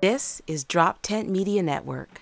This 0.00 0.40
is 0.46 0.64
DropTent 0.64 1.26
Media 1.26 1.60
Network. 1.60 2.20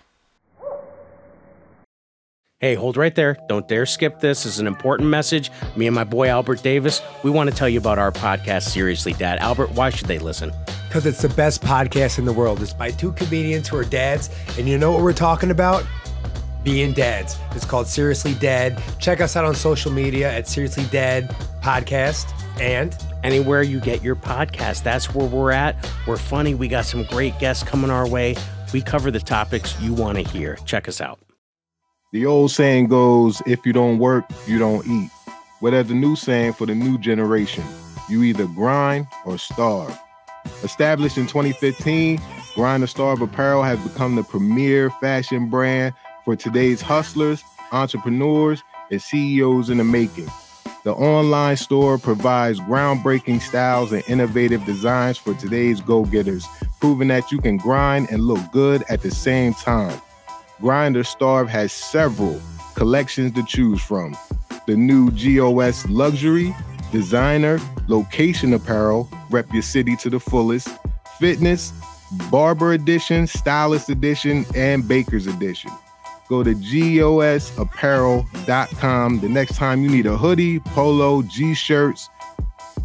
Hey, 2.59 2.75
hold 2.75 2.97
right 2.97 3.15
there. 3.15 3.37
Don't 3.51 3.69
dare 3.69 3.85
skip 3.85 4.19
this. 4.19 4.45
This 4.45 4.55
is 4.55 4.61
an 4.61 4.67
important 4.67 5.11
message. 5.11 5.51
Me 5.77 5.87
and 5.87 5.95
my 5.95 6.05
boy 6.05 6.29
Albert 6.29 6.63
Davis, 6.63 7.03
we 7.23 7.31
want 7.31 7.51
to 7.51 7.55
tell 7.55 7.69
you 7.69 7.79
about 7.79 7.99
our 7.99 8.11
podcast, 8.11 8.63
Seriously 8.63 9.13
Dad. 9.13 9.41
Albert, 9.41 9.73
why 9.73 9.91
should 9.91 10.09
they 10.09 10.19
listen? 10.19 10.53
Because 10.89 11.05
it's 11.05 11.21
the 11.21 11.29
best 11.29 11.61
podcast 11.61 12.19
in 12.19 12.25
the 12.25 12.33
world. 12.33 12.63
It's 12.63 12.73
by 12.73 12.93
two 12.93 13.13
comedians 13.13 13.69
who 13.69 13.77
are 13.77 13.85
dads. 13.85 14.31
And 14.57 14.67
you 14.67 14.79
know 14.79 14.91
what 14.91 15.03
we're 15.03 15.13
talking 15.13 15.51
about? 15.51 15.85
Being 16.65 16.95
dads. 16.95 17.37
It's 17.51 17.67
called 17.67 17.89
Seriously 17.89 18.33
Dad. 18.33 18.83
Check 18.99 19.21
us 19.21 19.37
out 19.37 19.45
on 19.45 19.55
social 19.55 19.93
media 19.93 20.33
at 20.33 20.49
Seriously 20.49 20.87
Dad 20.91 21.29
Podcast. 21.63 22.33
And 22.59 22.97
Anywhere 23.27 23.61
you 23.61 23.81
get 23.81 24.05
your 24.05 24.15
podcast, 24.15 24.85
that's 24.85 25.13
where 25.13 25.27
we're 25.27 25.51
at. 25.51 25.75
We're 26.07 26.17
funny. 26.17 26.55
We 26.55 26.69
got 26.69 26.85
some 26.85 27.03
great 27.03 27.37
guests 27.41 27.65
coming 27.65 27.91
our 27.91 28.09
way. 28.09 28.37
We 28.73 28.81
cover 28.81 29.11
the 29.11 29.19
topics 29.19 29.75
you 29.81 29.95
want 29.95 30.17
to 30.17 30.23
hear. 30.23 30.57
Check 30.65 30.87
us 30.87 31.01
out. 31.01 31.19
The 32.13 32.25
old 32.25 32.53
saying 32.53 32.87
goes, 32.87 33.43
if 33.45 33.67
you 33.67 33.73
don't 33.73 33.99
work, 33.99 34.27
you 34.47 34.61
don't 34.61 34.87
eat. 34.87 35.11
Well, 35.61 35.73
there's 35.73 35.91
a 35.91 35.95
new 35.95 36.15
saying 36.15 36.53
for 36.53 36.67
the 36.67 36.77
new 36.77 36.99
generation. 36.99 37.65
You 38.09 38.23
either 38.23 38.47
grind 38.47 39.09
or 39.25 39.39
starve. 39.39 39.99
Established 40.63 41.19
in 41.19 41.27
2015, 41.27 42.21
Grind 42.55 42.85
or 42.85 42.87
Starve 42.87 43.23
Apparel 43.23 43.65
has 43.65 43.81
become 43.81 44.15
the 44.15 44.23
premier 44.23 44.89
fashion 45.01 45.51
brand 45.51 45.95
for 46.25 46.37
today's 46.37 46.81
hustlers, 46.81 47.43
entrepreneurs, 47.73 48.63
and 48.93 49.03
CEOs 49.03 49.69
in 49.69 49.79
the 49.79 49.85
making. 49.85 50.31
The 50.87 50.93
online 50.93 51.57
store 51.57 51.99
provides 51.99 52.61
groundbreaking 52.61 53.43
styles 53.43 53.91
and 53.91 54.05
innovative 54.07 54.65
designs 54.65 55.19
for 55.19 55.35
today's 55.35 55.81
go 55.81 56.05
getters, 56.05 56.47
proving 56.79 57.09
that 57.09 57.33
you 57.33 57.39
can 57.39 57.57
grind 57.57 58.09
and 58.09 58.23
look 58.23 58.39
good 58.53 58.85
at 58.89 59.03
the 59.03 59.11
same 59.11 59.53
time. 59.53 60.01
Grind 60.61 60.97
or 60.97 61.03
Starve 61.03 61.49
has 61.49 61.73
several 61.73 62.41
collections 62.77 63.33
to 63.33 63.43
choose 63.43 63.83
from. 63.83 64.17
The 64.69 64.77
new 64.77 65.11
GOS 65.11 65.89
Luxury, 65.89 66.55
Designer, 66.93 67.59
Location 67.89 68.55
Apparel, 68.55 69.11
rep 69.29 69.53
your 69.53 69.63
city 69.63 69.97
to 69.97 70.09
the 70.09 70.21
fullest, 70.21 70.69
Fitness, 71.19 71.73
Barber 72.31 72.73
Edition, 72.73 73.27
Stylist 73.27 73.91
Edition, 73.91 74.47
and 74.55 74.87
Baker's 74.87 75.27
Edition. 75.27 75.73
Go 76.29 76.43
to 76.43 76.55
gosapparel.com 76.55 79.21
the 79.21 79.29
next 79.29 79.55
time 79.57 79.83
you 79.83 79.89
need 79.89 80.07
a 80.07 80.17
hoodie, 80.17 80.59
polo, 80.61 81.23
G 81.23 81.55
shirts, 81.55 82.09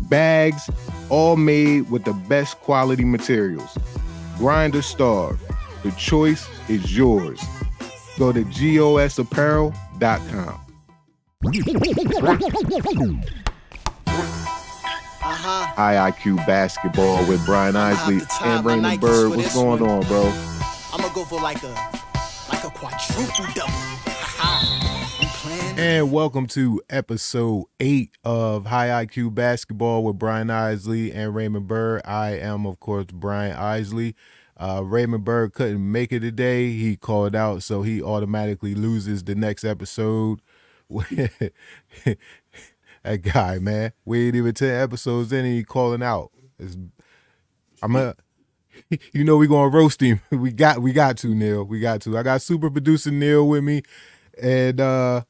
bags, 0.02 0.70
all 1.10 1.36
made 1.38 1.90
with 1.90 2.04
the 2.04 2.14
best 2.14 2.60
quality 2.62 3.04
materials. 3.04 3.76
Grind 4.38 4.76
or 4.76 4.84
Starve. 4.84 5.42
The 5.84 5.92
choice 5.92 6.48
is 6.70 6.96
yours. 6.96 7.42
Go 8.20 8.32
to 8.32 8.44
gosapparel.com. 8.44 10.60
Uh-huh. 15.24 15.66
High 15.76 16.12
IQ 16.12 16.46
basketball 16.46 17.26
with 17.28 17.44
Brian 17.46 17.76
Isley 17.76 18.22
and 18.44 18.66
Raymond 18.66 19.02
Byrd. 19.02 19.36
What's 19.36 19.54
going 19.54 19.82
one. 19.82 19.90
on, 19.90 20.02
bro? 20.08 20.32
I'm 20.94 21.02
gonna 21.02 21.14
go 21.14 21.24
for 21.24 21.40
like 21.40 21.64
a 21.64 22.01
quadruple 22.82 23.46
double. 23.54 23.74
And 25.80 26.12
welcome 26.12 26.48
to 26.48 26.82
episode 26.90 27.66
eight 27.80 28.10
of 28.24 28.66
High 28.66 29.06
IQ 29.06 29.36
Basketball 29.36 30.04
with 30.04 30.18
Brian 30.18 30.50
Isley 30.50 31.12
and 31.12 31.36
Raymond 31.36 31.68
Byrd. 31.68 32.02
I 32.06 32.32
am, 32.32 32.66
of 32.66 32.80
course, 32.80 33.06
Brian 33.14 33.56
Isley. 33.56 34.16
Uh, 34.58 34.82
Raymond 34.84 35.24
Byrd 35.24 35.54
couldn't 35.54 35.92
make 35.92 36.12
it 36.12 36.22
today. 36.22 36.72
He 36.72 36.96
called 36.96 37.36
out, 37.36 37.62
so 37.62 37.84
he 37.84 38.02
automatically 38.02 38.74
loses 38.74 39.24
the 39.26 39.36
next 39.36 39.64
episode. 39.64 40.42
that 40.90 41.38
guy, 43.22 43.60
man. 43.60 43.94
We 44.06 44.26
ain't 44.26 44.36
even 44.36 44.56
10 44.56 44.82
episodes 44.82 45.32
in 45.32 45.46
and 45.46 45.54
he 45.54 45.64
calling 45.64 46.02
out. 46.02 46.32
It's, 46.58 46.78
I'm 47.84 47.96
a 47.96 48.16
you 49.14 49.24
know 49.24 49.38
we 49.38 49.48
gonna 49.48 49.70
roast 49.70 50.02
him. 50.02 50.22
We 50.32 50.52
got 50.52 50.82
we 50.82 50.94
got 50.94 51.18
to, 51.20 51.34
Neil. 51.34 51.64
We 51.64 51.80
got 51.80 52.02
to. 52.02 52.18
I 52.18 52.24
got 52.24 52.42
super 52.42 52.70
producer 52.70 53.12
Neil 53.12 53.48
with 53.48 53.64
me. 53.64 53.84
And 54.42 54.80
uh 54.80 55.24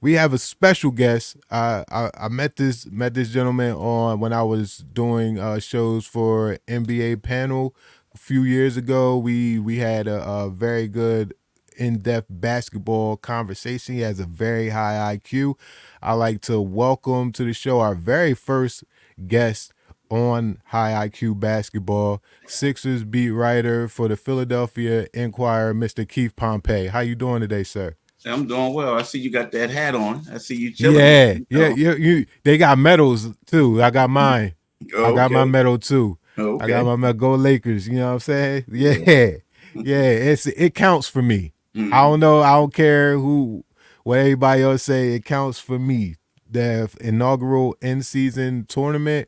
we 0.00 0.14
have 0.14 0.32
a 0.32 0.38
special 0.38 0.90
guest. 0.90 1.36
I, 1.50 1.84
I 1.90 2.10
I 2.18 2.28
met 2.28 2.56
this 2.56 2.86
met 2.86 3.14
this 3.14 3.30
gentleman 3.30 3.72
on 3.74 4.20
when 4.20 4.32
I 4.32 4.42
was 4.42 4.78
doing 4.78 5.38
uh, 5.38 5.60
shows 5.60 6.06
for 6.06 6.58
NBA 6.68 7.22
panel 7.22 7.74
a 8.14 8.18
few 8.18 8.42
years 8.42 8.76
ago. 8.76 9.16
We 9.18 9.58
we 9.58 9.78
had 9.78 10.08
a, 10.08 10.22
a 10.24 10.50
very 10.50 10.88
good 10.88 11.34
in-depth 11.78 12.28
basketball 12.30 13.16
conversation. 13.16 13.94
He 13.94 14.02
has 14.02 14.20
a 14.20 14.26
very 14.26 14.70
high 14.70 15.16
IQ. 15.16 15.54
I 16.02 16.14
like 16.14 16.42
to 16.42 16.60
welcome 16.60 17.32
to 17.32 17.44
the 17.44 17.52
show 17.54 17.80
our 17.80 17.94
very 17.94 18.34
first 18.34 18.84
guest 19.26 19.72
on 20.12 20.58
High 20.66 21.08
IQ 21.08 21.40
Basketball, 21.40 22.22
Sixers 22.46 23.02
beat 23.02 23.30
writer 23.30 23.88
for 23.88 24.08
the 24.08 24.16
Philadelphia 24.16 25.06
Inquirer, 25.14 25.72
Mr. 25.74 26.06
Keith 26.06 26.36
Pompey. 26.36 26.88
How 26.88 27.00
you 27.00 27.14
doing 27.14 27.40
today, 27.40 27.62
sir? 27.62 27.96
I'm 28.26 28.46
doing 28.46 28.74
well. 28.74 28.94
I 28.94 29.02
see 29.02 29.18
you 29.18 29.30
got 29.32 29.50
that 29.52 29.70
hat 29.70 29.94
on. 29.94 30.22
I 30.32 30.38
see 30.38 30.54
you 30.54 30.72
chilling. 30.72 30.98
Yeah, 30.98 31.32
You 31.32 31.46
yeah, 31.50 31.68
know? 31.70 31.74
yeah. 31.74 31.94
You 31.94 32.26
they 32.44 32.58
got 32.58 32.78
medals 32.78 33.28
too. 33.46 33.82
I 33.82 33.90
got 33.90 34.10
mine. 34.10 34.54
I 34.96 35.12
got 35.14 35.30
my 35.32 35.44
medal 35.44 35.78
too. 35.78 36.18
Okay. 36.38 36.64
I 36.64 36.68
got 36.68 36.84
my 36.84 36.96
medal. 36.96 37.14
Go 37.14 37.34
Lakers. 37.34 37.88
You 37.88 37.94
know 37.94 38.08
what 38.08 38.12
I'm 38.12 38.20
saying? 38.20 38.64
Yeah, 38.70 39.30
yeah. 39.74 39.96
It's 40.30 40.46
it 40.46 40.74
counts 40.74 41.08
for 41.08 41.22
me. 41.22 41.52
Mhm. 41.74 41.92
I 41.92 42.02
don't 42.02 42.20
know. 42.20 42.40
I 42.42 42.52
don't 42.52 42.72
care 42.74 43.18
who 43.18 43.64
what 44.04 44.18
everybody 44.18 44.62
else 44.62 44.82
say. 44.84 45.14
It 45.14 45.24
counts 45.24 45.58
for 45.58 45.78
me. 45.78 46.16
The 46.50 46.90
inaugural 47.00 47.74
in 47.80 48.02
season 48.02 48.66
tournament, 48.68 49.26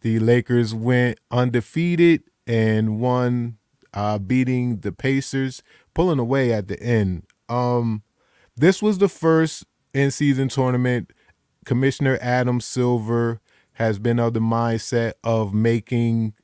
the 0.00 0.18
Lakers 0.18 0.74
went 0.74 1.18
undefeated 1.30 2.22
and 2.46 3.00
won, 3.00 3.58
uh, 3.94 4.18
beating 4.18 4.80
the 4.80 4.92
Pacers, 4.92 5.62
pulling 5.94 6.18
away 6.18 6.52
at 6.52 6.68
the 6.68 6.80
end. 6.80 7.24
Um, 7.48 8.02
this 8.56 8.82
was 8.82 8.98
the 8.98 9.08
first 9.08 9.64
in 9.92 10.10
season 10.10 10.48
tournament. 10.48 11.12
Commissioner 11.64 12.18
Adam 12.20 12.60
Silver 12.60 13.40
has 13.74 13.98
been 13.98 14.18
of 14.18 14.32
the 14.32 14.40
mindset 14.40 15.14
of 15.24 15.52
making 15.52 16.34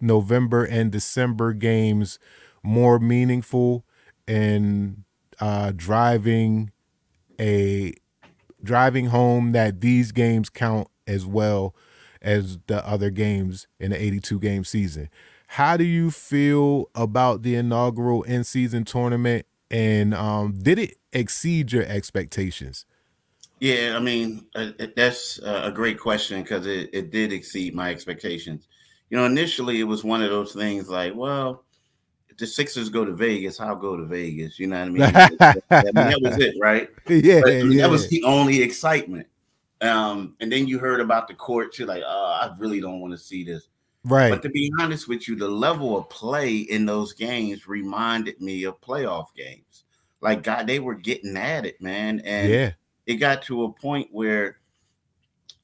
November 0.00 0.64
and 0.64 0.92
December 0.92 1.52
games 1.52 2.18
more 2.62 2.98
meaningful 2.98 3.84
and 4.28 5.04
uh, 5.40 5.72
driving 5.74 6.70
a 7.40 7.92
driving 8.62 9.06
home 9.06 9.52
that 9.52 9.80
these 9.80 10.12
games 10.12 10.48
count 10.48 10.88
as 11.06 11.24
well 11.26 11.74
as 12.26 12.58
the 12.66 12.86
other 12.86 13.08
games 13.08 13.68
in 13.78 13.92
the 13.92 14.02
82 14.02 14.40
game 14.40 14.64
season. 14.64 15.08
How 15.46 15.76
do 15.76 15.84
you 15.84 16.10
feel 16.10 16.90
about 16.94 17.42
the 17.42 17.54
inaugural 17.54 18.24
in 18.24 18.42
season 18.42 18.84
tournament 18.84 19.46
and 19.70 20.12
um, 20.12 20.58
did 20.58 20.78
it 20.78 20.96
exceed 21.12 21.72
your 21.72 21.84
expectations? 21.84 22.84
Yeah, 23.60 23.94
I 23.96 24.00
mean 24.00 24.46
uh, 24.54 24.72
that's 24.96 25.38
uh, 25.38 25.62
a 25.64 25.70
great 25.70 25.98
question 25.98 26.42
because 26.42 26.66
it, 26.66 26.90
it 26.92 27.10
did 27.10 27.32
exceed 27.32 27.74
my 27.74 27.90
expectations. 27.90 28.66
You 29.08 29.16
know, 29.16 29.24
initially 29.24 29.80
it 29.80 29.84
was 29.84 30.02
one 30.04 30.20
of 30.20 30.30
those 30.30 30.52
things 30.52 30.88
like, 30.88 31.14
well, 31.14 31.62
if 32.28 32.36
the 32.36 32.46
Sixers 32.46 32.90
go 32.90 33.04
to 33.04 33.12
Vegas, 33.12 33.60
I'll 33.60 33.76
go 33.76 33.96
to 33.96 34.04
Vegas. 34.04 34.58
You 34.58 34.66
know 34.66 34.80
what 34.80 34.88
I 34.88 34.90
mean? 34.90 35.02
I 35.70 35.82
mean, 35.84 35.94
that 35.94 36.20
was 36.20 36.38
it, 36.38 36.56
right? 36.60 36.90
yeah, 37.08 37.40
But, 37.42 37.52
I 37.52 37.62
mean, 37.62 37.72
yeah. 37.72 37.82
That 37.82 37.90
was 37.90 38.08
the 38.08 38.24
only 38.24 38.62
excitement. 38.62 39.28
Um, 39.86 40.34
and 40.40 40.50
then 40.50 40.66
you 40.66 40.78
heard 40.78 41.00
about 41.00 41.28
the 41.28 41.34
court. 41.34 41.78
You're 41.78 41.88
like, 41.88 42.02
oh, 42.06 42.38
I 42.42 42.54
really 42.58 42.80
don't 42.80 43.00
want 43.00 43.12
to 43.12 43.18
see 43.18 43.44
this. 43.44 43.68
right. 44.04 44.30
But 44.30 44.42
to 44.42 44.48
be 44.48 44.72
honest 44.80 45.08
with 45.08 45.28
you, 45.28 45.36
the 45.36 45.48
level 45.48 45.96
of 45.96 46.08
play 46.08 46.56
in 46.58 46.86
those 46.86 47.12
games 47.14 47.66
reminded 47.68 48.40
me 48.40 48.64
of 48.64 48.80
playoff 48.80 49.26
games. 49.34 49.84
Like 50.20 50.42
God, 50.42 50.66
they 50.66 50.78
were 50.78 50.94
getting 50.94 51.36
at 51.36 51.66
it, 51.66 51.80
man. 51.80 52.20
And 52.24 52.50
yeah. 52.50 52.72
it 53.06 53.16
got 53.16 53.42
to 53.42 53.64
a 53.64 53.72
point 53.72 54.08
where 54.12 54.58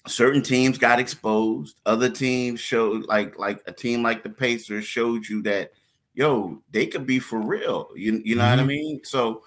certain 0.07 0.43
teams 0.43 0.79
got 0.79 1.01
exposed. 1.01 1.81
Other 1.87 2.11
teams 2.11 2.61
showed 2.61 3.07
like 3.07 3.39
like 3.39 3.63
a 3.67 3.73
team 3.73 4.03
like 4.03 4.23
the 4.23 4.31
Pacers 4.31 4.85
showed 4.85 5.27
you 5.29 5.43
that 5.43 5.73
yo, 6.15 6.61
they 6.71 6.87
could 6.87 7.07
be 7.07 7.19
for 7.19 7.41
real. 7.41 7.89
You 7.97 8.21
you 8.25 8.37
know 8.37 8.49
what 8.49 8.59
I 8.59 8.63
Mhm. 8.63 8.67
mean? 8.67 9.01
So 9.05 9.45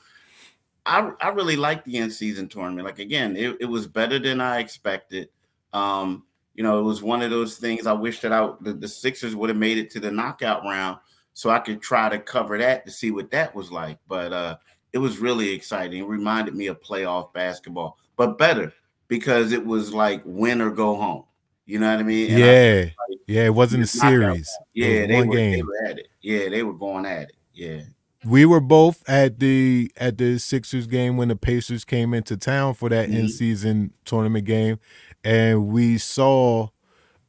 I 0.85 1.11
I 1.21 1.29
really 1.29 1.55
like 1.55 1.83
the 1.83 1.97
end 1.97 2.13
season 2.13 2.47
tournament. 2.47 2.85
Like 2.85 2.99
again, 2.99 3.35
it, 3.35 3.57
it 3.59 3.65
was 3.65 3.87
better 3.87 4.19
than 4.19 4.41
I 4.41 4.59
expected. 4.59 5.29
Um, 5.73 6.23
you 6.53 6.63
know, 6.63 6.79
it 6.79 6.83
was 6.83 7.03
one 7.03 7.21
of 7.21 7.31
those 7.31 7.57
things 7.57 7.85
I 7.87 7.93
wish 7.93 8.21
that 8.21 8.31
I 8.31 8.51
the, 8.61 8.73
the 8.73 8.87
Sixers 8.87 9.35
would 9.35 9.49
have 9.49 9.57
made 9.57 9.77
it 9.77 9.89
to 9.91 9.99
the 9.99 10.11
knockout 10.11 10.63
round 10.63 10.99
so 11.33 11.49
I 11.49 11.59
could 11.59 11.81
try 11.81 12.07
to 12.09 12.19
cover 12.19 12.57
that 12.57 12.85
to 12.85 12.91
see 12.91 13.11
what 13.11 13.31
that 13.31 13.53
was 13.55 13.71
like. 13.71 13.97
But 14.07 14.31
uh 14.33 14.57
it 14.93 14.99
was 14.99 15.19
really 15.19 15.49
exciting. 15.51 16.03
It 16.03 16.07
reminded 16.07 16.55
me 16.55 16.67
of 16.67 16.79
playoff 16.79 17.33
basketball, 17.33 17.97
but 18.15 18.37
better 18.37 18.71
because 19.09 19.51
it 19.51 19.65
was 19.65 19.93
like 19.93 20.21
win 20.23 20.61
or 20.61 20.71
go 20.71 20.95
home. 20.95 21.25
You 21.65 21.79
know 21.79 21.89
what 21.89 21.99
I 21.99 22.03
mean? 22.03 22.31
And 22.31 22.43
I 22.43 22.47
yeah. 22.47 22.79
like 23.09 23.19
Yeah, 23.27 23.43
it 23.45 23.53
wasn't 23.53 23.83
a 23.83 23.85
Just 23.85 23.95
knocked 23.97 24.05
out- 24.05 24.11
series. 24.11 24.57
Yeah, 24.73 24.99
was 24.99 25.07
they 25.07 25.21
were, 25.23 25.35
they 25.35 25.61
were 25.63 25.85
at 25.85 25.99
it. 25.99 26.07
Yeah, 26.21 26.49
they 26.49 26.63
were 26.63 26.73
going 26.73 27.05
at 27.05 27.23
it. 27.23 27.35
Yeah. 27.53 27.81
We 28.25 28.45
were 28.45 28.59
both 28.59 29.07
at 29.07 29.39
the 29.39 29.91
at 29.97 30.17
the 30.17 30.39
Sixers 30.39 30.87
game 30.87 31.15
when 31.17 31.27
the 31.27 31.35
Pacers 31.35 31.85
came 31.85 32.13
into 32.13 32.35
town 32.37 32.73
for 32.73 32.89
that 32.89 33.09
Mhm. 33.09 33.15
in 33.19 33.29
season 33.29 33.93
tournament 34.03 34.45
game, 34.45 34.79
and 35.23 35.67
we 35.67 35.97
saw 35.97 36.69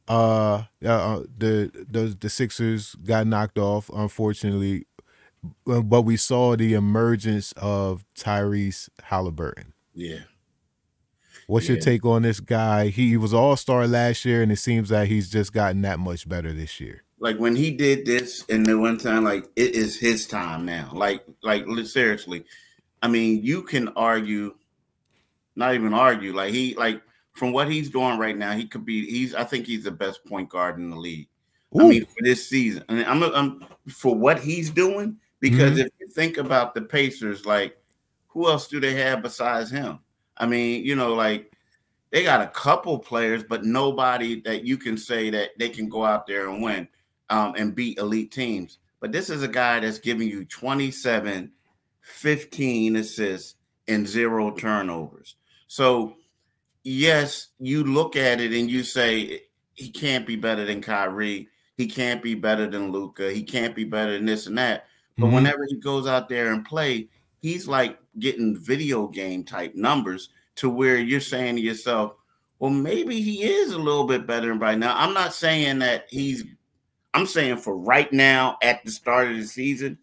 uh, 0.07 0.63
uh 0.85 1.23
the 1.37 1.69
the 1.89 2.17
the 2.19 2.29
Sixers 2.29 2.95
got 2.95 3.27
knocked 3.27 3.59
off 3.59 3.89
unfortunately, 3.93 4.85
but 5.65 6.01
we 6.03 6.17
saw 6.17 6.55
the 6.55 6.73
emergence 6.73 7.51
of 7.57 8.03
Tyrese 8.15 8.89
Haliburton. 9.11 9.73
Yeah. 9.93 10.21
What's 11.47 11.69
your 11.69 11.77
take 11.77 12.03
on 12.05 12.23
this 12.23 12.41
guy? 12.41 12.87
He, 12.89 13.09
he 13.09 13.17
was 13.17 13.33
all 13.33 13.55
star 13.55 13.87
last 13.87 14.25
year, 14.25 14.41
and 14.43 14.51
it 14.51 14.57
seems 14.57 14.89
that 14.89 15.07
he's 15.07 15.29
just 15.29 15.53
gotten 15.53 15.81
that 15.83 15.97
much 15.97 16.27
better 16.27 16.51
this 16.51 16.81
year. 16.81 17.03
Like 17.19 17.37
when 17.37 17.55
he 17.55 17.71
did 17.71 18.05
this 18.05 18.45
and 18.49 18.65
the 18.65 18.77
one 18.77 18.97
time, 18.97 19.23
like 19.23 19.45
it 19.55 19.75
is 19.75 19.97
his 19.97 20.27
time 20.27 20.65
now. 20.65 20.91
Like, 20.93 21.25
like 21.41 21.65
seriously. 21.85 22.45
I 23.01 23.07
mean, 23.07 23.43
you 23.43 23.63
can 23.63 23.89
argue, 23.89 24.55
not 25.55 25.73
even 25.73 25.93
argue. 25.93 26.33
Like 26.35 26.53
he, 26.53 26.75
like 26.75 27.01
from 27.33 27.51
what 27.51 27.69
he's 27.71 27.89
doing 27.89 28.19
right 28.19 28.37
now, 28.37 28.53
he 28.53 28.65
could 28.65 28.85
be. 28.85 29.05
He's. 29.09 29.33
I 29.33 29.43
think 29.43 29.65
he's 29.65 29.83
the 29.83 29.91
best 29.91 30.25
point 30.25 30.49
guard 30.49 30.77
in 30.77 30.89
the 30.89 30.95
league. 30.95 31.27
I 31.79 31.83
mean, 31.83 32.05
for 32.05 32.23
this 32.23 32.47
season, 32.47 32.83
I 32.89 32.93
mean, 32.93 33.05
I'm, 33.05 33.23
I'm 33.23 33.65
for 33.89 34.15
what 34.15 34.39
he's 34.39 34.69
doing. 34.69 35.17
Because 35.39 35.77
Mhm. 35.77 35.85
if 35.85 35.91
you 35.99 36.07
think 36.07 36.37
about 36.37 36.73
the 36.73 36.81
Pacers, 36.81 37.45
like 37.45 37.77
who 38.27 38.47
else 38.47 38.67
do 38.67 38.79
they 38.79 38.95
have 38.95 39.21
besides 39.21 39.69
him? 39.69 39.99
I 40.37 40.47
mean, 40.47 40.83
you 40.83 40.95
know, 40.95 41.13
like 41.13 41.51
they 42.11 42.23
got 42.23 42.41
a 42.41 42.47
couple 42.47 42.97
players, 42.97 43.43
but 43.43 43.63
nobody 43.63 44.41
that 44.41 44.63
you 44.63 44.77
can 44.77 44.97
say 44.97 45.29
that 45.29 45.51
they 45.59 45.69
can 45.69 45.89
go 45.89 46.03
out 46.05 46.25
there 46.25 46.49
and 46.49 46.63
win 46.63 46.87
um, 47.29 47.53
and 47.57 47.75
beat 47.75 47.97
elite 47.97 48.31
teams. 48.31 48.79
But 48.99 49.11
this 49.11 49.29
is 49.29 49.43
a 49.43 49.47
guy 49.47 49.79
that's 49.79 49.99
giving 49.99 50.27
you 50.27 50.45
27, 50.45 51.51
15 52.01 52.95
assists, 52.95 53.55
and 53.87 54.07
zero 54.07 54.51
turnovers. 54.51 55.35
So, 55.67 56.15
yes, 56.83 57.49
you 57.59 57.83
look 57.83 58.15
at 58.15 58.41
it 58.41 58.53
and 58.53 58.69
you 58.69 58.83
say 58.83 59.43
he 59.75 59.89
can't 59.89 60.25
be 60.25 60.35
better 60.35 60.65
than 60.65 60.81
Kyrie. 60.81 61.47
He 61.77 61.87
can't 61.87 62.23
be 62.23 62.33
better 62.33 62.67
than 62.67 62.91
Luka. 62.91 63.31
He 63.31 63.43
can't 63.43 63.75
be 63.75 63.83
better 63.83 64.13
than 64.13 64.25
this 64.25 64.47
and 64.47 64.57
that. 64.57 64.87
But 65.17 65.27
Mhm. 65.27 65.33
whenever 65.33 65.65
he 65.69 65.75
goes 65.75 66.07
out 66.07 66.27
there 66.27 66.51
and 66.51 66.65
play, 66.65 67.07
he's 67.39 67.67
like 67.67 67.99
getting 68.19 68.57
video 68.57 69.07
game 69.07 69.43
type 69.43 69.75
numbers 69.75 70.29
to 70.55 70.69
where 70.69 70.97
you're 70.97 71.19
saying 71.19 71.55
to 71.55 71.61
yourself, 71.61 72.13
well, 72.59 72.71
maybe 72.71 73.21
he 73.21 73.43
is 73.43 73.71
a 73.71 73.77
little 73.77 74.05
bit 74.05 74.25
better 74.25 74.47
than 74.47 74.59
right 74.59 74.77
now. 74.77 74.95
I'm 74.97 75.13
not 75.13 75.33
saying 75.33 75.79
that 75.79 76.07
he's, 76.09 76.43
I'm 77.17 77.25
saying 77.25 77.57
for 77.57 77.75
right 77.75 78.13
now 78.13 78.59
at 78.61 78.85
the 78.85 78.91
start 78.91 79.31
of 79.31 79.37
the 79.37 79.43
season, 79.43 79.97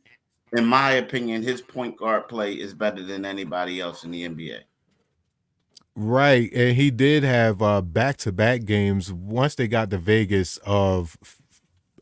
in 0.53 0.67
my 0.67 0.95
opinion, 0.95 1.45
his 1.45 1.63
point 1.63 1.97
guard 1.97 2.27
play 2.27 2.55
is 2.55 2.75
better 2.75 3.05
than 3.05 3.25
anybody 3.25 3.81
else 3.81 4.03
in 4.03 4.11
the 4.11 4.29
NBA. 4.29 4.63
Right, 5.95 6.51
and 6.53 6.77
he 6.77 6.91
did 6.91 7.23
have 7.23 7.63
uh 7.63 7.83
back-to-back 7.83 8.65
games 8.65 9.13
once 9.13 9.55
they 9.55 9.69
got 9.69 9.91
to 9.91 9.99
Vegas 9.99 10.57
of 10.67 11.17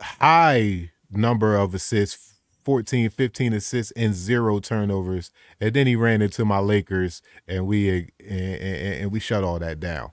high 0.01 0.93
number 1.11 1.57
of 1.57 1.75
assists, 1.75 2.37
14, 2.65 3.11
15 3.11 3.53
assists 3.53 3.93
and 3.93 4.15
zero 4.15 4.61
turnovers. 4.61 5.31
And 5.61 5.75
then 5.75 5.87
he 5.87 5.95
ran 5.95 6.23
into 6.23 6.47
my 6.47 6.59
Lakers 6.59 7.21
and 7.47 7.67
we 7.67 7.91
and, 7.91 8.11
and, 8.19 8.95
and 8.95 9.13
we 9.13 9.21
shut 9.21 9.45
all 9.45 9.59
that 9.59 9.79
down. 9.79 10.13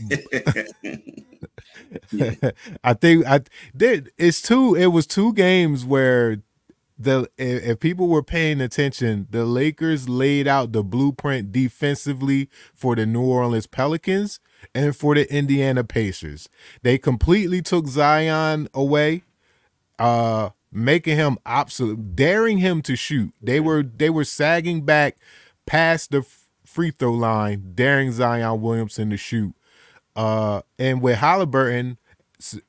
I 2.84 2.94
think 2.94 3.26
I 3.26 3.40
did 3.76 4.10
it's 4.18 4.42
two 4.42 4.74
it 4.74 4.86
was 4.86 5.06
two 5.06 5.32
games 5.32 5.84
where 5.84 6.38
the 6.98 7.30
if, 7.38 7.64
if 7.64 7.80
people 7.80 8.08
were 8.08 8.22
paying 8.22 8.60
attention, 8.60 9.28
the 9.30 9.44
Lakers 9.44 10.08
laid 10.08 10.48
out 10.48 10.72
the 10.72 10.82
blueprint 10.82 11.52
defensively 11.52 12.48
for 12.74 12.96
the 12.96 13.06
New 13.06 13.22
Orleans 13.22 13.66
Pelicans 13.66 14.40
and 14.74 14.96
for 14.96 15.14
the 15.14 15.32
Indiana 15.32 15.84
Pacers. 15.84 16.48
They 16.82 16.98
completely 16.98 17.62
took 17.62 17.86
Zion 17.86 18.68
away, 18.74 19.22
uh, 19.98 20.50
making 20.72 21.16
him 21.16 21.38
absolute, 21.46 22.16
daring 22.16 22.58
him 22.58 22.82
to 22.82 22.96
shoot. 22.96 23.32
They 23.40 23.60
were 23.60 23.82
they 23.82 24.10
were 24.10 24.24
sagging 24.24 24.84
back 24.84 25.16
past 25.66 26.10
the 26.10 26.26
free 26.64 26.90
throw 26.90 27.12
line, 27.12 27.72
daring 27.74 28.12
Zion 28.12 28.60
Williamson 28.60 29.10
to 29.10 29.16
shoot. 29.16 29.54
Uh, 30.18 30.62
and 30.80 31.00
with 31.00 31.18
Haliburton, 31.18 31.96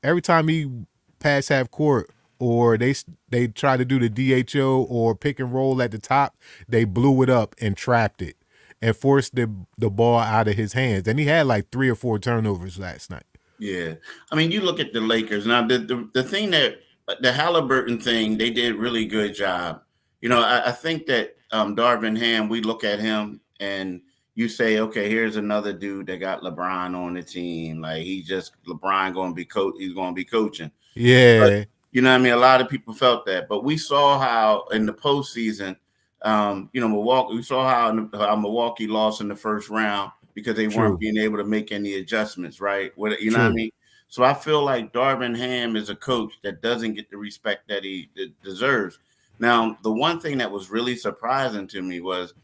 every 0.04 0.22
time 0.22 0.46
he 0.46 0.70
passed 1.18 1.48
half 1.48 1.68
court 1.68 2.08
or 2.38 2.78
they 2.78 2.94
they 3.28 3.48
try 3.48 3.76
to 3.76 3.84
do 3.84 3.98
the 3.98 4.08
DHO 4.44 4.86
or 4.88 5.16
pick 5.16 5.40
and 5.40 5.52
roll 5.52 5.82
at 5.82 5.90
the 5.90 5.98
top, 5.98 6.36
they 6.68 6.84
blew 6.84 7.22
it 7.22 7.28
up 7.28 7.56
and 7.60 7.76
trapped 7.76 8.22
it 8.22 8.36
and 8.80 8.96
forced 8.96 9.34
the 9.34 9.52
the 9.76 9.90
ball 9.90 10.20
out 10.20 10.46
of 10.46 10.54
his 10.54 10.74
hands. 10.74 11.08
And 11.08 11.18
he 11.18 11.24
had 11.26 11.48
like 11.48 11.70
three 11.72 11.88
or 11.88 11.96
four 11.96 12.20
turnovers 12.20 12.78
last 12.78 13.10
night. 13.10 13.24
Yeah, 13.58 13.94
I 14.30 14.36
mean, 14.36 14.52
you 14.52 14.60
look 14.60 14.78
at 14.78 14.92
the 14.92 15.00
Lakers 15.00 15.44
now. 15.44 15.66
The 15.66 15.78
the, 15.78 16.08
the 16.14 16.22
thing 16.22 16.52
that 16.52 16.78
the 17.20 17.32
Haliburton 17.32 18.00
thing, 18.00 18.38
they 18.38 18.50
did 18.50 18.76
really 18.76 19.06
good 19.06 19.34
job. 19.34 19.82
You 20.20 20.28
know, 20.28 20.40
I, 20.40 20.68
I 20.68 20.70
think 20.70 21.06
that 21.06 21.34
um, 21.50 21.74
Darvin 21.74 22.16
Ham, 22.16 22.48
we 22.48 22.60
look 22.60 22.84
at 22.84 23.00
him 23.00 23.40
and 23.58 24.02
you 24.34 24.48
say, 24.48 24.78
okay, 24.78 25.08
here's 25.08 25.36
another 25.36 25.72
dude 25.72 26.06
that 26.06 26.18
got 26.18 26.42
LeBron 26.42 26.94
on 26.96 27.14
the 27.14 27.22
team. 27.22 27.80
Like 27.80 28.02
he 28.02 28.22
just 28.22 28.52
LeBron 28.66 29.14
going 29.14 29.32
to 29.32 29.34
be 29.34 29.44
coach. 29.44 29.74
He's 29.78 29.94
going 29.94 30.12
to 30.12 30.16
be 30.16 30.24
coaching. 30.24 30.70
Yeah, 30.94 31.64
You 31.92 32.02
know, 32.02 32.10
what 32.10 32.20
I 32.20 32.22
mean, 32.22 32.32
a 32.32 32.36
lot 32.36 32.60
of 32.60 32.68
people 32.68 32.94
felt 32.94 33.26
that, 33.26 33.48
but 33.48 33.64
we 33.64 33.76
saw 33.76 34.18
how 34.18 34.66
in 34.72 34.86
the 34.86 34.92
postseason, 34.92 35.76
um, 36.22 36.68
you 36.72 36.80
know, 36.80 36.88
Milwaukee. 36.88 37.36
We 37.36 37.42
saw 37.42 37.68
how, 37.68 38.08
how 38.12 38.36
Milwaukee 38.36 38.86
lost 38.86 39.20
in 39.20 39.28
the 39.28 39.36
first 39.36 39.70
round 39.70 40.10
because 40.34 40.56
they 40.56 40.66
True. 40.66 40.88
weren't 40.88 41.00
being 41.00 41.16
able 41.16 41.38
to 41.38 41.44
make 41.44 41.72
any 41.72 41.94
adjustments, 41.94 42.60
right? 42.60 42.92
What 42.96 43.20
you 43.20 43.30
know 43.30 43.38
what 43.38 43.46
I 43.46 43.54
mean? 43.54 43.70
So 44.08 44.24
I 44.24 44.34
feel 44.34 44.64
like 44.64 44.92
Darvin 44.92 45.36
Ham 45.36 45.76
is 45.76 45.88
a 45.88 45.94
coach 45.94 46.32
that 46.42 46.62
doesn't 46.62 46.94
get 46.94 47.10
the 47.10 47.16
respect 47.16 47.68
that 47.68 47.84
he 47.84 48.10
de- 48.16 48.34
deserves. 48.42 48.98
Now, 49.38 49.78
the 49.82 49.92
one 49.92 50.20
thing 50.20 50.36
that 50.38 50.50
was 50.50 50.68
really 50.68 50.96
surprising 50.96 51.68
to 51.68 51.80
me 51.80 52.00
was 52.00 52.34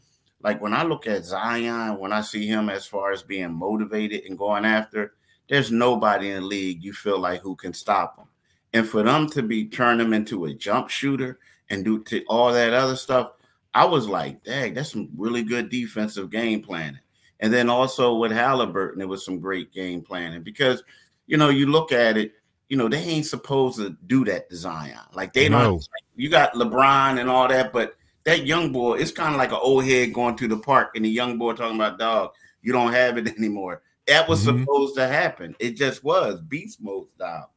like 0.47 0.61
when 0.61 0.73
I 0.73 0.83
look 0.83 1.07
at 1.07 1.25
Zion, 1.25 1.99
when 1.99 2.13
I 2.13 2.21
see 2.21 2.47
him 2.47 2.69
as 2.69 2.85
far 2.85 3.11
as 3.11 3.21
being 3.21 3.53
motivated 3.53 4.23
and 4.23 4.37
going 4.37 4.63
after, 4.63 5.15
there's 5.49 5.73
nobody 5.73 6.29
in 6.29 6.35
the 6.35 6.47
league 6.47 6.81
you 6.81 6.93
feel 6.93 7.19
like 7.19 7.41
who 7.41 7.53
can 7.53 7.73
stop 7.73 8.17
him. 8.17 8.27
And 8.71 8.87
for 8.87 9.03
them 9.03 9.27
to 9.31 9.43
be 9.43 9.65
turn 9.67 9.99
him 9.99 10.13
into 10.13 10.45
a 10.45 10.53
jump 10.53 10.89
shooter 10.89 11.39
and 11.69 11.83
do 11.83 12.01
to 12.05 12.23
all 12.29 12.53
that 12.53 12.71
other 12.71 12.95
stuff, 12.95 13.33
I 13.73 13.83
was 13.83 14.07
like, 14.07 14.41
dang, 14.45 14.73
that's 14.73 14.93
some 14.93 15.09
really 15.17 15.43
good 15.43 15.67
defensive 15.67 16.29
game 16.29 16.61
planning. 16.61 17.01
And 17.41 17.51
then 17.51 17.69
also 17.69 18.15
with 18.15 18.31
Haliburton, 18.31 19.01
it 19.01 19.05
was 19.05 19.25
some 19.25 19.41
great 19.41 19.73
game 19.73 20.01
planning 20.01 20.43
because 20.43 20.81
you 21.25 21.35
know, 21.35 21.49
you 21.49 21.67
look 21.67 21.91
at 21.91 22.15
it, 22.15 22.31
you 22.69 22.77
know, 22.77 22.87
they 22.87 22.99
ain't 23.03 23.25
supposed 23.25 23.79
to 23.79 23.97
do 24.07 24.23
that 24.23 24.49
to 24.49 24.55
Zion. 24.55 24.97
Like 25.13 25.33
they 25.33 25.49
No. 25.49 25.63
don't 25.63 25.89
you 26.15 26.29
got 26.29 26.53
LeBron 26.53 27.19
and 27.19 27.29
all 27.29 27.49
that, 27.49 27.73
but 27.73 27.96
that 28.27 28.45
young 28.45 28.71
boy, 28.73 28.95
it's 28.97 29.11
kind 29.11 29.33
of 29.33 29.37
like 29.39 29.51
an 29.51 29.59
old 29.61 29.85
head 29.85 30.13
going 30.13 30.35
to 30.35 30.47
the 30.49 30.57
park 30.57 30.91
and 30.95 31.05
the 31.05 31.09
young 31.09 31.37
boy 31.37 31.53
talking 31.53 31.77
about 31.77 31.97
dog, 31.97 32.31
you 32.61 32.73
don't 32.73 32.91
have 32.91 33.17
it 33.17 33.27
anymore. 33.37 33.81
That 34.07 34.27
was 34.29 34.45
Mhm. 34.45 34.59
supposed 34.61 34.95
to 34.95 35.07
happen. 35.07 35.55
It 35.59 35.77
just 35.77 36.03
was 36.03 36.41
beast 36.41 36.81
mode 36.81 37.09
style. 37.09 37.51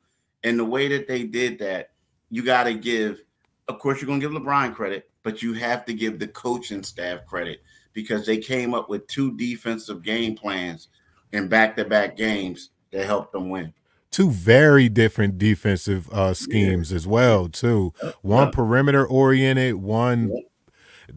And 0.45 0.59
the 0.59 0.65
way 0.65 0.89
that 0.89 1.07
they 1.09 1.25
did 1.25 1.59
that, 1.59 1.91
you 2.31 2.43
got 2.45 2.65
to 2.65 2.75
give, 2.75 3.21
of 3.69 3.79
course, 3.81 4.01
you're 4.01 4.07
going 4.07 4.21
to 4.21 4.29
give 4.29 4.37
LeBron 4.43 4.73
credit, 4.75 5.11
but 5.25 5.43
you 5.43 5.53
have 5.55 5.85
to 5.87 5.93
give 5.93 6.19
the 6.21 6.29
coaching 6.29 6.83
staff 6.85 7.27
credit 7.27 7.63
because 7.93 8.25
they 8.25 8.39
came 8.39 8.73
up 8.73 8.89
with 8.89 9.07
two 9.09 9.37
defensive 9.37 10.03
game 10.03 10.37
plans 10.37 10.87
in 11.33 11.49
back 11.49 11.77
to 11.77 11.85
back 11.85 12.17
games 12.17 12.71
that 12.93 13.05
helped 13.07 13.33
them 13.33 13.51
win. 13.51 13.75
two 14.13 14.31
very 14.31 14.89
different 14.89 15.39
defensive 15.39 16.09
uh 16.11 16.35
schemes 16.35 16.93
as 16.93 17.07
well 17.07 17.49
too. 17.49 17.93
One 18.23 18.47
yeah. 18.49 18.51
perimeter 18.53 19.07
oriented, 19.07 19.75
one. 19.77 20.33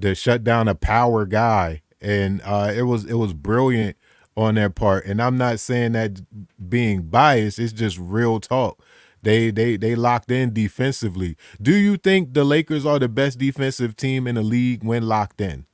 To 0.01 0.15
shut 0.15 0.43
down 0.43 0.67
a 0.67 0.75
power 0.75 1.25
guy, 1.25 1.81
and 2.01 2.41
uh, 2.43 2.71
it 2.75 2.83
was 2.83 3.05
it 3.05 3.15
was 3.15 3.33
brilliant 3.33 3.97
on 4.35 4.55
their 4.55 4.69
part. 4.69 5.05
And 5.05 5.21
I'm 5.21 5.38
not 5.38 5.59
saying 5.59 5.93
that 5.93 6.21
being 6.69 7.03
biased; 7.03 7.59
it's 7.59 7.73
just 7.73 7.97
real 7.97 8.39
talk. 8.39 8.83
They 9.21 9.51
they 9.51 9.77
they 9.77 9.95
locked 9.95 10.31
in 10.31 10.53
defensively. 10.53 11.38
Do 11.62 11.73
you 11.73 11.97
think 11.97 12.33
the 12.33 12.43
Lakers 12.43 12.85
are 12.85 13.00
the 13.00 13.09
best 13.09 13.39
defensive 13.39 13.95
team 13.95 14.27
in 14.27 14.35
the 14.35 14.41
league 14.41 14.83
when 14.83 15.07
locked 15.07 15.39
in? 15.39 15.65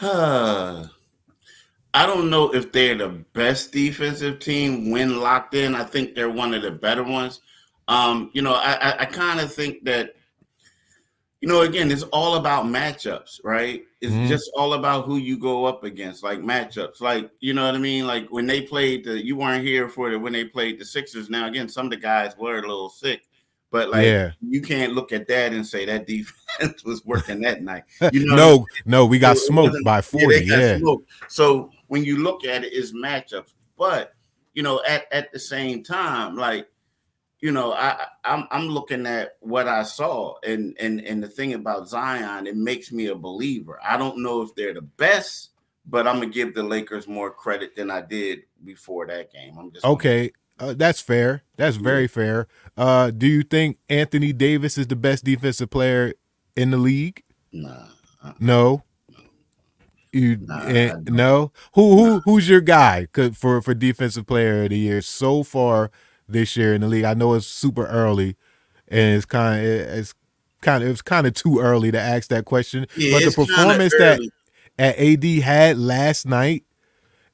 I 1.92 2.06
don't 2.06 2.30
know 2.30 2.54
if 2.54 2.72
they're 2.72 2.96
the 2.96 3.08
best 3.08 3.72
defensive 3.72 4.38
team 4.38 4.90
when 4.90 5.20
locked 5.20 5.54
in. 5.54 5.74
I 5.74 5.84
think 5.84 6.14
they're 6.14 6.30
one 6.30 6.54
of 6.54 6.62
the 6.62 6.70
better 6.70 7.02
ones. 7.02 7.40
Um, 7.88 8.30
you 8.32 8.42
know, 8.42 8.54
I, 8.54 8.74
I, 8.74 8.96
I 9.00 9.04
kind 9.04 9.40
of 9.40 9.52
think 9.52 9.84
that 9.84 10.14
you 11.40 11.48
know, 11.48 11.62
again, 11.62 11.90
it's 11.90 12.02
all 12.12 12.34
about 12.36 12.66
matchups, 12.66 13.40
right? 13.44 13.82
It's 14.02 14.12
Mhm. 14.12 14.28
just 14.28 14.50
all 14.54 14.74
about 14.74 15.06
who 15.06 15.16
you 15.16 15.38
go 15.38 15.64
up 15.64 15.84
against, 15.84 16.22
like 16.22 16.40
matchups. 16.40 17.00
Like, 17.00 17.30
you 17.40 17.54
know 17.54 17.64
what 17.64 17.74
I 17.74 17.78
mean? 17.78 18.06
Like 18.06 18.28
when 18.28 18.46
they 18.46 18.60
played 18.62 19.04
the, 19.04 19.24
you 19.24 19.36
weren't 19.36 19.64
here 19.64 19.88
for 19.88 20.10
it 20.12 20.18
when 20.18 20.32
they 20.34 20.44
played 20.44 20.78
the 20.78 20.84
Sixers. 20.84 21.30
Now, 21.30 21.46
again, 21.46 21.68
some 21.68 21.86
of 21.86 21.90
the 21.90 21.96
guys 21.96 22.36
were 22.38 22.58
a 22.58 22.60
little 22.62 22.90
sick, 22.90 23.22
but 23.70 23.88
like 23.88 24.04
Yeah. 24.04 24.32
you 24.46 24.60
can't 24.60 24.92
look 24.92 25.12
at 25.12 25.26
that 25.28 25.52
and 25.52 25.66
say 25.66 25.86
that 25.86 26.06
defense 26.06 26.34
was 26.84 27.04
working 27.06 27.40
that 27.40 27.62
night. 27.62 27.84
You 28.12 28.26
know, 28.26 28.36
no, 28.36 28.66
no, 28.84 29.06
we 29.06 29.18
got 29.18 29.36
It 29.36 29.40
smoked 29.40 29.76
by 29.84 30.02
40. 30.02 30.26
they 30.40 30.44
got 30.46 30.58
Yeah. 30.58 30.78
smoked. 30.78 31.10
So 31.28 31.70
when 31.86 32.04
you 32.04 32.18
look 32.22 32.44
at 32.44 32.64
it, 32.64 32.72
it's 32.74 32.92
matchups. 32.92 33.54
But 33.78 34.12
you 34.52 34.62
know, 34.62 34.82
at 34.86 35.06
at 35.12 35.32
the 35.32 35.38
same 35.38 35.82
time, 35.82 36.36
like 36.36 36.66
you 37.40 37.52
know, 37.52 37.72
I 37.72 38.06
I'm 38.24 38.46
I'm 38.50 38.68
looking 38.68 39.06
at 39.06 39.36
what 39.40 39.66
I 39.66 39.82
saw, 39.82 40.34
and 40.44 40.76
and 40.78 41.00
and 41.00 41.22
the 41.22 41.28
thing 41.28 41.54
about 41.54 41.88
Zion, 41.88 42.46
it 42.46 42.56
makes 42.56 42.92
me 42.92 43.06
a 43.06 43.14
believer. 43.14 43.78
I 43.82 43.96
don't 43.96 44.22
know 44.22 44.42
if 44.42 44.54
they're 44.54 44.74
the 44.74 44.82
best, 44.82 45.50
but 45.86 46.06
I'm 46.06 46.16
gonna 46.16 46.26
give 46.26 46.54
the 46.54 46.62
Lakers 46.62 47.08
more 47.08 47.30
credit 47.30 47.74
than 47.74 47.90
I 47.90 48.02
did 48.02 48.40
before 48.64 49.06
that 49.06 49.32
game. 49.32 49.56
I'm 49.58 49.72
just 49.72 49.84
Okay. 49.84 50.32
Uh, 50.58 50.74
that's 50.76 51.00
fair. 51.00 51.42
That's 51.56 51.76
very 51.76 52.06
fair. 52.06 52.46
Uh, 52.76 53.10
do 53.10 53.26
you 53.26 53.42
think 53.42 53.78
Anthony 53.88 54.34
Davis 54.34 54.76
is 54.76 54.88
the 54.88 54.96
best 54.96 55.24
defensive 55.24 55.70
player 55.70 56.12
in 56.54 56.70
the 56.70 56.76
league? 56.76 57.22
Nah, 57.50 57.86
No. 58.38 58.82
You 60.12 60.36
Nah, 60.36 60.64
eh, 60.64 60.92
no. 61.04 61.52
Who 61.74 61.96
who 61.96 62.20
who's 62.20 62.46
your 62.46 62.60
guy 62.60 63.06
for 63.32 63.62
for 63.62 63.72
defensive 63.72 64.26
player 64.26 64.64
of 64.64 64.70
the 64.70 64.78
year 64.78 65.00
so 65.00 65.42
far 65.42 65.90
this 66.32 66.56
year 66.56 66.74
in 66.74 66.80
the 66.80 66.88
league? 66.88 67.04
I 67.04 67.14
know 67.14 67.34
it's 67.34 67.46
super 67.46 67.86
early, 67.86 68.36
and 68.88 69.16
it's 69.16 69.26
kind 69.26 69.64
of 69.64 69.70
it's 69.72 70.14
kind 70.60 70.82
of 70.82 70.90
it's 70.90 71.02
kind 71.02 71.26
of 71.26 71.34
too 71.34 71.60
early 71.60 71.90
to 71.90 72.00
ask 72.00 72.28
that 72.28 72.44
question. 72.44 72.86
Yeah, 72.96 73.18
but 73.18 73.24
the 73.24 73.32
performance 73.32 73.94
that 73.98 74.20
at 74.78 74.98
AD 74.98 75.24
had 75.42 75.78
last 75.78 76.26
night, 76.26 76.64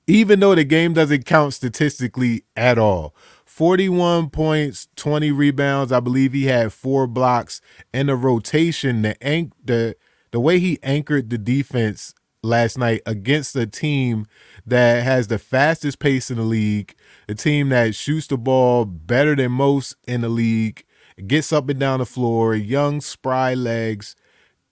even 0.06 0.40
though 0.40 0.54
the 0.54 0.64
game 0.64 0.92
doesn't 0.92 1.24
count 1.24 1.54
statistically 1.54 2.44
at 2.56 2.78
all. 2.78 3.14
41 3.44 4.28
points, 4.30 4.88
20 4.96 5.30
rebounds. 5.30 5.90
I 5.90 6.00
believe 6.00 6.34
he 6.34 6.44
had 6.44 6.74
four 6.74 7.06
blocks 7.06 7.62
and 7.92 8.08
the 8.08 8.16
rotation, 8.16 9.02
the 9.02 9.22
anch- 9.22 9.52
the 9.64 9.96
the 10.32 10.40
way 10.40 10.58
he 10.58 10.78
anchored 10.82 11.30
the 11.30 11.38
defense 11.38 12.12
last 12.46 12.78
night 12.78 13.02
against 13.06 13.56
a 13.56 13.66
team 13.66 14.26
that 14.66 15.02
has 15.02 15.28
the 15.28 15.38
fastest 15.38 15.98
pace 15.98 16.30
in 16.30 16.36
the 16.36 16.42
league, 16.42 16.94
a 17.28 17.34
team 17.34 17.68
that 17.70 17.94
shoots 17.94 18.26
the 18.26 18.38
ball 18.38 18.84
better 18.84 19.34
than 19.34 19.52
most 19.52 19.96
in 20.06 20.22
the 20.22 20.28
league, 20.28 20.84
gets 21.26 21.52
up 21.52 21.68
and 21.68 21.80
down 21.80 21.98
the 21.98 22.06
floor, 22.06 22.54
young 22.54 23.00
spry 23.00 23.54
legs. 23.54 24.16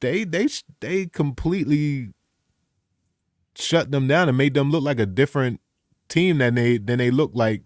They 0.00 0.24
they 0.24 0.48
they 0.80 1.06
completely 1.06 2.10
shut 3.56 3.90
them 3.90 4.06
down 4.08 4.28
and 4.28 4.36
made 4.36 4.54
them 4.54 4.70
look 4.70 4.82
like 4.82 4.98
a 4.98 5.06
different 5.06 5.60
team 6.08 6.38
than 6.38 6.54
they 6.54 6.78
than 6.78 6.98
they 6.98 7.10
look 7.10 7.32
like 7.34 7.62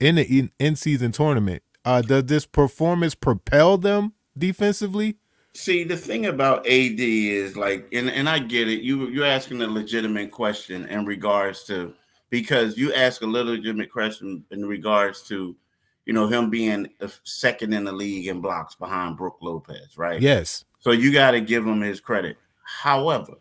in 0.00 0.16
the 0.16 0.24
in, 0.24 0.50
in 0.58 0.76
season 0.76 1.12
tournament. 1.12 1.62
Uh, 1.84 2.02
does 2.02 2.24
this 2.24 2.46
performance 2.46 3.14
propel 3.14 3.78
them 3.78 4.12
defensively? 4.36 5.16
See, 5.56 5.84
the 5.84 5.96
thing 5.96 6.26
about 6.26 6.66
AD 6.66 7.00
is 7.00 7.56
like, 7.56 7.88
and, 7.92 8.10
and 8.10 8.28
I 8.28 8.38
get 8.38 8.68
it. 8.68 8.82
You 8.82 9.08
you're 9.08 9.24
asking 9.24 9.62
a 9.62 9.66
legitimate 9.66 10.30
question 10.30 10.84
in 10.86 11.06
regards 11.06 11.64
to 11.64 11.94
because 12.28 12.76
you 12.76 12.92
ask 12.92 13.22
a 13.22 13.26
legitimate 13.26 13.90
question 13.90 14.44
in 14.50 14.66
regards 14.66 15.22
to, 15.28 15.56
you 16.04 16.12
know, 16.12 16.26
him 16.26 16.50
being 16.50 16.88
second 17.24 17.72
in 17.72 17.84
the 17.84 17.92
league 17.92 18.26
in 18.26 18.42
blocks 18.42 18.74
behind 18.74 19.16
Brook 19.16 19.38
Lopez, 19.40 19.96
right? 19.96 20.20
Yes. 20.20 20.66
So 20.78 20.90
you 20.90 21.10
got 21.10 21.30
to 21.30 21.40
give 21.40 21.66
him 21.66 21.80
his 21.80 22.02
credit. 22.02 22.36
However, 22.62 23.34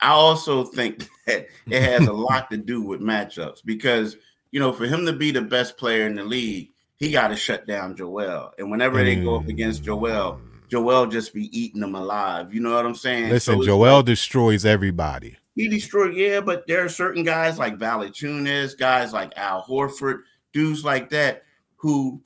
I 0.00 0.10
also 0.10 0.64
think 0.64 1.08
that 1.26 1.46
it 1.66 1.82
has 1.82 2.08
a 2.08 2.12
lot 2.12 2.50
to 2.52 2.56
do 2.56 2.80
with 2.80 3.02
matchups 3.02 3.62
because 3.64 4.16
you 4.50 4.60
know, 4.60 4.72
for 4.72 4.86
him 4.86 5.04
to 5.06 5.12
be 5.12 5.30
the 5.30 5.42
best 5.42 5.76
player 5.76 6.06
in 6.06 6.16
the 6.16 6.24
league, 6.24 6.70
he 6.96 7.12
got 7.12 7.28
to 7.28 7.36
shut 7.36 7.66
down 7.66 7.96
Joel. 7.96 8.52
And 8.58 8.70
whenever 8.70 9.02
they 9.04 9.16
go 9.16 9.36
up 9.36 9.48
against 9.48 9.84
Joel, 9.84 10.40
mm. 10.42 10.49
Joel 10.70 11.06
just 11.06 11.34
be 11.34 11.48
eating 11.58 11.80
them 11.80 11.94
alive. 11.94 12.54
You 12.54 12.60
know 12.60 12.74
what 12.74 12.86
I'm 12.86 12.94
saying? 12.94 13.30
Listen, 13.30 13.58
So 13.60 13.64
Joel 13.66 13.96
like- 13.96 14.04
destroys 14.06 14.64
everybody. 14.64 15.36
he 15.56 15.68
destroyed, 15.68 16.14
yeah, 16.14 16.40
but 16.40 16.66
there 16.66 16.84
are 16.84 16.88
certain 16.88 17.24
guys 17.24 17.58
like 17.58 17.76
Valanciunas, 17.78 18.78
guys 18.78 19.12
like 19.12 19.32
Al 19.36 19.62
Horford, 19.64 20.20
dudes 20.52 20.84
like 20.84 21.10
that 21.10 21.42
who 21.76 22.22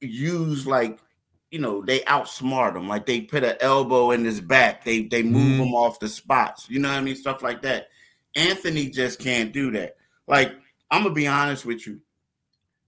use 0.00 0.66
like 0.66 0.98
you 1.50 1.58
know 1.60 1.82
they 1.82 2.00
outsmart 2.00 2.76
him, 2.76 2.88
like 2.88 3.06
they 3.06 3.20
put 3.20 3.44
an 3.44 3.56
elbow 3.60 4.10
in 4.10 4.24
his 4.24 4.40
back, 4.40 4.84
they 4.84 5.02
they 5.02 5.22
move 5.22 5.60
Mhm. 5.60 5.66
him 5.68 5.74
off 5.74 6.00
the 6.00 6.08
spots, 6.08 6.66
you 6.68 6.78
know 6.80 6.88
what 6.88 6.98
I 6.98 7.00
mean, 7.00 7.16
stuff 7.16 7.42
like 7.42 7.62
that. 7.62 7.88
Anthony 8.34 8.88
just 8.90 9.18
can't 9.20 9.52
do 9.52 9.70
that. 9.72 9.96
Like 10.26 10.52
I'm 10.90 11.02
gonna 11.02 11.14
be 11.14 11.26
honest 11.26 11.64
with 11.64 11.86
you. 11.86 12.00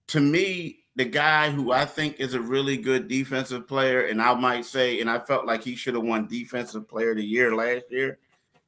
To 0.09 0.19
me, 0.19 0.79
the 0.97 1.05
guy 1.05 1.51
who 1.51 1.71
I 1.71 1.85
think 1.85 2.19
is 2.19 2.33
a 2.33 2.41
really 2.41 2.75
good 2.75 3.07
defensive 3.07 3.67
player, 3.67 4.07
and 4.07 4.19
I 4.19 4.33
might 4.33 4.65
say, 4.65 4.99
and 4.99 5.09
I 5.09 5.19
felt 5.19 5.45
like 5.45 5.63
he 5.63 5.75
should 5.75 5.93
have 5.93 6.03
won 6.03 6.27
Defensive 6.27 6.87
Player 6.87 7.11
of 7.11 7.17
the 7.17 7.23
Year 7.23 7.55
last 7.55 7.85
year. 7.91 8.17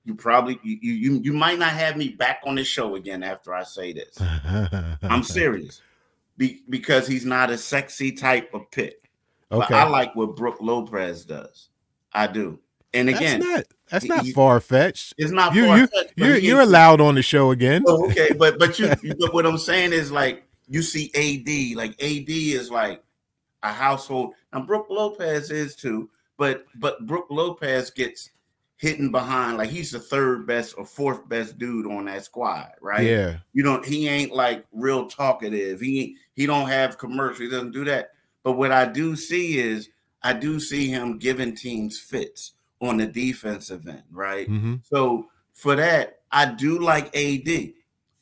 You 0.06 0.14
probably 0.14 0.60
you 0.64 0.94
you 0.94 1.22
you 1.24 1.34
might 1.34 1.58
not 1.58 1.72
have 1.72 1.98
me 1.98 2.10
back 2.10 2.42
on 2.46 2.56
the 2.56 2.64
show 2.64 2.96
again 2.96 3.24
after 3.24 3.54
I 3.54 3.64
say 3.64 3.94
this. 3.94 4.16
I'm 5.04 5.24
serious. 5.24 5.82
Be, 6.38 6.62
because 6.70 7.08
he's 7.08 7.26
not 7.26 7.50
a 7.50 7.58
sexy 7.58 8.12
type 8.12 8.54
of 8.54 8.70
pick. 8.72 9.10
But 9.50 9.64
Okay. 9.64 9.76
I 9.76 9.88
like 9.88 10.16
what 10.16 10.36
Brook 10.36 10.58
Lopez 10.62 11.26
does. 11.26 11.70
I 12.14 12.28
do. 12.28 12.60
And 12.94 13.10
again, 13.10 13.40
that's 13.40 13.50
not 13.50 13.66
that's 13.90 14.06
not 14.06 14.28
far 14.28 14.60
fetched. 14.60 15.16
it's 15.18 15.32
not 15.32 15.54
You 15.56 15.74
you 15.76 15.88
but 15.92 16.12
you're, 16.16 16.38
you're 16.38 16.62
allowed 16.62 17.02
on 17.02 17.16
the 17.16 17.24
show 17.24 17.52
again. 17.52 17.84
Oh, 17.88 18.06
okay, 18.10 18.30
but 18.38 18.60
but 18.60 18.78
you, 18.78 18.94
you 19.02 19.16
but 19.20 19.34
what 19.34 19.46
I'm 19.46 19.58
saying 19.58 19.94
is 19.94 20.12
like 20.12 20.44
you 20.70 20.82
see 20.82 21.12
AD, 21.16 21.78
like 21.78 22.02
AD 22.02 22.30
is 22.30 22.70
like 22.70 23.04
a 23.64 23.74
household, 23.74 24.34
and 24.54 24.68
Brook 24.68 24.88
Lopez 24.90 25.52
is 25.52 25.76
too. 25.76 26.10
But 26.38 26.66
but 26.76 27.06
Brook 27.06 27.28
Lopez 27.30 27.90
gets 27.90 28.30
hidden 28.78 29.12
behind 29.12 29.58
like 29.58 29.70
he's 29.70 29.92
the 29.92 30.00
third 30.00 30.48
best 30.48 30.74
or 30.78 30.86
fourth 30.86 31.28
best 31.28 31.58
dude 31.58 31.86
on 31.86 32.06
that 32.06 32.24
squad, 32.24 32.72
right? 32.82 33.06
Yeah. 33.06 33.38
You 33.52 33.62
don't 33.62 33.86
he 33.86 34.08
ain't 34.08 34.32
like 34.32 34.66
real 34.72 35.08
talkative. 35.08 35.82
He 35.82 36.16
he 36.34 36.46
don't 36.46 36.70
have 36.70 36.98
commercial, 36.98 37.44
he 37.44 37.52
doesn't 37.52 37.72
do 37.72 37.84
that. 37.86 38.12
But 38.44 38.54
what 38.54 38.72
I 38.72 38.86
do 38.86 39.18
see 39.18 39.60
is 39.60 39.90
I 40.24 40.34
do 40.34 40.60
see 40.62 40.88
him 40.88 41.18
giving 41.18 41.56
teams 41.56 42.00
fits 42.00 42.54
on 42.82 42.98
the 42.98 43.06
defensive 43.06 43.86
end, 43.88 44.04
right? 44.12 44.48
hmm 44.48 44.76
So 44.84 45.28
for 45.52 45.76
that, 45.76 46.20
I 46.32 46.46
do 46.46 46.80
like 46.80 47.08
AD, 47.16 47.74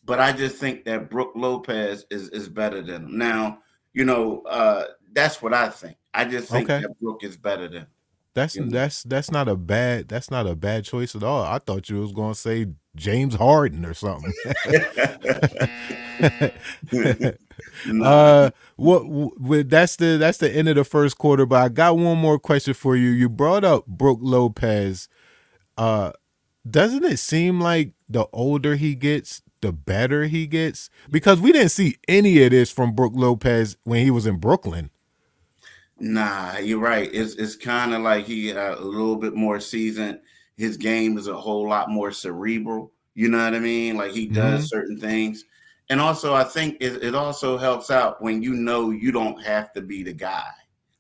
but 0.08 0.20
I 0.20 0.32
just 0.32 0.56
think 0.56 0.86
that 0.86 1.10
Brook 1.12 1.34
Lopez 1.36 2.06
is 2.10 2.30
is 2.30 2.50
better 2.50 2.82
than 2.82 3.04
him. 3.06 3.18
Now, 3.18 3.60
you 3.94 4.06
know, 4.06 4.42
uh 4.50 4.86
that's 5.14 5.42
what 5.42 5.54
I 5.54 5.70
think. 5.70 5.98
I 6.14 6.26
just 6.26 6.50
think 6.50 6.70
Okay. 6.70 6.82
that 6.82 7.00
Brook 7.00 7.24
is 7.24 7.38
better 7.38 7.68
than. 7.68 7.86
That's 8.34 8.56
You 8.56 8.66
know? 8.66 8.72
that's 8.72 9.04
that's 9.04 9.32
not 9.32 9.48
a 9.48 9.56
bad 9.56 10.08
that's 10.08 10.32
not 10.32 10.48
a 10.48 10.56
bad 10.56 10.86
choice 10.86 11.16
at 11.16 11.24
all. 11.24 11.44
I 11.44 11.60
thought 11.60 11.90
you 11.90 12.00
was 12.02 12.12
gonna 12.12 12.36
say 12.36 12.68
James 12.96 13.36
Harden 13.36 13.86
or 13.86 13.94
something. 13.94 14.34
No. 17.88 18.06
uh 18.06 18.50
what 18.76 19.00
w- 19.04 19.64
that's 19.64 19.96
the 19.96 20.18
that's 20.18 20.38
the 20.38 20.52
end 20.52 20.68
of 20.70 20.76
the 20.76 20.84
first 20.84 21.18
quarter 21.18 21.46
but 21.46 21.62
i 21.64 21.70
got 21.70 21.98
one 21.98 22.18
more 22.18 22.38
question 22.40 22.74
for 22.74 22.96
you 22.96 23.10
you 23.10 23.30
brought 23.30 23.64
up 23.64 23.86
brook 23.88 24.20
lopez 24.22 25.10
uh 25.78 26.12
doesn't 26.70 27.04
it 27.04 27.18
seem 27.18 27.60
like 27.60 27.94
the 28.10 28.26
older 28.34 28.76
he 28.76 28.94
gets 28.96 29.42
the 29.62 29.72
better 29.72 30.26
he 30.26 30.48
gets 30.48 30.90
because 31.10 31.40
we 31.40 31.52
didn't 31.52 31.70
see 31.70 31.98
any 32.08 32.44
of 32.44 32.52
this 32.52 32.72
from 32.72 32.94
brook 32.94 33.14
lopez 33.16 33.78
when 33.84 34.04
he 34.04 34.12
was 34.12 34.26
in 34.26 34.38
brooklyn 34.38 34.90
Nah, 36.00 36.58
you're 36.58 36.80
right. 36.80 37.10
It's 37.12 37.36
it's 37.36 37.56
kind 37.56 37.94
of 37.94 38.02
like 38.02 38.26
he 38.26 38.54
uh, 38.54 38.76
a 38.76 38.82
little 38.82 39.16
bit 39.16 39.34
more 39.34 39.60
seasoned. 39.60 40.20
His 40.56 40.78
game 40.78 41.18
is 41.18 41.28
a 41.28 41.36
whole 41.36 41.68
lot 41.68 41.90
more 41.90 42.12
cerebral. 42.12 42.92
You 43.16 43.30
know 43.30 43.44
what 43.44 43.56
I 43.56 43.60
mean? 43.60 43.98
Like 43.98 44.12
he 44.12 44.28
does 44.28 44.70
certain 44.70 45.00
things, 45.00 45.44
and 45.90 46.00
also 46.00 46.36
I 46.36 46.44
think 46.44 46.78
it, 46.82 47.04
it 47.04 47.16
also 47.16 47.58
helps 47.58 47.90
out 47.90 48.22
when 48.22 48.44
you 48.44 48.54
know 48.54 48.92
you 48.92 49.12
don't 49.12 49.44
have 49.44 49.74
to 49.74 49.82
be 49.82 50.04
the 50.04 50.14
guy. 50.14 50.50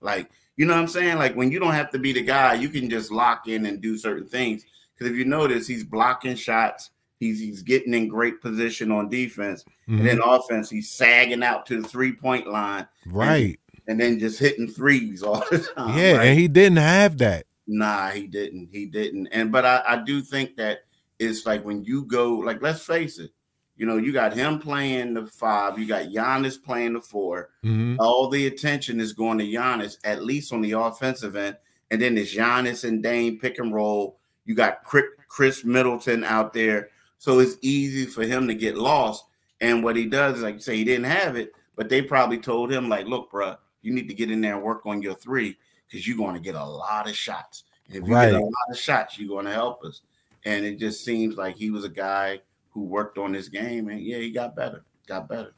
Like 0.01 0.31
you 0.55 0.65
know 0.65 0.73
what 0.73 0.81
I'm 0.81 0.87
saying? 0.87 1.17
Like 1.17 1.35
when 1.35 1.51
you 1.51 1.59
don't 1.59 1.73
have 1.73 1.91
to 1.91 1.99
be 1.99 2.11
the 2.11 2.23
guy, 2.23 2.55
you 2.55 2.69
can 2.69 2.89
just 2.89 3.11
lock 3.11 3.47
in 3.47 3.67
and 3.67 3.79
do 3.79 3.97
certain 3.97 4.27
things. 4.27 4.65
Because 4.93 5.11
if 5.11 5.17
you 5.17 5.25
notice, 5.25 5.67
he's 5.67 5.83
blocking 5.83 6.35
shots. 6.35 6.89
He's 7.19 7.39
he's 7.39 7.63
getting 7.63 7.93
in 7.93 8.07
great 8.07 8.41
position 8.41 8.91
on 8.91 9.09
defense, 9.09 9.63
Mhm. 9.89 9.99
and 9.99 10.07
then 10.07 10.19
offense, 10.23 10.69
he's 10.69 10.89
sagging 10.91 11.41
out 11.43 11.65
to 11.67 11.81
the 11.81 11.87
three 11.87 12.13
point 12.13 12.47
line 12.47 12.87
right 13.07 13.59
and 13.87 13.99
then 13.99 14.19
just 14.19 14.37
hitting 14.39 14.67
threes 14.67 15.23
all 15.23 15.43
the 15.49 15.59
time. 15.75 15.97
yeah 15.97 16.17
right? 16.17 16.27
and 16.27 16.39
he 16.39 16.47
didn't 16.47 16.77
have 16.77 17.17
that 17.19 17.45
Nah, 17.69 18.09
he 18.11 18.27
didn't. 18.27 18.69
He 18.71 18.85
didn't. 18.85 19.27
And 19.27 19.51
but 19.51 19.65
I, 19.65 19.81
I 19.85 19.97
do 19.97 20.21
think 20.21 20.55
that 20.55 20.85
it's 21.19 21.45
like 21.45 21.65
when 21.65 21.83
you 21.83 22.03
go, 22.05 22.35
like, 22.35 22.61
let's 22.61 22.85
face 22.85 23.19
it, 23.19 23.31
you 23.75 23.85
know, 23.85 23.97
you 23.97 24.13
got 24.13 24.31
him 24.33 24.57
playing 24.59 25.13
the 25.15 25.25
five, 25.27 25.77
you 25.77 25.85
got 25.85 26.05
Giannis 26.05 26.61
playing 26.63 26.93
the 26.93 27.01
4 27.01 27.49
Mhm. 27.65 27.97
All 27.99 28.29
the 28.29 28.47
attention 28.47 29.01
is 29.01 29.11
going 29.11 29.37
to 29.39 29.43
Giannis, 29.45 29.97
at 30.05 30.23
least 30.23 30.53
on 30.53 30.61
the 30.61 30.71
offensive 30.73 31.35
end. 31.35 31.57
and 31.91 32.01
then 32.01 32.17
it's 32.17 32.33
Giannis 32.35 32.85
and 32.87 33.01
Dame 33.03 33.37
pick 33.39 33.59
and 33.59 33.73
roll. 33.73 34.17
You 34.45 34.55
got 34.55 34.83
Khris 34.83 35.63
Middleton 35.65 36.23
out 36.23 36.53
there, 36.53 36.89
so 37.17 37.39
it's 37.39 37.57
easy 37.61 38.05
for 38.05 38.23
him 38.23 38.47
to 38.47 38.53
get 38.55 38.77
lost. 38.77 39.25
And 39.59 39.83
what 39.83 39.95
he 39.95 40.05
does 40.05 40.37
is, 40.37 40.43
like 40.43 40.55
you 40.55 40.61
say, 40.61 40.77
he 40.77 40.83
didn't 40.83 41.05
have 41.05 41.35
it, 41.35 41.51
but 41.75 41.89
they 41.89 42.01
probably 42.01 42.37
told 42.37 42.71
him, 42.71 42.89
like, 42.89 43.07
look, 43.07 43.31
bro, 43.31 43.55
you 43.81 43.93
need 43.93 44.07
to 44.07 44.13
get 44.13 44.29
in 44.31 44.41
there 44.41 44.55
and 44.55 44.63
work 44.63 44.85
on 44.85 45.01
your 45.01 45.15
three 45.15 45.57
because 45.87 46.07
you're 46.07 46.17
going 46.17 46.35
to 46.35 46.39
get 46.41 46.55
a 46.55 46.63
lot 46.63 47.09
of 47.09 47.15
shots. 47.15 47.63
And 47.87 47.95
if 47.95 48.07
you 48.07 48.13
Right. 48.13 48.31
get 48.31 48.39
a 48.39 48.43
lot 48.43 48.53
of 48.69 48.77
shots, 48.77 49.17
you're 49.17 49.29
going 49.29 49.45
to 49.45 49.53
help 49.53 49.83
us. 49.83 50.01
And 50.45 50.65
it 50.65 50.77
just 50.77 51.03
seems 51.03 51.35
like 51.37 51.55
he 51.55 51.71
was 51.71 51.83
a 51.83 51.89
guy 51.89 52.41
who 52.69 52.83
worked 52.83 53.17
on 53.17 53.33
his 53.33 53.49
game, 53.49 53.89
and 53.89 53.99
yeah, 53.99 54.17
he 54.17 54.29
got 54.29 54.55
better, 54.55 54.83
got 55.07 55.27
better. 55.27 55.53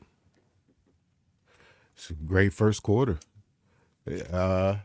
It's 1.95 2.09
a 2.09 2.13
great 2.13 2.53
first 2.53 2.81
quarter. 2.81 3.19
Uh, 4.31 4.77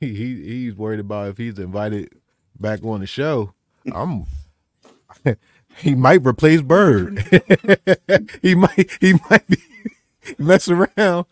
he, 0.00 0.14
he 0.14 0.42
he's 0.42 0.74
worried 0.74 0.98
about 1.00 1.28
if 1.28 1.38
he's 1.38 1.58
invited 1.58 2.12
back 2.58 2.82
on 2.84 3.00
the 3.00 3.06
show. 3.06 3.54
I'm. 3.92 4.24
he 5.78 5.94
might 5.94 6.24
replace 6.26 6.62
Byrd. 6.62 7.24
he 8.42 8.54
might. 8.54 8.90
He 9.00 9.14
might 9.30 9.46
be 9.48 9.58
mess 10.38 10.68
around. 10.68 11.26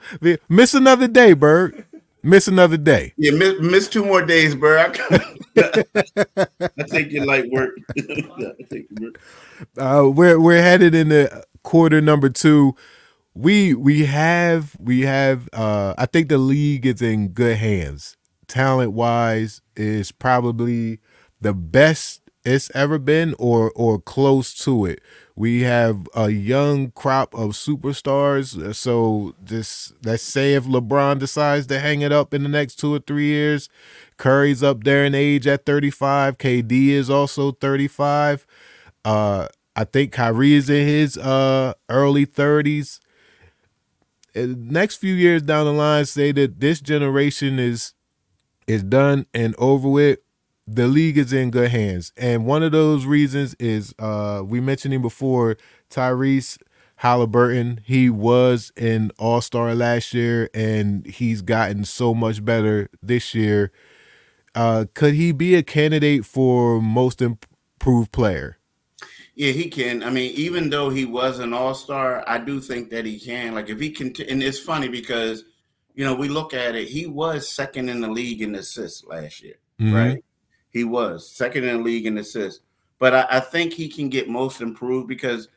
Miss 0.48 0.74
another 0.74 1.08
day, 1.08 1.32
Byrd. 1.32 1.84
Miss 2.22 2.48
another 2.48 2.76
day. 2.76 3.12
Yeah, 3.16 3.32
miss, 3.32 3.54
miss 3.60 3.88
two 3.88 4.04
more 4.04 4.24
days, 4.24 4.54
Byrd. 4.54 4.98
I, 4.98 5.24
I 6.78 6.82
take 6.88 7.12
your 7.12 7.24
light 7.24 7.50
work. 7.50 7.70
I 7.96 8.54
take 8.68 8.86
your 8.90 9.10
work. 9.12 9.20
uh, 9.78 10.08
we're 10.10 10.40
we're 10.40 10.62
headed 10.62 10.94
into 10.94 11.44
quarter 11.62 12.00
number 12.00 12.28
two. 12.28 12.74
We 13.34 13.74
we 13.74 14.06
have 14.06 14.76
we 14.80 15.02
have 15.02 15.48
uh 15.52 15.94
I 15.98 16.06
think 16.06 16.28
the 16.28 16.38
league 16.38 16.86
is 16.86 17.02
in 17.02 17.28
good 17.28 17.58
hands. 17.58 18.16
Talent 18.48 18.92
wise 18.92 19.60
is 19.76 20.10
probably 20.10 21.00
the 21.40 21.52
best 21.52 22.22
it's 22.46 22.70
ever 22.74 22.98
been 22.98 23.34
or 23.38 23.72
or 23.74 24.00
close 24.00 24.54
to 24.64 24.86
it. 24.86 25.00
We 25.34 25.62
have 25.62 26.06
a 26.14 26.30
young 26.30 26.92
crop 26.92 27.34
of 27.34 27.50
superstars. 27.50 28.74
So 28.74 29.34
this 29.42 29.92
let's 30.04 30.22
say 30.22 30.54
if 30.54 30.64
LeBron 30.64 31.18
decides 31.18 31.66
to 31.68 31.80
hang 31.80 32.00
it 32.02 32.12
up 32.12 32.32
in 32.32 32.42
the 32.42 32.48
next 32.48 32.76
two 32.76 32.94
or 32.94 33.00
three 33.00 33.26
years, 33.26 33.68
Curry's 34.16 34.62
up 34.62 34.84
there 34.84 35.04
in 35.04 35.14
age 35.14 35.46
at 35.46 35.66
35. 35.66 36.38
KD 36.38 36.88
is 36.90 37.10
also 37.10 37.52
35. 37.52 38.46
Uh, 39.04 39.48
I 39.74 39.84
think 39.84 40.12
Kyrie 40.12 40.54
is 40.54 40.70
in 40.70 40.86
his 40.86 41.18
uh 41.18 41.74
early 41.88 42.26
30s. 42.26 43.00
And 44.34 44.70
next 44.70 44.96
few 44.96 45.14
years 45.14 45.42
down 45.42 45.64
the 45.64 45.72
line, 45.72 46.04
say 46.04 46.30
that 46.32 46.60
this 46.60 46.80
generation 46.80 47.58
is 47.58 47.94
is 48.66 48.82
done 48.82 49.26
and 49.34 49.54
over 49.58 49.88
with. 49.88 50.18
The 50.66 50.88
league 50.88 51.16
is 51.16 51.32
in 51.32 51.50
good 51.50 51.70
hands, 51.70 52.12
and 52.16 52.44
one 52.44 52.62
of 52.62 52.72
those 52.72 53.06
reasons 53.06 53.54
is 53.60 53.94
uh 53.98 54.42
we 54.44 54.60
mentioned 54.60 54.92
him 54.94 55.02
before, 55.02 55.56
Tyrese 55.90 56.58
Haliburton. 57.02 57.80
He 57.84 58.10
was 58.10 58.72
an 58.76 59.12
All 59.18 59.40
Star 59.40 59.74
last 59.74 60.12
year, 60.12 60.50
and 60.54 61.06
he's 61.06 61.42
gotten 61.42 61.84
so 61.84 62.14
much 62.14 62.44
better 62.44 62.88
this 63.02 63.34
year. 63.34 63.70
Uh, 64.54 64.86
could 64.94 65.14
he 65.14 65.32
be 65.32 65.54
a 65.54 65.62
candidate 65.62 66.24
for 66.24 66.80
most 66.80 67.20
improved 67.20 68.10
player? 68.10 68.58
Yeah, 69.34 69.52
he 69.52 69.68
can. 69.68 70.02
I 70.02 70.08
mean, 70.08 70.32
even 70.34 70.70
though 70.70 70.88
he 70.88 71.04
was 71.04 71.38
an 71.40 71.52
all 71.52 71.74
star, 71.74 72.24
I 72.26 72.38
do 72.38 72.58
think 72.58 72.88
that 72.90 73.04
he 73.04 73.20
can. 73.20 73.54
Like, 73.54 73.68
if 73.68 73.78
he 73.78 73.90
can, 73.90 74.06
and 74.28 74.42
it's 74.42 74.58
funny 74.58 74.88
because, 74.88 75.44
you 75.94 76.04
know, 76.06 76.14
we 76.14 76.28
look 76.28 76.54
at 76.54 76.74
it, 76.74 76.88
he 76.88 77.06
was 77.06 77.48
second 77.48 77.90
in 77.90 78.00
the 78.00 78.08
league 78.08 78.40
in 78.40 78.54
assists 78.54 79.04
last 79.04 79.42
year, 79.42 79.56
Mhm. 79.78 79.94
right? 79.94 80.24
He 80.76 80.84
was 80.84 81.26
second 81.26 81.64
in 81.64 81.78
the 81.78 81.82
league 81.82 82.04
in 82.04 82.18
assists. 82.18 82.60
But 82.98 83.14
I, 83.14 83.26
I 83.30 83.40
think 83.40 83.72
he 83.72 83.88
can 83.88 84.10
get 84.10 84.28
most 84.28 84.60
improved 84.60 85.08
because 85.08 85.48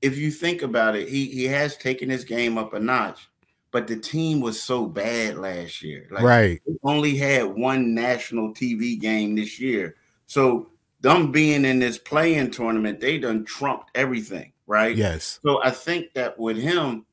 if 0.00 0.16
you 0.16 0.30
think 0.30 0.62
about 0.62 0.96
it, 0.96 1.08
he 1.08 1.26
he 1.26 1.44
has 1.44 1.76
taken 1.76 2.08
his 2.08 2.24
game 2.24 2.56
up 2.56 2.72
a 2.72 2.80
notch, 2.80 3.28
but 3.72 3.86
the 3.86 3.96
team 3.96 4.40
was 4.40 4.62
so 4.62 4.86
bad 4.86 5.36
last 5.36 5.82
year. 5.82 6.06
Like, 6.10 6.22
right. 6.22 6.62
only 6.82 7.16
had 7.16 7.44
one 7.44 7.94
national 7.94 8.54
TV 8.54 8.98
game 8.98 9.34
this 9.34 9.60
year. 9.60 9.96
So 10.26 10.70
them 11.02 11.30
being 11.30 11.66
in 11.66 11.78
this 11.78 11.98
playing 11.98 12.50
tournament, 12.50 13.00
they 13.00 13.18
done 13.18 13.44
trumped 13.44 13.90
everything, 13.94 14.52
right? 14.66 14.96
Yes. 14.96 15.40
So 15.44 15.62
I 15.62 15.70
think 15.70 16.14
that 16.14 16.38
with 16.38 16.56
him, 16.56 17.04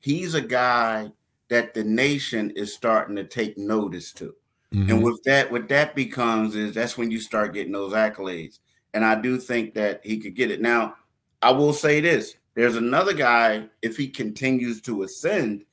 he's 0.00 0.34
a 0.34 0.42
guy 0.42 1.10
that 1.48 1.72
the 1.72 1.84
nation 1.84 2.50
is 2.50 2.74
starting 2.74 3.16
to 3.16 3.24
take 3.24 3.56
notice 3.56 4.12
to. 4.12 4.34
Mhm. 4.72 4.90
And 4.90 5.02
with 5.02 5.22
that, 5.24 5.50
what 5.50 5.68
that 5.68 5.94
becomes 5.94 6.54
is 6.54 6.74
that's 6.74 6.98
when 6.98 7.10
you 7.10 7.20
start 7.20 7.54
getting 7.54 7.72
those 7.72 7.92
accolades. 7.92 8.58
And 8.94 9.04
I 9.04 9.20
do 9.20 9.38
think 9.38 9.74
that 9.74 10.00
he 10.04 10.18
could 10.18 10.34
get 10.34 10.50
it. 10.50 10.60
Now, 10.60 10.96
I 11.42 11.52
will 11.52 11.72
say 11.72 12.00
this 12.00 12.34
there's 12.54 12.76
another 12.76 13.14
guy, 13.14 13.68
if 13.82 13.96
he 13.96 14.08
continues 14.08 14.80
to 14.82 15.04
ascend, 15.04 15.64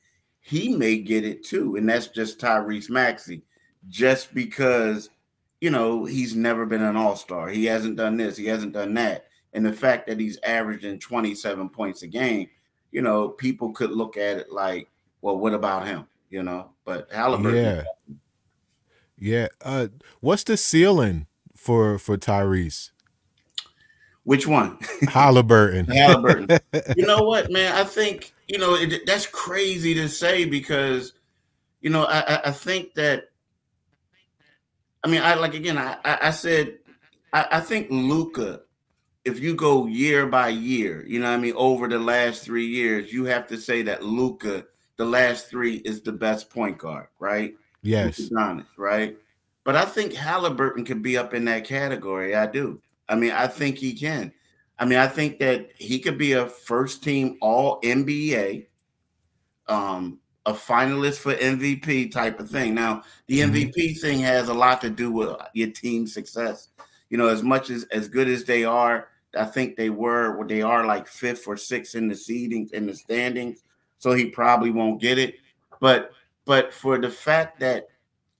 he 0.41 0.75
may 0.75 0.97
get 0.99 1.25
it 1.25 1.43
too. 1.43 1.75
And 1.75 1.89
that's 1.89 2.07
just 2.07 2.39
Tyrese 2.39 2.89
Maxey, 2.89 3.41
just 3.89 4.33
because, 4.35 5.09
you 5.61 5.71
know, 5.71 6.05
he's 6.05 6.35
never 6.35 6.65
been 6.65 6.83
an 6.83 6.95
all 6.95 7.15
star. 7.15 7.49
He 7.49 7.65
hasn't 7.65 7.95
done 7.97 8.17
this, 8.17 8.37
he 8.37 8.45
hasn't 8.45 8.73
done 8.73 8.93
that. 8.95 9.25
And 9.53 9.65
the 9.65 9.73
fact 9.73 10.05
that 10.07 10.19
he's 10.19 10.37
averaging 10.43 10.99
27 10.99 11.69
points 11.69 12.03
a 12.03 12.07
game, 12.07 12.49
you 12.91 13.01
know, 13.01 13.29
people 13.29 13.71
could 13.71 13.91
look 13.91 14.15
at 14.17 14.37
it 14.37 14.51
like, 14.51 14.87
well, 15.21 15.37
what 15.37 15.53
about 15.53 15.87
him? 15.87 16.05
You 16.29 16.43
know, 16.43 16.71
but 16.85 17.09
Haliburton, 17.09 17.53
Yeah. 17.55 17.83
Yeah. 19.25 19.47
Uh, 19.63 19.87
what's 20.19 20.43
the 20.43 20.55
ceiling 20.55 21.25
for 21.55 21.97
for 21.97 22.15
Tyrese 22.15 22.91
which 24.25 24.47
one? 24.47 24.77
Haliburton? 25.03 25.85
Haliburton. 25.87 26.97
you 26.97 27.05
know 27.05 27.21
what, 27.21 27.51
man? 27.51 27.73
I 27.73 27.83
think 27.83 28.33
you 28.47 28.57
know 28.57 28.75
it, 28.75 29.05
that's 29.05 29.27
crazy 29.27 29.93
to 29.95 30.09
say 30.09 30.45
because 30.45 31.13
you 31.81 31.89
know 31.91 32.05
I, 32.05 32.41
I, 32.45 32.51
think 32.51 32.95
that 32.95 33.29
I 35.03 35.07
mean 35.07 35.21
I 35.21 35.35
like 35.35 35.53
again 35.53 35.77
I 35.77 35.97
I, 36.03 36.31
said 36.31 36.79
I, 37.33 37.47
I 37.53 37.59
think 37.61 37.87
Luka. 37.89 38.61
If 39.23 39.39
you 39.39 39.55
go 39.55 39.87
year 39.87 40.27
by 40.27 40.49
year, 40.49 41.03
you 41.07 41.19
know 41.19 41.29
what 41.29 41.37
I 41.37 41.41
mean 41.41 41.55
over 41.55 41.87
the 41.87 41.97
last 41.97 42.43
three 42.43 42.67
years, 42.67 43.11
you 43.11 43.25
have 43.25 43.47
to 43.47 43.57
say 43.57 43.81
that 43.81 44.03
Luka, 44.03 44.65
the 44.97 45.05
last 45.05 45.49
three, 45.49 45.77
is 45.77 46.01
the 46.01 46.11
best 46.11 46.51
point 46.51 46.77
guard, 46.77 47.07
right? 47.17 47.55
Yes. 47.85 48.29
honest, 48.37 48.69
right? 48.77 49.17
But 49.63 49.75
I 49.75 49.85
think 49.85 50.13
Haliburton 50.13 50.85
could 50.85 51.01
be 51.01 51.17
up 51.17 51.33
in 51.33 51.45
that 51.45 51.65
category. 51.65 52.35
I 52.35 52.45
do. 52.47 52.81
I 53.09 53.15
mean, 53.15 53.31
I 53.31 53.47
think 53.47 53.77
he 53.77 53.93
can. 53.93 54.31
I 54.77 54.85
mean, 54.85 54.99
I 54.99 55.07
think 55.07 55.39
that 55.39 55.69
he 55.77 55.99
could 55.99 56.17
be 56.17 56.33
a 56.33 56.47
first 56.47 57.03
team 57.03 57.37
all 57.41 57.79
NBA, 57.81 58.67
um, 59.67 60.19
a 60.45 60.53
finalist 60.53 61.17
for 61.19 61.33
MVP 61.33 62.11
type 62.11 62.39
of 62.39 62.49
thing. 62.49 62.75
Now, 62.75 63.03
the 63.27 63.39
Mhm. 63.39 63.43
MVP 63.51 63.93
thing 63.95 64.19
has 64.19 64.49
a 64.49 64.53
lot 64.53 64.81
to 64.81 64.89
do 64.89 65.11
with 65.11 65.35
your 65.53 65.71
team 65.71 66.05
success. 66.05 66.69
You 67.09 67.17
know, 67.17 67.27
as 67.27 67.41
much 67.43 67.69
as 67.69 67.83
as 67.85 68.07
good 68.07 68.27
as 68.27 68.43
they 68.43 68.63
are, 68.65 69.07
I 69.37 69.45
think 69.45 69.75
they 69.75 69.89
were 69.89 70.45
they 70.47 70.61
are 70.61 70.85
like 70.85 71.07
fifth 71.07 71.47
or 71.47 71.57
sixth 71.57 71.95
in 71.95 72.07
the 72.07 72.15
seedings 72.15 72.71
in 72.73 72.85
the 72.85 72.95
standings. 72.95 73.63
So 73.97 74.11
he 74.13 74.25
probably 74.29 74.71
won't 74.71 75.01
get 75.01 75.17
it. 75.17 75.35
But 75.79 76.11
but 76.45 76.73
for 76.73 76.97
the 76.99 77.09
fact 77.09 77.59
that 77.59 77.87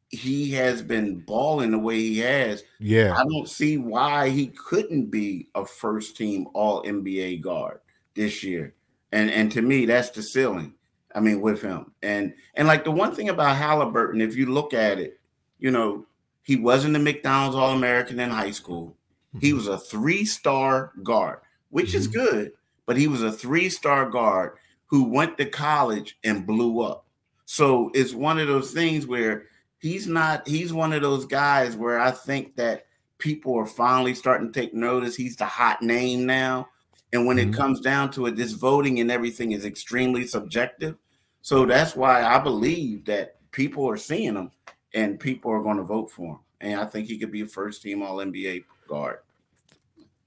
he 0.10 0.52
has 0.52 0.82
been 0.82 1.20
balling 1.22 1.72
the 1.72 1.80
way 1.80 2.00
he 2.00 2.20
has, 2.20 2.63
Yeah. 2.80 3.13
I 3.18 3.24
don't 3.24 3.50
see 3.50 3.78
why 3.78 4.30
he 4.30 4.48
couldn't 4.48 5.08
be 5.12 5.50
a 5.56 5.65
first 5.65 6.15
team 6.18 6.48
all 6.54 6.84
NBA 6.86 7.38
guard 7.38 7.80
this 8.15 8.44
year. 8.44 8.76
And 9.12 9.30
and 9.32 9.52
to 9.54 9.62
me, 9.62 9.86
that's 9.86 10.12
the 10.12 10.22
ceiling. 10.24 10.76
I 11.15 11.22
mean, 11.22 11.41
with 11.41 11.62
him. 11.62 11.94
And 12.04 12.34
and 12.56 12.68
like 12.68 12.84
the 12.84 12.91
one 12.91 13.15
thing 13.15 13.30
about 13.30 13.58
Haliburton, 13.58 14.22
if 14.22 14.36
you 14.36 14.48
look 14.48 14.74
at 14.74 15.00
it, 15.00 15.20
you 15.60 15.72
know, 15.72 16.06
he 16.44 16.56
wasn't 16.58 16.96
a 16.96 17.00
McDonald's 17.00 17.56
All 17.56 17.72
American 17.76 18.20
in 18.20 18.30
high 18.30 18.52
school. 18.52 18.98
He 19.39 19.54
was 19.54 19.68
a 19.68 19.78
three-star 19.78 20.94
guard, 21.04 21.39
which 21.70 21.94
is 21.96 22.08
Mhm. 22.08 22.13
good, 22.13 22.52
but 22.86 22.98
he 22.98 23.08
was 23.08 23.22
a 23.22 23.32
three-star 23.32 24.10
guard 24.10 24.58
who 24.88 25.06
went 25.10 25.38
to 25.38 25.46
college 25.46 26.18
and 26.24 26.46
blew 26.48 26.82
up. 26.82 27.05
So 27.45 27.91
it's 27.93 28.13
one 28.13 28.39
of 28.39 28.47
those 28.47 28.71
things 28.71 29.05
where 29.08 29.43
he's 29.79 30.08
not, 30.08 30.47
he's 30.47 30.73
one 30.73 30.93
of 30.93 31.01
those 31.01 31.25
guys 31.25 31.75
where 31.75 31.99
I 31.99 32.12
think 32.12 32.55
that 32.55 32.86
people 33.17 33.55
are 33.55 33.65
finally 33.67 34.13
starting 34.13 34.51
to 34.51 34.60
take 34.60 34.73
notice. 34.73 35.15
He's 35.15 35.36
the 35.36 35.45
hot 35.45 35.81
name 35.81 36.25
now. 36.25 36.67
And 37.13 37.25
when 37.25 37.38
Mhm. 37.38 37.49
it 37.49 37.53
comes 37.53 37.79
down 37.79 38.12
to 38.12 38.25
it, 38.25 38.36
this 38.36 38.53
voting 38.53 38.99
and 38.99 39.12
everything 39.12 39.51
is 39.51 39.63
extremely 39.63 40.25
subjective. 40.27 40.97
So 41.41 41.65
that's 41.65 41.95
why 41.95 42.23
I 42.23 42.39
believe 42.39 43.05
that 43.05 43.36
people 43.51 43.88
are 43.88 43.97
seeing 43.97 44.36
him 44.36 44.51
and 44.93 45.19
people 45.19 45.51
are 45.51 45.62
going 45.62 45.77
to 45.77 45.84
vote 45.84 46.12
for 46.12 46.34
him. 46.34 46.39
And 46.62 46.79
I 46.79 46.86
think 46.86 47.08
he 47.08 47.17
could 47.17 47.31
be 47.31 47.41
a 47.41 47.45
first 47.45 47.84
team 47.84 48.01
all 48.01 48.17
NBA 48.17 48.65
guard. 48.88 49.19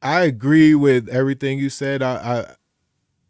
I 0.01 0.23
agree 0.23 0.75
with 0.77 1.09
everything 1.09 1.59
you 1.59 1.71
said. 1.71 2.03
I, 2.03 2.15
I 2.15 2.57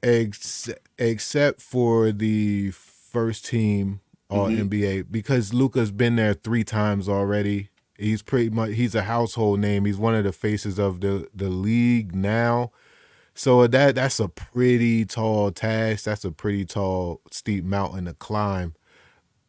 ex- 0.03 0.71
except 0.99 1.63
for 1.63 2.13
the 2.13 2.71
first 3.19 3.45
team 3.45 4.01
All 4.31 4.49
Mhm. 4.49 4.69
NBA 4.71 5.11
because 5.11 5.55
Luka's 5.55 5.91
been 5.91 6.17
there 6.17 6.35
three 6.35 6.63
times 6.63 7.09
already. 7.09 7.71
He's 7.99 8.23
pretty 8.23 8.51
much 8.51 8.73
he's 8.75 8.95
a 8.95 9.03
household 9.05 9.59
name. 9.59 9.87
He's 9.87 9.97
one 9.97 10.15
of 10.15 10.23
the 10.25 10.33
faces 10.33 10.79
of 10.79 11.01
the 11.01 11.27
the 11.35 11.49
league 11.49 12.15
now. 12.15 12.71
So 13.35 13.67
that 13.67 13.95
that's 13.95 14.21
a 14.21 14.29
pretty 14.29 15.05
tall 15.07 15.51
task. 15.51 16.05
That's 16.05 16.25
a 16.27 16.31
pretty 16.31 16.67
tall 16.67 17.23
steep 17.31 17.65
mountain 17.65 18.05
to 18.05 18.13
climb. 18.13 18.75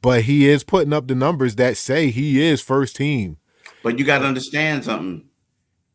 But 0.02 0.22
he 0.24 0.48
is 0.48 0.64
putting 0.64 0.94
up 0.94 1.08
the 1.08 1.16
numbers 1.16 1.56
that 1.56 1.76
say 1.76 2.10
he 2.10 2.42
is 2.42 2.62
first 2.62 2.96
team. 2.96 3.36
But 3.84 4.00
you 4.00 4.06
got 4.06 4.20
to 4.20 4.26
understand 4.26 4.86
something. 4.86 5.26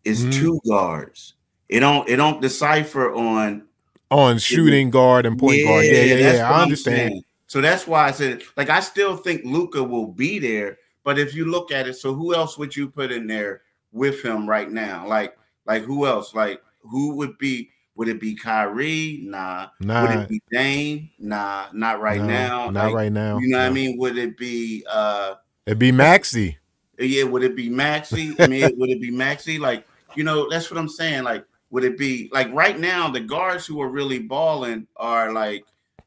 It's 0.05 0.21
Mhm. 0.21 0.33
two 0.33 0.61
guards. 0.69 1.35
It 1.71 1.81
don't 1.81 2.07
it 2.07 2.17
don't 2.17 2.43
decipher 2.43 3.15
on 3.15 3.63
On 4.11 4.39
shooting 4.39 4.91
guard 4.91 5.25
and 5.25 5.39
point 5.39 5.65
guard. 5.65 5.87
Yeah, 5.87 6.03
yeah, 6.03 6.33
yeah. 6.35 6.53
I 6.53 6.63
understand. 6.63 7.25
So 7.55 7.61
that's 7.61 7.87
why 7.87 8.09
I 8.09 8.11
said, 8.11 8.43
like, 8.57 8.69
I 8.69 8.81
still 8.81 9.17
think 9.17 9.43
Luka 9.45 9.81
will 9.81 10.09
be 10.09 10.41
there. 10.41 10.77
But 11.05 11.21
if 11.21 11.37
you 11.37 11.45
look 11.45 11.71
at 11.71 11.87
it, 11.87 11.95
so 11.95 12.13
who 12.13 12.35
else 12.35 12.59
would 12.59 12.75
you 12.75 12.89
put 12.89 13.13
in 13.13 13.29
there 13.29 13.63
with 13.93 14.25
him 14.25 14.49
right 14.49 14.69
now? 14.69 15.07
Like, 15.07 15.39
like 15.65 15.85
who 15.85 16.05
else? 16.05 16.35
Like, 16.35 16.61
who 16.81 17.15
would 17.15 17.39
be? 17.39 17.71
Would 17.95 18.09
it 18.09 18.21
be 18.21 18.35
Kyrie? 18.35 19.21
Nah. 19.23 19.69
Nah. 19.79 20.03
Would 20.03 20.11
it 20.23 20.29
be 20.29 20.43
Dame? 20.51 21.11
Nah, 21.21 21.67
not 21.73 22.01
right 22.01 22.21
no, 22.21 22.27
now. 22.27 22.71
Not 22.71 22.87
Like, 22.87 22.95
right 22.95 23.13
now. 23.13 23.39
You 23.39 23.47
know 23.51 23.59
what 23.59 23.67
I 23.67 23.71
mean? 23.71 23.99
Would 23.99 24.19
it 24.19 24.37
be? 24.37 24.85
uh 24.91 25.35
It'd 25.65 25.79
be 25.79 25.93
Maxey. 25.93 26.59
Yeah, 26.99 27.23
would 27.23 27.45
it 27.45 27.55
be 27.55 27.71
Maxey? 27.71 28.35
I 28.41 28.49
mean, 28.49 28.69
would 28.79 28.91
it 28.91 29.01
be 29.01 29.13
Maxey? 29.13 29.61
Like, 29.61 29.87
you 30.17 30.25
know, 30.25 30.51
that's 30.51 30.73
what 30.73 30.79
I'm 30.79 30.89
saying. 30.89 31.23
Like, 31.23 31.45
would 31.71 31.85
it 31.85 31.97
be 31.97 32.31
like 32.33 32.53
right 32.53 32.81
now? 32.81 33.09
The 33.11 33.21
guards 33.21 33.65
who 33.65 33.81
are 33.81 33.91
really 33.91 34.19
balling 34.19 34.89
are 34.97 35.33
like, 35.33 35.65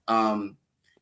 um, 0.10 0.58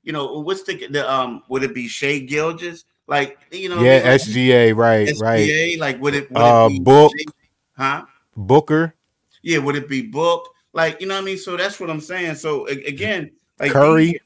you 0.05 0.13
know, 0.13 0.39
what's 0.39 0.63
the 0.63 0.87
the 0.87 1.11
um? 1.11 1.43
Would 1.49 1.63
it 1.63 1.73
be 1.75 1.87
Shai 1.89 2.19
Gilgeous? 2.19 2.85
Like, 3.07 3.37
you 3.51 3.69
know, 3.69 3.81
Yeah, 3.81 4.01
like, 4.05 4.21
SGA, 4.21 4.75
right, 4.75 5.11
right. 5.19 5.39
SGA, 5.47 5.77
Like, 5.79 6.01
would 6.01 6.15
it? 6.15 6.31
Would 6.31 6.37
Uh, 6.41 6.67
it 6.67 6.73
be 6.77 6.79
Book. 6.79 7.11
Shai- 7.17 7.33
Huh? 7.77 8.05
Booker, 8.37 8.95
Yeah, 9.41 9.57
would 9.57 9.75
it 9.75 9.89
be 9.89 10.01
Book? 10.01 10.49
Like, 10.71 11.01
you 11.01 11.07
know 11.07 11.15
what 11.15 11.21
I 11.23 11.25
mean? 11.25 11.37
So 11.37 11.57
that's 11.57 11.79
what 11.79 11.89
I'm 11.89 11.99
saying. 11.99 12.35
So 12.35 12.67
again, 12.67 13.31
like 13.59 13.71
Curry. 13.71 14.19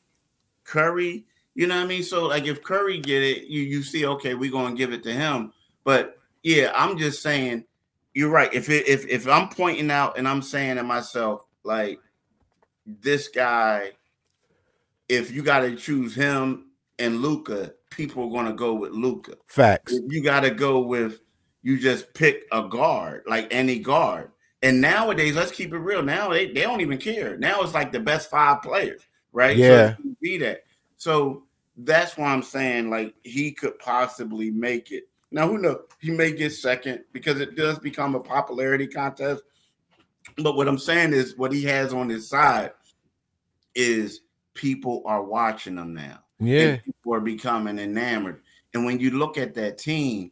Curry, 0.64 1.26
you 1.56 1.66
know 1.68 1.76
what 1.76 1.84
I 1.86 1.88
mean? 1.88 2.04
So 2.04 2.26
like 2.26 2.46
if 2.46 2.62
Curry 2.64 3.00
get 3.00 3.24
it, 3.24 3.48
you 3.48 3.62
you 3.62 3.82
see, 3.84 4.06
okay, 4.06 4.36
we're 4.36 4.52
gonna 4.52 4.76
give 4.76 4.94
it 4.94 5.04
to 5.04 5.12
him. 5.12 5.52
But 5.84 6.18
yeah, 6.44 6.72
I'm 6.76 6.98
just 6.98 7.22
saying, 7.24 7.66
you're 8.14 8.30
right. 8.30 8.54
If 8.54 8.70
it, 8.70 8.88
if 8.88 9.08
if 9.08 9.28
I'm 9.28 9.50
pointing 9.50 9.90
out 9.92 10.18
and 10.18 10.28
I'm 10.28 10.42
saying 10.42 10.76
to 10.78 10.84
myself, 10.84 11.46
like 11.64 12.00
this 12.86 13.28
guy, 13.30 13.92
if 15.10 15.32
you 15.32 15.42
got 15.44 15.62
to 15.62 15.76
choose 15.76 16.16
him 16.16 16.68
and 17.00 17.22
Luka, 17.22 17.74
people 17.90 18.26
are 18.26 18.32
gonna 18.32 18.56
go 18.56 18.76
with 18.76 18.92
Luka. 18.92 19.34
facts. 19.48 19.94
If 19.94 20.04
you 20.08 20.24
got 20.24 20.42
to 20.42 20.52
go 20.52 20.80
with, 20.80 21.22
you 21.64 21.78
just 21.78 22.14
pick 22.14 22.46
a 22.52 22.64
guard, 22.64 23.24
like 23.28 23.48
any 23.52 23.80
guard. 23.80 24.32
And 24.62 24.82
nowadays, 24.82 25.36
let's 25.36 25.52
keep 25.52 25.74
it 25.74 25.78
real. 25.78 26.04
Now 26.04 26.30
they, 26.30 26.48
they 26.48 26.62
don't 26.62 26.82
even 26.82 26.98
care. 26.98 27.38
Now 27.38 27.62
it's 27.62 27.74
like 27.74 27.92
the 27.92 28.00
best 28.00 28.30
five 28.30 28.62
players, 28.62 29.02
right? 29.32 29.56
Yeah. 29.56 29.94
can 29.94 30.16
be 30.22 30.38
that. 30.40 30.64
So 30.98 31.44
that's 31.78 32.18
why 32.18 32.28
I'm 32.28 32.44
saying 32.44 32.90
like 32.90 33.16
he 33.24 33.52
could 33.52 33.80
possibly 33.80 34.52
make 34.52 34.92
it. 34.92 35.08
Now 35.32 35.48
who 35.48 35.58
knows? 35.58 35.80
He 36.00 36.12
may 36.12 36.32
get 36.32 36.52
second 36.52 37.04
because 37.14 37.40
it 37.40 37.56
does 37.56 37.80
become 37.80 38.16
a 38.16 38.20
popularity 38.20 38.88
contest. 38.88 39.44
But 40.38 40.56
what 40.56 40.68
I'm 40.68 40.78
saying 40.78 41.14
is 41.14 41.38
what 41.38 41.54
he 41.54 41.64
has 41.64 41.94
on 41.94 42.10
his 42.10 42.28
side 42.28 42.72
is 43.76 44.22
people 44.60 45.02
are 45.06 45.24
watching 45.24 45.76
them 45.76 45.94
now 45.94 46.20
Yeah, 46.42 46.74
and 46.74 46.84
people 46.84 47.14
are 47.14 47.22
becoming 47.22 47.80
enamored. 47.80 48.42
And 48.74 48.86
when 48.86 49.00
you 49.00 49.12
look 49.12 49.38
at 49.38 49.54
that 49.56 49.78
team, 49.78 50.32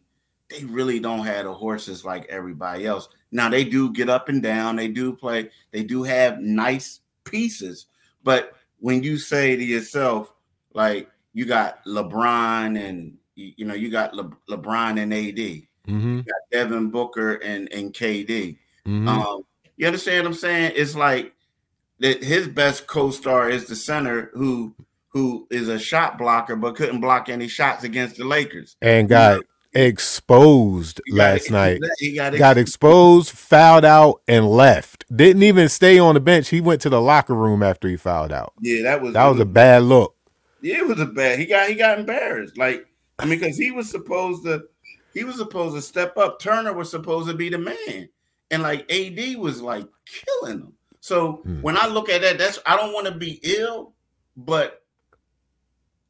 they 0.49 0.65
really 0.65 0.99
don't 0.99 1.25
have 1.25 1.45
the 1.45 1.53
horses 1.53 2.03
like 2.03 2.25
everybody 2.25 2.85
else. 2.85 3.07
Now 3.31 3.47
they 3.49 3.63
do 3.63 3.91
get 3.93 4.09
up 4.09 4.27
and 4.27 4.43
down, 4.43 4.75
they 4.75 4.89
do 4.89 5.13
play, 5.15 5.49
they 5.71 5.83
do 5.83 6.03
have 6.03 6.39
nice 6.41 6.99
pieces. 7.23 7.85
But 8.21 8.53
when 8.79 9.01
you 9.01 9.17
say 9.17 9.55
to 9.55 9.63
yourself, 9.63 10.33
like 10.73 11.09
you 11.33 11.45
got 11.45 11.83
LeBron 11.85 12.77
and 12.77 13.17
you 13.35 13.65
know 13.65 13.75
you 13.75 13.89
got 13.89 14.13
Le- 14.13 14.37
LeBron 14.49 15.01
and 15.01 15.13
AD, 15.13 15.39
you 15.39 15.67
hmm 15.85 16.19
got 16.19 16.35
Devin 16.51 16.89
Booker 16.89 17.35
and 17.35 17.71
and 17.71 17.93
KD. 17.93 18.57
hmm 18.85 19.07
Um, 19.07 19.43
you 19.77 19.87
understand 19.87 20.25
what 20.25 20.31
I'm 20.31 20.37
saying? 20.37 20.73
It's 20.75 20.95
like 20.95 21.33
that 21.99 22.23
his 22.23 22.47
best 22.47 22.87
co-star 22.87 23.49
is 23.49 23.65
the 23.65 23.75
center 23.75 24.29
who 24.33 24.73
who 25.09 25.47
is 25.49 25.67
a 25.67 25.79
shot 25.79 26.17
blocker 26.17 26.55
but 26.55 26.75
couldn't 26.75 27.01
block 27.01 27.27
any 27.29 27.47
shots 27.47 27.83
against 27.83 28.17
the 28.17 28.23
Lakers. 28.25 28.75
and 28.81 29.09
got 29.09 29.41
exposed 29.73 31.01
He 31.05 31.11
got- 31.13 31.17
last 31.17 31.51
night. 31.51 31.79
He 31.99 32.15
got, 32.15 32.35
Got 32.37 32.57
exposed, 32.57 33.31
fouled 33.31 33.85
out, 33.85 34.21
and 34.27 34.47
left. 34.49 35.05
Didn't 35.15 35.43
even 35.43 35.69
stay 35.69 35.97
on 35.99 36.13
the 36.13 36.19
bench. 36.19 36.49
He 36.49 36.61
went 36.61 36.81
to 36.81 36.89
the 36.89 37.01
locker 37.01 37.33
room 37.33 37.63
after 37.63 37.87
he 37.87 37.97
fouled 37.97 38.31
out. 38.31 38.53
Yeah, 38.61 38.83
that 38.83 39.01
was 39.01 39.13
That 39.13 39.27
was 39.27 39.39
a 39.39 39.45
bad 39.45 39.83
look. 39.83 40.15
Yeah, 40.61 40.77
it 40.79 40.87
was 40.87 40.99
a 40.99 41.05
bad. 41.05 41.39
He 41.39 41.45
got 41.45 41.69
he 41.69 41.75
got 41.75 41.99
embarrassed. 41.99 42.57
Like 42.57 42.85
I 43.19 43.25
mean, 43.25 43.39
because 43.39 43.57
he 43.57 43.71
was 43.71 43.89
supposed 43.89 44.43
to 44.45 44.63
he 45.13 45.23
was 45.23 45.37
supposed 45.37 45.75
to 45.75 45.81
step 45.81 46.17
up. 46.17 46.39
Turner 46.39 46.73
was 46.73 46.89
supposed 46.91 47.27
to 47.29 47.33
be 47.35 47.49
the 47.49 47.57
man, 47.57 48.09
and 48.51 48.61
like 48.63 48.91
AD 48.91 49.37
was 49.37 49.61
like 49.61 49.87
killing 50.05 50.59
him. 50.59 50.73
So 51.07 51.37
Hmm. 51.45 51.61
when 51.61 51.77
I 51.77 51.87
look 51.87 52.09
at 52.09 52.19
that, 52.21 52.37
that's 52.37 52.59
I 52.65 52.75
don't 52.75 52.91
want 52.91 53.05
to 53.07 53.13
be 53.13 53.39
ill, 53.43 53.93
but 54.35 54.83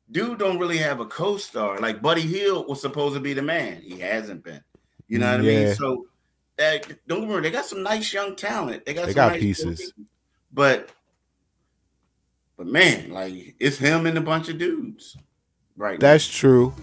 dude 0.10 0.40
don't 0.40 0.58
really 0.58 0.78
have 0.80 1.00
a 1.02 1.06
co-star. 1.06 1.80
Like 1.80 2.02
Buddy 2.02 2.22
Hield 2.22 2.68
was 2.68 2.82
supposed 2.82 3.14
to 3.14 3.20
be 3.22 3.34
the 3.34 3.44
man. 3.44 3.80
He 3.84 4.00
hasn't 4.00 4.44
been. 4.44 4.64
You 5.08 5.20
know 5.20 5.30
what 5.30 5.42
I 5.42 5.44
mean? 5.44 5.76
So 5.76 6.08
that, 6.58 6.88
don't 7.08 7.30
me 7.30 7.40
they 7.42 7.52
got 7.52 7.66
some 7.66 7.84
nice 7.84 8.12
young 8.12 8.36
talent. 8.36 8.86
They 8.88 8.96
got 8.96 9.06
They 9.06 9.12
some 9.14 9.16
got 9.16 9.32
nice 9.34 9.42
pieces. 9.42 9.94
but 10.52 10.90
but 12.58 12.66
man, 12.66 13.12
like 13.12 13.54
it's 13.60 13.78
him 13.78 14.08
and 14.08 14.18
a 14.18 14.22
bunch 14.22 14.50
of 14.50 14.58
dudes. 14.58 15.16
Right. 15.76 16.00
now. 16.02 16.08
That's 16.08 16.28
true. 16.28 16.74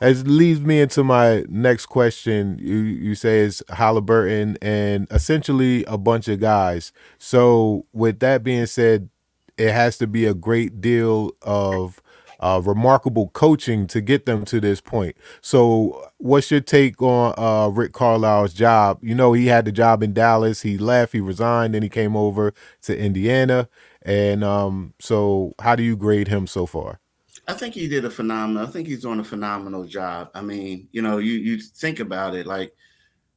As 0.00 0.26
leads 0.26 0.60
me 0.60 0.80
into 0.80 1.02
my 1.02 1.44
next 1.48 1.86
question, 1.86 2.58
you 2.60 2.76
you 2.76 3.14
say 3.14 3.38
is 3.40 3.62
Haliburton 3.70 4.58
and 4.60 5.06
essentially 5.10 5.84
a 5.84 5.96
bunch 5.96 6.28
of 6.28 6.38
guys. 6.40 6.92
So 7.18 7.86
with 7.92 8.20
that 8.20 8.42
being 8.42 8.66
said, 8.66 9.08
it 9.56 9.72
has 9.72 9.96
to 9.98 10.06
be 10.06 10.26
a 10.26 10.34
great 10.34 10.82
deal 10.82 11.30
of 11.42 12.02
uh, 12.40 12.60
remarkable 12.62 13.28
coaching 13.28 13.86
to 13.86 14.02
get 14.02 14.26
them 14.26 14.44
to 14.44 14.60
this 14.60 14.82
point. 14.82 15.16
So 15.40 16.10
what's 16.18 16.50
your 16.50 16.60
take 16.60 17.00
on 17.00 17.34
uh, 17.38 17.68
Rick 17.68 17.92
Carlisle's 17.92 18.52
job? 18.52 18.98
You 19.02 19.14
know, 19.14 19.32
he 19.32 19.46
had 19.46 19.64
the 19.64 19.72
job 19.72 20.02
in 20.02 20.12
Dallas. 20.12 20.60
He 20.60 20.76
left. 20.76 21.14
He 21.14 21.20
resigned. 21.20 21.74
Then 21.74 21.82
he 21.82 21.88
came 21.88 22.16
over 22.16 22.52
to 22.82 22.98
Indiana. 22.98 23.68
And 24.02 24.44
um, 24.44 24.94
so, 25.00 25.54
how 25.60 25.74
do 25.74 25.82
you 25.82 25.96
grade 25.96 26.28
him 26.28 26.46
so 26.46 26.64
far? 26.66 27.00
I 27.48 27.54
think 27.54 27.74
he 27.74 27.88
did 27.88 28.04
a 28.04 28.10
phenomenal. 28.10 28.66
I 28.66 28.70
think 28.70 28.88
he's 28.88 29.02
doing 29.02 29.20
a 29.20 29.24
phenomenal 29.24 29.84
job. 29.84 30.30
I 30.34 30.42
mean, 30.42 30.88
you 30.92 31.02
know, 31.02 31.18
you 31.18 31.34
you 31.34 31.58
think 31.60 32.00
about 32.00 32.34
it, 32.34 32.46
like 32.46 32.74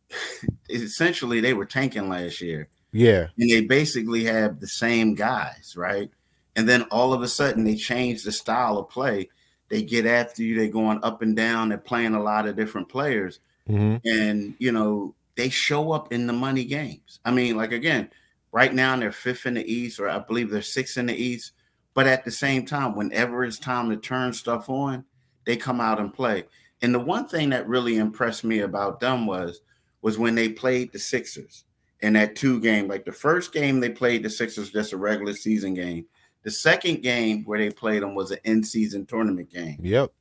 essentially 0.69 1.41
they 1.41 1.53
were 1.53 1.65
tanking 1.65 2.09
last 2.09 2.41
year, 2.41 2.69
Yeah, 2.91 3.27
and 3.37 3.49
they 3.51 3.61
basically 3.61 4.23
have 4.25 4.59
the 4.59 4.67
same 4.67 5.15
guys, 5.15 5.75
right? 5.77 6.09
And 6.55 6.67
then 6.67 6.83
all 6.83 7.13
of 7.13 7.21
a 7.21 7.27
sudden 7.27 7.63
they 7.63 7.75
change 7.75 8.23
the 8.23 8.31
style 8.31 8.77
of 8.77 8.89
play. 8.89 9.29
They 9.69 9.83
get 9.83 10.05
after 10.05 10.43
you. 10.43 10.57
They're 10.57 10.67
going 10.67 10.99
up 11.03 11.21
and 11.21 11.35
down. 11.35 11.69
They're 11.69 11.77
playing 11.77 12.15
a 12.15 12.23
lot 12.23 12.47
of 12.47 12.55
different 12.55 12.89
players, 12.89 13.39
hmm 13.67 13.97
and 14.05 14.55
you 14.59 14.71
know 14.71 15.15
they 15.35 15.49
show 15.49 15.91
up 15.91 16.11
in 16.11 16.27
the 16.27 16.33
money 16.33 16.65
games. 16.65 17.19
I 17.25 17.31
mean, 17.31 17.55
like 17.57 17.71
again, 17.71 18.09
right 18.51 18.73
now 18.73 18.95
they're 18.97 19.11
fifth 19.11 19.45
in 19.45 19.53
the 19.55 19.71
East, 19.71 19.99
or 19.99 20.09
I 20.09 20.19
believe 20.19 20.49
they're 20.49 20.61
sixth 20.61 20.97
in 20.97 21.07
the 21.07 21.15
East. 21.15 21.53
But 21.99 22.07
at 22.07 22.23
the 22.23 22.31
same 22.31 22.65
time, 22.65 22.95
whenever 22.95 23.43
it's 23.43 23.59
time 23.59 23.89
to 23.89 23.97
turn 23.97 24.31
stuff 24.31 24.69
on, 24.69 25.03
they 25.45 25.57
come 25.57 25.81
out 25.81 25.99
and 25.99 26.13
play. 26.13 26.45
And 26.81 26.95
the 26.95 26.99
one 26.99 27.27
thing 27.27 27.49
that 27.49 27.67
really 27.67 27.97
impressed 27.97 28.45
me 28.45 28.59
about 28.59 29.01
them 29.01 29.27
was 29.27 29.59
was 30.01 30.17
when 30.17 30.33
they 30.33 30.47
played 30.47 30.93
the 30.93 30.97
Sixers 30.97 31.65
in 31.99 32.13
that 32.13 32.37
two 32.37 32.61
game. 32.61 32.87
Like 32.87 33.03
the 33.03 33.11
first 33.11 33.51
game 33.51 33.81
they 33.81 33.89
played 33.89 34.23
the 34.23 34.29
Sixers 34.29 34.71
just 34.71 34.93
a 34.93 34.97
regular 34.97 35.33
season 35.33 35.73
game. 35.73 36.05
The 36.43 36.51
second 36.51 37.01
game 37.01 37.43
where 37.43 37.59
they 37.59 37.69
played 37.69 38.01
them 38.01 38.15
was 38.15 38.31
an 38.31 38.37
in 38.45 38.63
season 38.63 39.05
tournament 39.05 39.49
game 39.49 39.79
yep, 39.81 40.13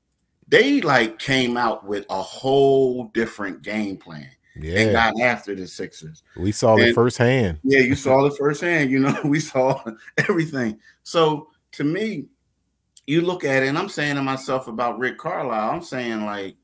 they 0.49 0.81
like 0.81 1.21
came 1.21 1.57
out 1.57 1.87
with 1.87 2.07
a 2.11 2.21
whole 2.21 3.05
different 3.14 3.62
game 3.62 3.99
plan 3.99 4.29
and 4.61 4.91
got 4.91 5.14
after 5.21 5.55
the 5.55 5.69
Sixers. 5.69 6.25
We 6.37 6.51
saw 6.51 6.77
it 6.77 6.93
firsthand. 6.93 7.61
Yeah, 7.62 7.83
you 7.83 7.95
saw 7.95 8.27
it 8.27 8.37
firsthand. 8.37 8.91
You 8.91 8.99
know, 8.99 9.17
we 9.25 9.38
saw 9.38 9.81
everything. 10.17 10.81
So 11.05 11.51
to 11.79 11.85
me, 11.85 12.27
you 13.07 13.23
look 13.23 13.45
at 13.45 13.62
it, 13.62 13.69
and 13.69 13.79
I'm 13.79 13.88
saying 13.88 14.17
to 14.17 14.23
myself 14.23 14.67
about 14.67 14.99
Rick 14.99 15.17
Carlisle, 15.17 15.71
I'm 15.71 15.83
saying 15.83 16.25
like, 16.27 16.57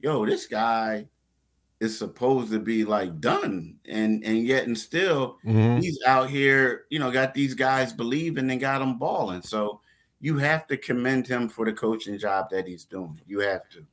yo, 0.00 0.24
this 0.24 0.46
guy 0.46 1.06
is 1.80 1.96
supposed 1.98 2.50
to 2.52 2.58
be 2.58 2.84
like 2.84 3.20
done, 3.20 3.76
and 3.86 4.24
and 4.24 4.38
yet 4.46 4.66
and 4.66 4.76
still 4.76 5.38
hmm 5.44 5.78
he's 5.78 6.00
out 6.06 6.30
here, 6.30 6.86
you 6.88 6.98
know, 6.98 7.10
got 7.10 7.34
these 7.34 7.54
guys 7.54 7.92
believing 7.92 8.50
and 8.50 8.60
got 8.60 8.78
them 8.80 8.98
balling. 8.98 9.42
So, 9.42 9.80
you 10.20 10.38
have 10.38 10.66
to 10.68 10.76
commend 10.78 11.26
him 11.26 11.48
for 11.48 11.66
the 11.66 11.72
coaching 11.74 12.18
job 12.18 12.48
that 12.50 12.66
he's 12.66 12.86
doing. 12.86 13.20
You 13.26 13.40
have 13.40 13.68
to. 13.68 13.86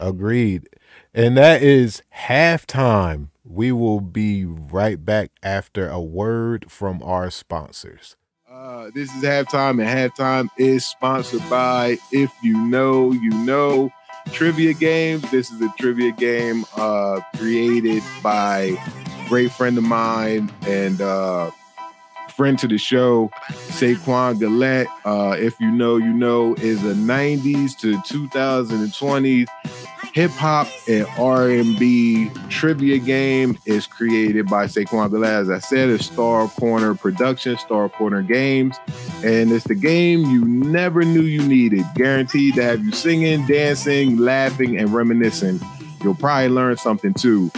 Agreed. 0.00 0.68
And 1.14 1.36
that 1.38 1.62
is 1.62 2.02
halftime. 2.14 3.30
We 3.42 3.72
will 3.72 4.00
be 4.02 4.44
right 4.44 5.02
back 5.02 5.30
after 5.42 5.88
a 5.88 6.00
word 6.00 6.70
from 6.70 7.02
our 7.02 7.30
sponsors. 7.30 8.16
Uh, 8.50 8.90
this 8.94 9.14
is 9.14 9.22
halftime, 9.22 9.78
and 9.84 10.12
halftime 10.12 10.48
is 10.56 10.86
sponsored 10.86 11.42
by 11.50 11.98
If 12.12 12.32
You 12.42 12.56
Know, 12.56 13.12
You 13.12 13.30
Know 13.44 13.90
Trivia 14.32 14.72
Games. 14.72 15.30
This 15.30 15.50
is 15.50 15.60
a 15.60 15.68
trivia 15.78 16.12
game 16.12 16.64
uh, 16.74 17.20
created 17.36 18.02
by 18.22 18.74
a 18.74 19.28
great 19.28 19.52
friend 19.52 19.76
of 19.76 19.84
mine 19.84 20.50
and 20.66 20.98
uh, 20.98 21.50
friend 22.34 22.58
to 22.60 22.66
the 22.66 22.78
show, 22.78 23.30
Saquon 23.50 24.38
Gillette. 24.38 24.86
Uh, 25.04 25.36
if 25.38 25.60
you 25.60 25.70
know, 25.70 25.98
you 25.98 26.14
know, 26.14 26.54
is 26.54 26.82
a 26.84 26.94
90s 26.94 27.76
to 27.80 27.98
2020s 27.98 29.46
hip 30.12 30.30
hop 30.32 30.68
and 30.88 31.06
R&B 31.18 32.30
trivia 32.48 32.98
game 32.98 33.58
is 33.66 33.86
created 33.86 34.46
by 34.46 34.66
Saquon 34.66 35.10
Gillette. 35.10 35.42
As 35.42 35.50
I 35.50 35.58
said, 35.58 35.88
it's 35.88 36.06
Star 36.06 36.48
Corner 36.48 36.94
Production, 36.94 37.56
Star 37.58 37.88
Corner 37.88 38.22
Games, 38.22 38.76
and 39.24 39.52
it's 39.52 39.64
the 39.64 39.74
game 39.74 40.22
you 40.22 40.44
never 40.44 41.04
knew 41.04 41.22
you 41.22 41.42
needed. 41.46 41.84
Guaranteed 41.94 42.54
to 42.54 42.62
have 42.62 42.84
you 42.84 42.92
singing, 42.92 43.46
dancing, 43.46 44.16
laughing, 44.16 44.78
and 44.78 44.92
reminiscing. 44.92 45.60
You'll 46.02 46.14
probably 46.14 46.48
learn 46.48 46.76
something 46.76 47.14
too. 47.14 47.50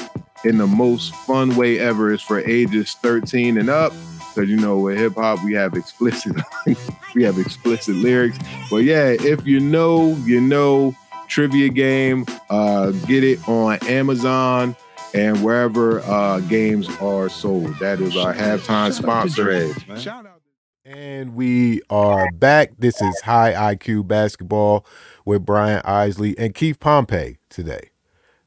In 0.44 0.56
the 0.56 0.66
most 0.66 1.14
fun 1.14 1.54
way 1.56 1.78
ever 1.78 2.12
is 2.12 2.22
for 2.22 2.40
ages 2.40 2.94
13 2.94 3.58
and 3.58 3.68
up. 3.68 3.92
Because 4.34 4.48
you 4.48 4.56
know, 4.56 4.78
with 4.78 4.96
hip 4.96 5.14
hop, 5.14 5.44
we 5.44 5.54
have 5.54 5.74
explicit, 5.74 6.36
we 7.14 7.24
have 7.24 7.38
explicit 7.38 7.96
lyrics. 7.96 8.38
But 8.70 8.78
yeah, 8.78 9.08
if 9.08 9.46
you 9.46 9.60
know, 9.60 10.14
you 10.24 10.40
know 10.40 10.94
trivia 11.30 11.68
game. 11.70 12.26
Uh, 12.50 12.90
get 12.90 13.24
it 13.24 13.48
on 13.48 13.78
Amazon 13.86 14.76
and 15.14 15.42
wherever 15.42 16.00
uh, 16.00 16.40
games 16.40 16.88
are 17.00 17.28
sold. 17.28 17.78
That 17.78 18.00
is 18.00 18.16
our 18.16 18.34
halftime 18.34 18.92
sponsor. 18.92 19.72
Shout 19.98 20.26
out. 20.26 20.42
And 20.84 21.34
we 21.34 21.82
are 21.88 22.30
back. 22.32 22.72
This 22.78 23.00
is 23.00 23.20
High 23.20 23.52
IQ 23.52 24.08
Basketball 24.08 24.84
with 25.24 25.46
Brian 25.46 25.82
Isley 25.84 26.36
and 26.36 26.54
Keith 26.54 26.80
Pompey 26.80 27.38
today. 27.48 27.90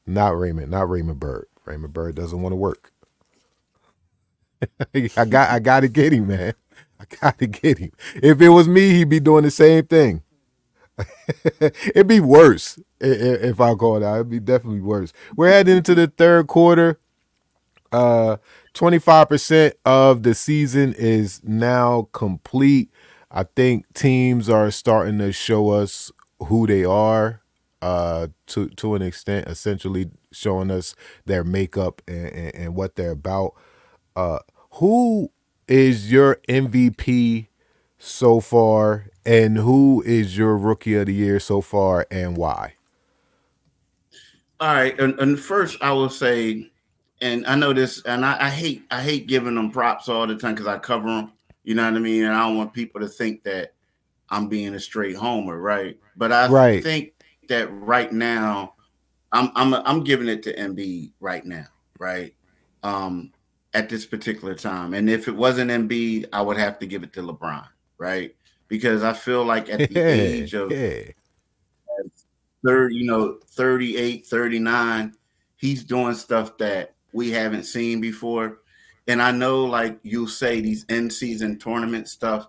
Not 0.06 0.38
Raymond, 0.38 0.70
not 0.70 0.90
Raymond 0.90 1.18
Byrd. 1.18 1.46
Raymond 1.64 1.94
Byrd 1.94 2.16
doesn't 2.16 2.42
want 2.42 2.52
to 2.52 2.56
work. 2.56 2.92
I 4.94 5.24
got 5.24 5.50
I 5.50 5.58
gotta 5.58 5.88
get 5.88 6.12
him, 6.12 6.28
man. 6.28 6.54
I 7.00 7.04
gotta 7.20 7.46
get 7.46 7.78
him. 7.78 7.92
If 8.16 8.40
it 8.42 8.50
was 8.50 8.68
me, 8.68 8.90
he'd 8.90 9.08
be 9.08 9.20
doing 9.20 9.44
the 9.44 9.50
same 9.50 9.86
thing. 9.86 10.22
It'd 11.60 12.06
be 12.06 12.20
worse 12.20 12.78
if 13.00 13.60
I 13.60 13.74
call 13.74 13.96
it 13.96 14.02
out. 14.02 14.14
It'd 14.16 14.30
be 14.30 14.40
definitely 14.40 14.80
worse. 14.80 15.12
We're 15.36 15.48
heading 15.48 15.78
into 15.78 15.94
the 15.94 16.06
third 16.06 16.46
quarter. 16.46 16.98
Uh, 17.92 18.38
25% 18.74 19.72
of 19.84 20.22
the 20.24 20.34
season 20.34 20.94
is 20.98 21.40
now 21.44 22.08
complete. 22.12 22.90
I 23.30 23.44
think 23.44 23.92
teams 23.94 24.48
are 24.48 24.70
starting 24.70 25.18
to 25.18 25.32
show 25.32 25.70
us 25.70 26.10
who 26.40 26.66
they 26.66 26.84
are 26.84 27.42
uh, 27.82 28.28
to 28.46 28.68
to 28.70 28.94
an 28.94 29.02
extent, 29.02 29.48
essentially 29.48 30.10
showing 30.32 30.70
us 30.70 30.94
their 31.26 31.44
makeup 31.44 32.02
and, 32.08 32.26
and, 32.28 32.54
and 32.54 32.74
what 32.74 32.96
they're 32.96 33.12
about. 33.12 33.54
Uh, 34.16 34.38
who 34.72 35.30
is 35.68 36.10
your 36.10 36.36
MVP 36.48 37.48
so 38.04 38.38
far, 38.40 39.06
and 39.24 39.56
who 39.56 40.02
is 40.04 40.36
your 40.36 40.56
rookie 40.56 40.94
of 40.94 41.06
the 41.06 41.14
year 41.14 41.40
so 41.40 41.60
far, 41.60 42.06
and 42.10 42.36
why? 42.36 42.74
All 44.60 44.74
right, 44.74 44.98
and, 45.00 45.18
and 45.18 45.38
first 45.40 45.78
I 45.82 45.92
will 45.92 46.10
say, 46.10 46.70
and 47.20 47.46
I 47.46 47.54
know 47.54 47.72
this, 47.72 48.02
and 48.04 48.24
I, 48.24 48.46
I 48.46 48.50
hate 48.50 48.84
I 48.90 49.02
hate 49.02 49.26
giving 49.26 49.54
them 49.54 49.70
props 49.70 50.08
all 50.08 50.26
the 50.26 50.36
time 50.36 50.54
because 50.54 50.66
I 50.66 50.78
cover 50.78 51.08
them. 51.08 51.32
You 51.64 51.74
know 51.74 51.84
what 51.84 51.96
I 51.96 51.98
mean? 51.98 52.24
And 52.24 52.34
I 52.34 52.46
don't 52.46 52.58
want 52.58 52.74
people 52.74 53.00
to 53.00 53.08
think 53.08 53.42
that 53.44 53.72
I'm 54.28 54.48
being 54.48 54.74
a 54.74 54.80
straight 54.80 55.16
homer, 55.16 55.58
right? 55.58 55.98
But 56.16 56.30
I 56.30 56.48
right. 56.48 56.82
think 56.82 57.14
that 57.48 57.68
right 57.72 58.12
now, 58.12 58.74
I'm 59.32 59.50
I'm 59.54 59.74
I'm 59.74 60.04
giving 60.04 60.28
it 60.28 60.42
to 60.44 60.54
Embiid 60.54 61.12
right 61.20 61.44
now, 61.44 61.66
right? 61.98 62.34
Um, 62.82 63.32
at 63.72 63.88
this 63.88 64.04
particular 64.04 64.54
time, 64.54 64.92
and 64.92 65.08
if 65.08 65.26
it 65.26 65.34
wasn't 65.34 65.70
Embiid, 65.70 66.26
I 66.32 66.42
would 66.42 66.58
have 66.58 66.78
to 66.80 66.86
give 66.86 67.02
it 67.02 67.12
to 67.14 67.22
LeBron 67.22 67.66
right? 67.98 68.34
Because 68.68 69.02
I 69.02 69.12
feel 69.12 69.44
like 69.44 69.68
at 69.68 69.90
the 69.90 69.98
age 70.00 70.54
of 70.54 70.70
yeah. 70.70 71.02
30, 72.64 72.94
you 72.94 73.04
know, 73.04 73.38
38, 73.48 74.26
39, 74.26 75.14
he's 75.56 75.84
doing 75.84 76.14
stuff 76.14 76.56
that 76.58 76.94
we 77.12 77.30
haven't 77.30 77.64
seen 77.64 78.00
before. 78.00 78.60
And 79.06 79.20
I 79.20 79.30
know, 79.30 79.64
like 79.64 79.98
you 80.02 80.26
say, 80.26 80.60
these 80.60 80.86
end 80.88 81.12
season 81.12 81.58
tournament 81.58 82.08
stuff 82.08 82.48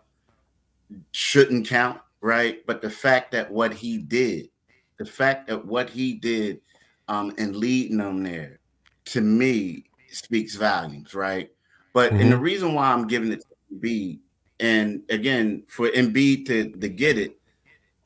shouldn't 1.12 1.68
count, 1.68 2.00
right? 2.22 2.66
But 2.66 2.82
the 2.82 2.90
fact 2.90 3.32
that 3.34 3.52
what 3.52 3.74
he 3.74 3.98
did, 3.98 4.50
the 4.98 5.06
fact 5.06 5.48
that 5.48 5.66
what 5.66 5.90
he 5.90 6.14
did 6.14 6.62
um, 7.10 7.34
and 7.38 7.56
leading 7.56 7.98
them 7.98 8.24
there, 8.24 8.60
to 9.06 9.22
me, 9.22 9.84
speaks 10.10 10.56
volumes, 10.56 11.14
right? 11.14 11.52
But 11.94 12.12
mm-hmm. 12.12 12.22
and 12.22 12.32
the 12.32 12.38
reason 12.38 12.74
why 12.74 12.92
I'm 12.92 13.08
giving 13.08 13.32
it 13.32 13.42
to 13.42 13.76
B 13.80 14.20
and 14.60 15.02
again, 15.10 15.63
for 15.68 15.89
Embiid 15.89 16.46
to, 16.48 16.72
to 16.72 16.89
get 16.89 17.18
it, 17.18 17.38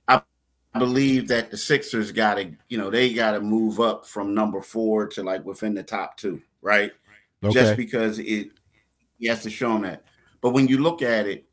I 0.08 0.22
believe 0.78 1.28
that 1.30 1.50
the 1.50 1.58
Sixers 1.58 2.12
got 2.12 2.36
to, 2.36 2.52
you 2.70 2.78
know, 2.78 2.90
they 2.90 3.14
got 3.14 3.32
to 3.32 3.42
move 3.42 3.80
up 3.80 4.06
from 4.06 4.36
number 4.36 4.62
four 4.62 5.08
to 5.08 5.24
like 5.24 5.44
within 5.44 5.74
the 5.74 5.84
top 5.84 6.16
two, 6.18 6.42
right? 6.62 6.92
Okay. 7.44 7.54
Just 7.54 7.76
because 7.76 8.20
it, 8.20 8.52
he 9.18 9.28
has 9.28 9.42
to 9.44 9.50
show 9.50 9.74
them 9.74 9.82
that. 9.84 10.04
But 10.42 10.52
when 10.52 10.68
you 10.68 10.78
look 10.78 11.02
at 11.02 11.28
it, 11.28 11.46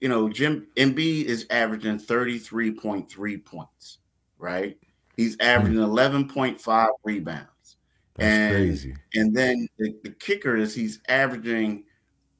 you 0.00 0.08
know, 0.08 0.28
Jim 0.28 0.66
Embiid 0.76 1.26
is 1.26 1.46
averaging 1.50 1.98
33.3 1.98 3.44
points, 3.44 3.98
right? 4.38 4.76
He's 5.16 5.36
averaging 5.38 5.78
mm. 5.78 6.26
11.5 6.26 6.88
rebounds. 7.04 7.76
That's 8.16 8.26
and, 8.26 8.54
crazy. 8.54 8.96
And 9.14 9.34
then 9.36 9.68
the, 9.78 9.94
the 10.02 10.10
kicker 10.10 10.56
is 10.56 10.74
he's 10.74 11.00
averaging 11.08 11.84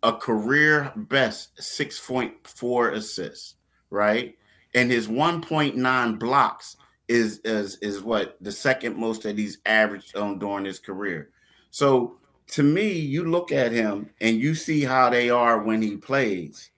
a 0.02 0.12
career 0.12 0.92
best 0.96 1.56
6.4 1.58 2.92
assists, 2.92 3.54
right? 3.90 4.36
And 4.74 4.90
his 4.90 5.08
1.9 5.08 6.18
blocks 6.18 6.76
is 7.08 7.40
is 7.44 7.76
is 7.78 8.00
what 8.00 8.36
the 8.40 8.52
second 8.52 8.96
most 8.96 9.22
that 9.22 9.36
he's 9.36 9.58
averaged 9.66 10.16
on 10.16 10.38
during 10.38 10.64
his 10.64 10.78
career. 10.78 11.30
So 11.70 12.16
to 12.48 12.62
me, 12.62 12.92
you 12.92 13.30
look 13.30 13.52
at 13.52 13.72
him 13.72 14.10
and 14.20 14.38
you 14.38 14.54
see 14.54 14.82
how 14.82 15.10
they 15.10 15.30
are 15.30 15.62
when 15.62 15.82
he 15.82 15.96
plays, 15.96 16.70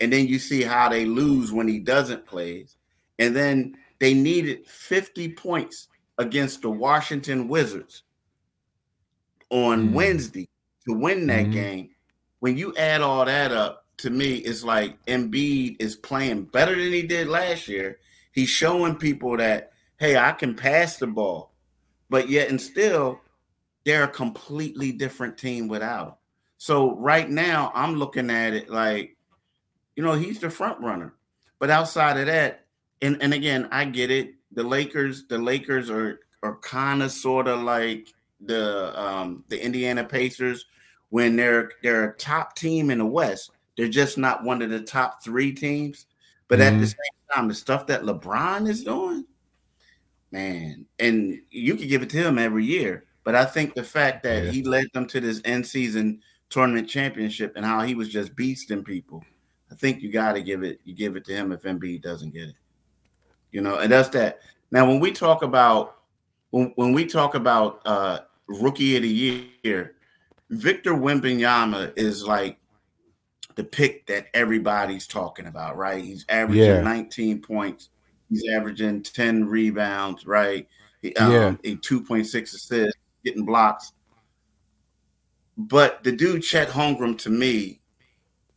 and 0.00 0.12
then 0.12 0.26
you 0.26 0.38
see 0.38 0.62
how 0.62 0.88
they 0.88 1.06
lose 1.06 1.52
when 1.52 1.68
he 1.68 1.78
doesn't 1.78 2.26
play. 2.26 2.66
And 3.18 3.34
then 3.36 3.76
they 3.98 4.14
needed 4.14 4.66
50 4.66 5.32
points 5.34 5.88
against 6.18 6.62
the 6.62 6.70
Washington 6.70 7.48
Wizards 7.48 8.02
on 9.50 9.88
mm. 9.88 9.92
Wednesday 9.92 10.48
to 10.86 10.94
win 10.94 11.26
that 11.26 11.46
mm. 11.46 11.52
game 11.52 11.90
when 12.40 12.56
you 12.56 12.74
add 12.76 13.00
all 13.00 13.24
that 13.24 13.52
up, 13.52 13.86
to 13.98 14.10
me, 14.10 14.36
it's 14.36 14.64
like 14.64 15.02
Embiid 15.06 15.76
is 15.78 15.94
playing 15.94 16.44
better 16.44 16.74
than 16.74 16.92
he 16.92 17.02
did 17.02 17.28
last 17.28 17.68
year. 17.68 17.98
He's 18.32 18.48
showing 18.48 18.96
people 18.96 19.36
that, 19.36 19.72
hey, 19.98 20.16
I 20.16 20.32
can 20.32 20.54
pass 20.54 20.96
the 20.96 21.06
ball, 21.06 21.52
but 22.08 22.28
yet 22.30 22.48
and 22.48 22.60
still, 22.60 23.20
they're 23.84 24.04
a 24.04 24.08
completely 24.08 24.92
different 24.92 25.36
team 25.36 25.68
without 25.68 26.08
him. 26.08 26.14
So 26.56 26.96
right 26.96 27.28
now, 27.28 27.72
I'm 27.74 27.96
looking 27.96 28.30
at 28.30 28.54
it 28.54 28.70
like, 28.70 29.16
you 29.96 30.02
know, 30.02 30.14
he's 30.14 30.40
the 30.40 30.50
front 30.50 30.80
runner. 30.80 31.14
But 31.58 31.70
outside 31.70 32.18
of 32.18 32.26
that, 32.26 32.66
and, 33.02 33.22
and 33.22 33.34
again, 33.34 33.68
I 33.70 33.84
get 33.84 34.10
it. 34.10 34.34
The 34.52 34.62
Lakers, 34.62 35.26
the 35.26 35.38
Lakers 35.38 35.90
are 35.90 36.20
are 36.42 36.56
kind 36.56 37.02
of 37.02 37.10
sort 37.12 37.48
of 37.48 37.60
like 37.60 38.12
the 38.40 38.98
um 39.00 39.44
the 39.48 39.62
Indiana 39.62 40.04
Pacers 40.04 40.64
when 41.10 41.36
they're 41.36 41.72
they're 41.82 42.10
a 42.10 42.16
top 42.16 42.56
team 42.56 42.90
in 42.90 42.98
the 42.98 43.06
West. 43.06 43.50
They're 43.76 43.88
just 43.88 44.18
not 44.18 44.44
one 44.44 44.62
of 44.62 44.70
the 44.70 44.80
top 44.80 45.22
three 45.22 45.52
teams. 45.52 46.06
But 46.48 46.58
mm-hmm. 46.58 46.66
at 46.66 46.70
the 46.70 46.76
mm-hmm. 46.76 46.84
same 46.86 47.34
time, 47.34 47.48
the 47.48 47.54
stuff 47.54 47.86
that 47.86 48.02
LeBron 48.02 48.68
is 48.68 48.82
doing, 48.82 49.24
man, 50.32 50.84
and 50.98 51.40
you 51.50 51.76
can 51.76 51.88
give 51.88 52.02
it 52.02 52.10
to 52.10 52.26
him 52.26 52.38
every 52.38 52.64
year. 52.64 53.04
But 53.22 53.36
I 53.36 53.44
think 53.44 53.74
the 53.74 53.84
fact 53.84 54.24
that 54.24 54.44
yeah. 54.44 54.50
he 54.50 54.62
led 54.64 54.86
them 54.92 55.06
to 55.06 55.20
this 55.20 55.40
end 55.44 55.66
season 55.66 56.20
tournament 56.48 56.88
championship 56.88 57.52
and 57.54 57.64
how 57.64 57.82
he 57.82 57.94
was 57.94 58.08
just 58.08 58.34
beasting 58.34 58.84
people, 58.84 59.22
I 59.70 59.76
think 59.76 60.02
you 60.02 60.10
got 60.10 60.32
to 60.32 60.42
give 60.42 60.64
it 60.64 60.80
you 60.84 60.94
give 60.94 61.14
it 61.16 61.24
to 61.26 61.32
him 61.32 61.52
if 61.52 61.62
Embiid 61.62 62.02
doesn't 62.02 62.34
get 62.34 62.48
it. 62.48 62.56
You 63.52 63.60
know, 63.60 63.78
and 63.78 63.90
that's 63.90 64.08
that. 64.10 64.40
Now, 64.72 64.86
when 64.86 65.00
we 65.00 65.12
talk 65.12 65.42
about 65.42 65.98
when, 66.50 66.72
when 66.74 66.92
we 66.92 67.06
talk 67.06 67.36
about 67.36 67.80
uh, 67.84 68.20
rookie 68.48 68.96
of 68.96 69.02
the 69.02 69.48
year, 69.62 69.94
Victor 70.50 70.92
Wembanyama 70.92 71.92
is 71.96 72.26
like 72.26 72.58
the 73.54 73.64
pick 73.64 74.06
that 74.06 74.26
everybody's 74.34 75.06
talking 75.06 75.46
about, 75.46 75.76
right? 75.76 76.02
He's 76.02 76.24
averaging 76.28 76.64
Yeah. 76.64 76.82
19 76.82 77.40
points. 77.40 77.88
He's 78.28 78.48
averaging 78.48 79.02
10 79.02 79.46
rebounds, 79.46 80.26
right? 80.26 80.68
He, 81.02 81.14
um, 81.16 81.32
Yeah. 81.32 81.56
A 81.64 81.76
2.6 81.76 82.54
assists, 82.54 82.98
getting 83.24 83.44
blocks. 83.44 83.92
But 85.56 86.02
the 86.04 86.12
dude 86.12 86.42
Chet 86.42 86.68
Holmgren 86.68 87.18
to 87.18 87.30
me 87.30 87.80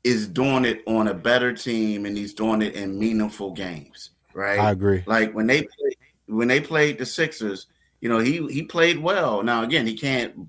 is 0.03 0.27
doing 0.27 0.65
it 0.65 0.83
on 0.87 1.07
a 1.07 1.13
better 1.13 1.53
team 1.53 2.05
and 2.05 2.17
he's 2.17 2.33
doing 2.33 2.61
it 2.61 2.75
in 2.75 2.97
meaningful 2.97 3.51
games, 3.51 4.11
right? 4.33 4.59
I 4.59 4.71
agree. 4.71 5.03
Like 5.05 5.33
when 5.33 5.47
they 5.47 5.61
played, 5.61 5.97
when 6.27 6.47
they 6.47 6.59
played 6.59 6.97
the 6.97 7.05
Sixers, 7.05 7.67
you 8.01 8.09
know, 8.09 8.19
he 8.19 8.45
he 8.51 8.63
played 8.63 8.99
well. 8.99 9.43
Now 9.43 9.63
again, 9.63 9.85
he 9.87 9.97
can't 9.97 10.47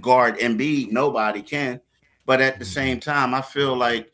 guard 0.00 0.38
Embiid, 0.38 0.90
nobody 0.90 1.42
can. 1.42 1.80
But 2.26 2.40
at 2.40 2.58
the 2.58 2.64
mm-hmm. 2.64 2.72
same 2.72 3.00
time, 3.00 3.34
I 3.34 3.42
feel 3.42 3.76
like 3.76 4.10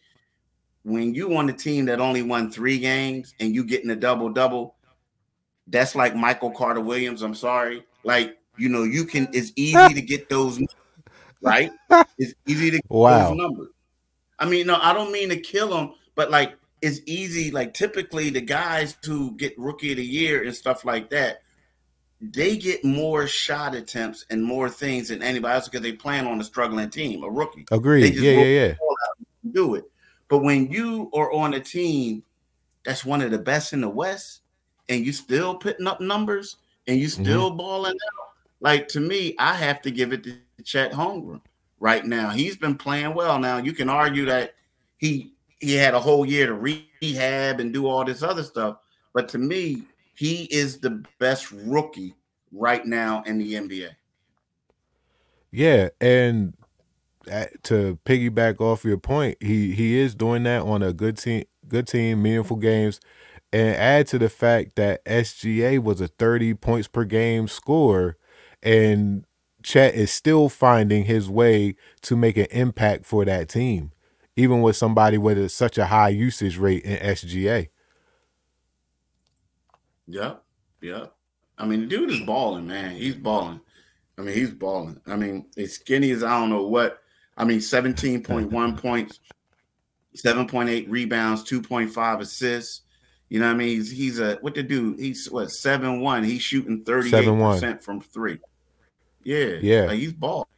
when 0.82 1.14
you 1.14 1.36
on 1.36 1.48
a 1.48 1.52
team 1.52 1.84
that 1.86 2.00
only 2.00 2.22
won 2.22 2.50
three 2.50 2.78
games 2.78 3.34
and 3.40 3.54
you 3.54 3.64
getting 3.64 3.90
a 3.90 3.96
double 3.96 4.30
double, 4.30 4.74
that's 5.66 5.94
like 5.94 6.16
Michael 6.16 6.50
Carter 6.50 6.80
Williams. 6.80 7.22
I'm 7.22 7.34
sorry. 7.34 7.84
Like, 8.02 8.38
you 8.56 8.68
know, 8.68 8.82
you 8.82 9.04
can 9.04 9.28
it's 9.32 9.52
easy 9.56 9.94
to 9.94 10.02
get 10.02 10.28
those 10.28 10.60
right? 11.42 11.70
It's 12.18 12.34
easy 12.46 12.70
to 12.70 12.76
get 12.76 12.90
Wow. 12.90 13.28
those 13.28 13.36
numbers. 13.36 13.68
I 14.38 14.46
mean, 14.46 14.66
no, 14.66 14.78
I 14.80 14.92
don't 14.92 15.12
mean 15.12 15.28
to 15.28 15.36
kill 15.36 15.68
them, 15.68 15.94
but 16.14 16.30
like 16.30 16.56
it's 16.82 17.00
easy. 17.06 17.50
Like 17.50 17.74
typically 17.74 18.30
the 18.30 18.40
guys 18.40 18.96
who 19.04 19.32
get 19.36 19.58
rookie 19.58 19.92
of 19.92 19.98
the 19.98 20.04
year 20.04 20.44
and 20.44 20.54
stuff 20.54 20.84
like 20.84 21.10
that, 21.10 21.42
they 22.20 22.56
get 22.56 22.85
more 22.85 23.26
shot 23.26 23.74
attempts 23.74 24.26
and 24.30 24.42
more 24.42 24.68
things 24.68 25.09
than 25.09 25.22
anybody 25.22 25.54
else 25.54 25.68
because 25.68 25.80
they 25.83 25.92
plan 25.92 26.26
on 26.26 26.40
a 26.40 26.44
struggling 26.44 26.90
team, 26.90 27.22
a 27.24 27.30
rookie 27.30 27.64
Agreed. 27.70 28.02
They 28.02 28.11
just 28.11 28.22
Yeah, 28.22 28.33
yeah, 28.33 28.44
yeah. 28.44 28.68
the 28.68 28.74
ball 28.74 28.96
out 29.09 29.26
and 29.44 29.54
do 29.54 29.74
it. 29.76 29.85
But 30.28 30.38
when 30.40 30.70
you 30.70 31.11
are 31.14 31.33
on 31.33 31.54
a 31.54 31.61
team 31.61 32.22
that's 32.85 33.04
one 33.04 33.20
of 33.22 33.30
the 33.30 33.38
best 33.38 33.72
in 33.72 33.80
the 33.80 33.88
West, 33.88 34.40
and 34.88 35.04
you 35.04 35.12
still 35.12 35.54
putting 35.54 35.87
up 35.87 36.00
numbers 36.00 36.56
and 36.87 36.98
you 36.98 37.06
Mm-hmm. 37.06 37.22
still 37.22 37.50
balling 37.50 37.92
out, 37.92 38.28
like 38.61 38.88
to 38.88 39.00
me, 39.00 39.35
I 39.38 39.54
have 39.54 39.80
to 39.83 39.90
give 39.90 40.12
it 40.12 40.24
to 40.24 40.37
Chet 40.64 40.92
Holmgren 40.92 41.40
right 41.78 42.04
now. 42.04 42.30
He's 42.30 42.56
been 42.56 42.76
playing 42.76 43.14
well. 43.14 43.38
Now 43.38 43.59
you 43.59 43.72
can 43.72 43.88
argue 43.88 44.24
that 44.26 44.54
he 44.98 45.33
he 45.61 45.74
had 45.74 45.94
a 45.94 46.00
whole 46.00 46.24
year 46.26 46.46
to 46.46 46.54
rehab 46.54 47.61
and 47.61 47.72
do 47.72 47.87
all 47.87 48.04
this 48.04 48.22
other 48.22 48.42
stuff, 48.42 48.78
but 49.12 49.28
to 49.30 49.38
me, 49.38 49.83
he 50.20 50.42
is 50.50 50.80
the 50.80 51.02
best 51.18 51.50
rookie 51.50 52.14
right 52.52 52.85
now 52.85 53.22
in 53.22 53.38
the 53.38 53.54
NBA. 53.54 53.88
Yeah, 55.50 55.88
and 55.98 56.52
to 57.62 57.98
piggyback 58.04 58.61
off 58.61 58.85
your 58.85 58.98
point, 58.98 59.38
he 59.40 59.72
he 59.72 59.98
is 59.98 60.14
doing 60.14 60.42
that 60.42 60.61
on 60.61 60.83
a 60.83 60.92
good 60.92 61.16
team, 61.16 61.44
good 61.66 61.88
team, 61.88 62.20
meaningful 62.20 62.59
games, 62.59 63.00
and 63.50 63.74
add 63.76 64.09
to 64.09 64.18
the 64.18 64.28
fact 64.28 64.76
that 64.76 65.02
SGA 65.06 65.83
was 65.83 66.02
a 66.02 66.09
thirty 66.09 66.52
points 66.52 66.87
per 66.87 67.04
game 67.04 67.48
scorer, 67.48 68.18
and 68.62 69.24
Chet 69.62 69.94
is 69.94 70.11
still 70.11 70.50
finding 70.50 71.04
his 71.04 71.30
way 71.30 71.76
to 72.02 72.14
make 72.14 72.37
an 72.37 72.48
impact 72.50 73.06
for 73.06 73.24
that 73.24 73.48
team, 73.48 73.92
even 74.37 74.61
with 74.61 74.76
somebody 74.76 75.16
with 75.16 75.50
such 75.50 75.78
a 75.78 75.87
high 75.87 76.11
usage 76.11 76.59
rate 76.59 76.85
in 76.85 76.98
SGA. 76.98 77.70
Yep. 80.10 80.42
Yep. 80.82 81.12
I 81.58 81.66
mean, 81.66 81.80
the 81.80 81.86
dude 81.86 82.10
is 82.10 82.20
balling, 82.20 82.66
man. 82.66 82.96
He's 82.96 83.14
balling. 83.14 83.60
I 84.18 84.22
mean, 84.22 84.34
he's 84.34 84.50
balling. 84.50 85.00
I 85.06 85.16
mean, 85.16 85.46
as 85.56 85.74
skinny 85.74 86.10
as 86.10 86.22
I 86.22 86.38
don't 86.38 86.50
know 86.50 86.66
what. 86.66 86.98
I 87.36 87.44
mean, 87.44 87.58
17.1 87.58 88.76
points, 88.82 89.20
7.8 90.16 90.86
rebounds, 90.88 91.44
2.5 91.44 92.20
assists. 92.20 92.82
You 93.28 93.38
know 93.38 93.46
what 93.46 93.54
I 93.54 93.58
mean? 93.58 93.68
He's 93.68 93.90
he's 93.90 94.18
a 94.18 94.34
what 94.40 94.56
the 94.56 94.62
dude? 94.64 94.98
He's 94.98 95.30
what 95.30 95.52
seven 95.52 96.00
one. 96.00 96.24
He's 96.24 96.42
shooting 96.42 96.82
38% 96.82 97.80
from 97.80 98.00
three. 98.00 98.40
Yeah. 99.22 99.58
Yeah. 99.62 99.82
Like 99.84 100.00
he's 100.00 100.12
balling. 100.12 100.48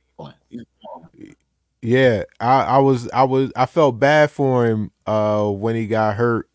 He's 0.49 0.63
balling. 0.83 1.37
Yeah, 1.83 2.23
I, 2.41 2.63
I 2.63 2.79
was 2.79 3.11
I 3.11 3.25
was 3.25 3.53
I 3.55 3.67
felt 3.67 3.99
bad 3.99 4.31
for 4.31 4.65
him 4.65 4.91
uh 5.07 5.51
when 5.51 5.77
he 5.77 5.87
got 5.87 6.17
hurt 6.17 6.49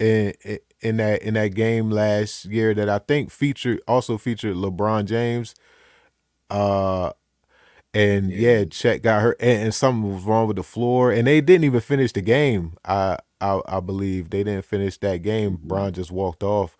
in 0.00 0.32
in 0.86 0.96
that 0.98 1.22
in 1.22 1.34
that 1.34 1.54
game 1.54 1.90
last 1.90 2.46
year 2.46 2.74
that 2.74 2.88
I 2.88 2.98
think 2.98 3.30
featured 3.30 3.80
also 3.88 4.18
featured 4.18 4.56
LeBron 4.56 5.06
James. 5.06 5.54
Uh 6.50 7.12
and 7.94 8.30
yeah, 8.30 8.64
Chet 8.64 9.02
got 9.02 9.22
hurt 9.22 9.36
and, 9.40 9.64
and 9.64 9.74
something 9.74 10.14
was 10.14 10.24
wrong 10.24 10.46
with 10.46 10.56
the 10.56 10.62
floor 10.62 11.12
and 11.12 11.26
they 11.26 11.40
didn't 11.40 11.64
even 11.64 11.80
finish 11.80 12.12
the 12.12 12.22
game. 12.22 12.76
I 12.84 13.18
I, 13.40 13.60
I 13.66 13.80
believe 13.80 14.30
they 14.30 14.44
didn't 14.44 14.64
finish 14.64 14.98
that 14.98 15.18
game. 15.22 15.58
Bron 15.62 15.92
just 15.92 16.10
walked 16.10 16.42
off. 16.42 16.76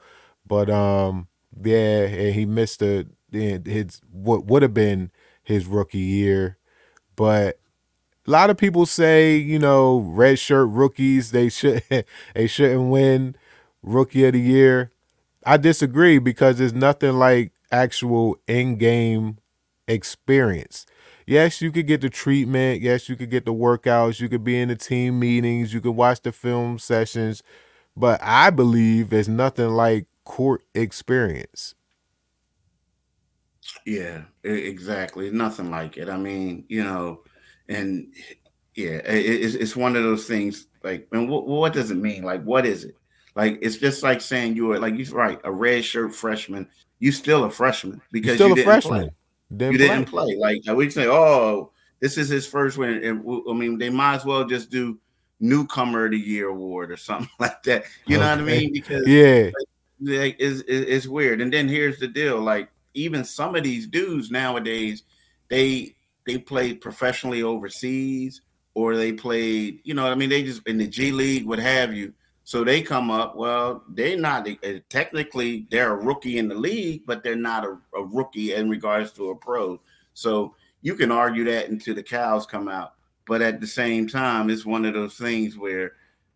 But 0.47 0.71
um 0.71 1.29
yeah, 1.63 2.05
and 2.07 2.35
he 2.35 2.47
missed 2.47 2.81
the 2.81 3.09
his 3.33 4.01
what 4.13 4.47
would 4.47 4.63
have 4.63 4.75
been 4.75 5.11
his 5.43 5.67
rookie 5.67 5.99
year. 5.99 6.59
But 7.17 7.61
a 8.27 8.31
lot 8.31 8.51
of 8.51 8.57
people 8.57 8.87
say, 8.87 9.37
you 9.37 9.59
know, 9.59 9.99
red 10.01 10.39
shirt 10.39 10.69
rookies 10.71 11.31
they 11.31 11.49
should 11.49 11.83
they 12.35 12.47
shouldn't 12.47 12.91
win 12.91 13.37
rookie 13.87 14.27
of 14.27 14.35
the 14.35 14.41
year. 14.41 14.93
I 15.47 15.57
disagree 15.57 16.19
because 16.19 16.59
there's 16.59 16.75
nothing 16.75 17.15
like 17.15 17.53
actual 17.73 18.37
in-game 18.47 19.39
experience. 19.89 20.85
Yes, 21.27 21.63
you 21.63 21.73
could 21.73 21.87
get 21.87 22.03
the 22.03 22.11
treatment. 22.11 22.83
Yes, 22.83 23.09
you 23.09 23.17
could 23.17 23.31
get 23.31 23.47
the 23.47 23.55
workouts. 23.55 24.21
You 24.21 24.29
could 24.29 24.45
be 24.45 24.61
in 24.61 24.69
the 24.69 24.77
team 24.77 25.19
meetings. 25.19 25.73
You 25.73 25.81
could 25.81 25.93
watch 25.93 26.21
the 26.23 26.33
film 26.33 26.79
sessions. 26.79 27.43
But 27.97 28.21
I 28.23 28.51
believe 28.51 29.11
there's 29.11 29.29
nothing 29.29 29.71
like 29.71 30.07
court 30.25 30.63
experience. 30.75 31.75
Yeah, 33.85 34.23
exactly. 34.45 35.31
Nothing 35.31 35.71
like 35.71 35.97
it. 35.97 36.09
I 36.09 36.17
mean, 36.17 36.65
you 36.69 36.85
know, 36.85 37.23
and 37.69 38.13
yeah, 38.77 39.01
it's 39.05 39.55
it's 39.55 39.75
one 39.75 39.97
of 39.97 40.05
those 40.05 40.27
things. 40.27 40.67
Like, 40.85 41.09
and 41.11 41.29
what 41.29 41.73
does 41.73 41.91
it 41.91 41.97
mean? 41.97 42.23
Like, 42.23 42.45
what 42.45 42.67
is 42.67 42.85
it? 42.85 42.95
Like, 43.37 43.59
it's 43.63 43.77
just 43.77 44.03
like 44.03 44.21
saying 44.21 44.57
you 44.57 44.67
were 44.67 44.81
like 44.81 44.95
you're 44.97 45.15
right, 45.15 45.39
a 45.45 45.53
red 45.53 45.85
shirt 45.85 46.15
freshman. 46.15 46.67
You 46.99 47.13
still 47.13 47.45
a 47.45 47.51
freshman 47.51 48.01
because 48.11 48.29
You're 48.29 48.35
still 48.37 48.47
you 48.49 48.53
a 48.55 48.57
didn't 48.57 48.67
freshman. 48.67 49.01
play. 49.03 49.11
Didn't 49.57 49.73
you 49.73 49.79
play. 49.79 49.89
didn't 49.89 50.09
play. 50.09 50.37
Like 50.37 50.77
we 50.77 50.91
say, 50.91 51.07
oh, 51.07 51.71
this 52.01 52.17
is 52.17 52.29
his 52.31 52.47
first 52.47 52.79
win. 52.79 53.05
And 53.05 53.23
I 53.49 53.53
mean, 53.53 53.79
they 53.79 53.91
might 53.91 54.17
as 54.17 54.25
well 54.25 54.45
just 54.47 54.71
do 54.71 54.99
newcomer 55.39 56.07
of 56.07 56.13
the 56.13 56.19
year 56.19 56.49
award 56.49 56.91
or 56.91 56.97
something 56.97 57.29
like 57.39 57.63
that. 57.65 57.85
You 58.07 58.17
know 58.19 58.29
what 58.29 58.39
I 58.39 58.43
mean? 58.43 58.73
Because 58.73 59.07
Yeah. 59.07 59.51
like 60.01 60.37
is 60.41 60.65
it's 60.67 61.07
weird. 61.07 61.43
And 61.43 61.53
then 61.53 61.69
here's 61.69 61.99
the 61.99 62.09
deal: 62.09 62.41
like 62.41 62.71
even 62.95 63.23
some 63.23 63.55
of 63.55 63.63
these 63.63 63.87
dudes 63.87 64.31
nowadays, 64.31 65.03
they 65.51 65.95
they 66.27 66.39
played 66.39 66.81
professionally 66.81 67.43
overseas 67.43 68.41
or 68.75 68.97
they 68.97 69.13
played, 69.13 69.81
you 69.85 69.95
know, 69.95 70.03
what 70.05 70.13
I 70.13 70.17
mean, 70.17 70.29
they 70.31 70.43
just 70.43 70.67
in 70.67 70.79
the 70.79 70.87
G 70.87 71.13
League, 71.13 71.47
what 71.47 71.59
have 71.59 71.93
you. 71.95 72.13
So 72.47 72.63
they 72.63 72.81
come 72.81 73.11
up. 73.11 73.35
Well, 73.35 73.83
they're 73.89 74.17
not 74.17 74.49
uh, 74.49 74.75
technically 74.89 75.67
they're 75.69 75.95
a 75.95 75.97
rookie 75.97 76.39
in 76.39 76.47
the 76.47 76.55
league, 76.55 77.03
but 77.05 77.25
they're 77.25 77.35
not 77.35 77.65
a, 77.65 77.77
a 77.93 78.05
rookie 78.05 78.55
in 78.55 78.71
regards 78.71 79.11
to 79.15 79.31
a 79.31 79.35
pro. 79.35 79.81
So 80.15 80.55
you 80.81 80.95
can 80.95 81.11
argue 81.11 81.43
that 81.43 81.71
until 81.71 81.97
the 81.97 82.05
cows 82.05 82.47
come 82.47 82.69
out. 82.69 82.93
But 83.27 83.43
at 83.43 83.61
the 83.61 83.67
same 83.67 84.07
time, 84.07 84.49
it's 84.49 84.65
one 84.65 84.85
of 84.85 84.95
those 84.95 85.17
things 85.17 85.59
where, 85.59 85.95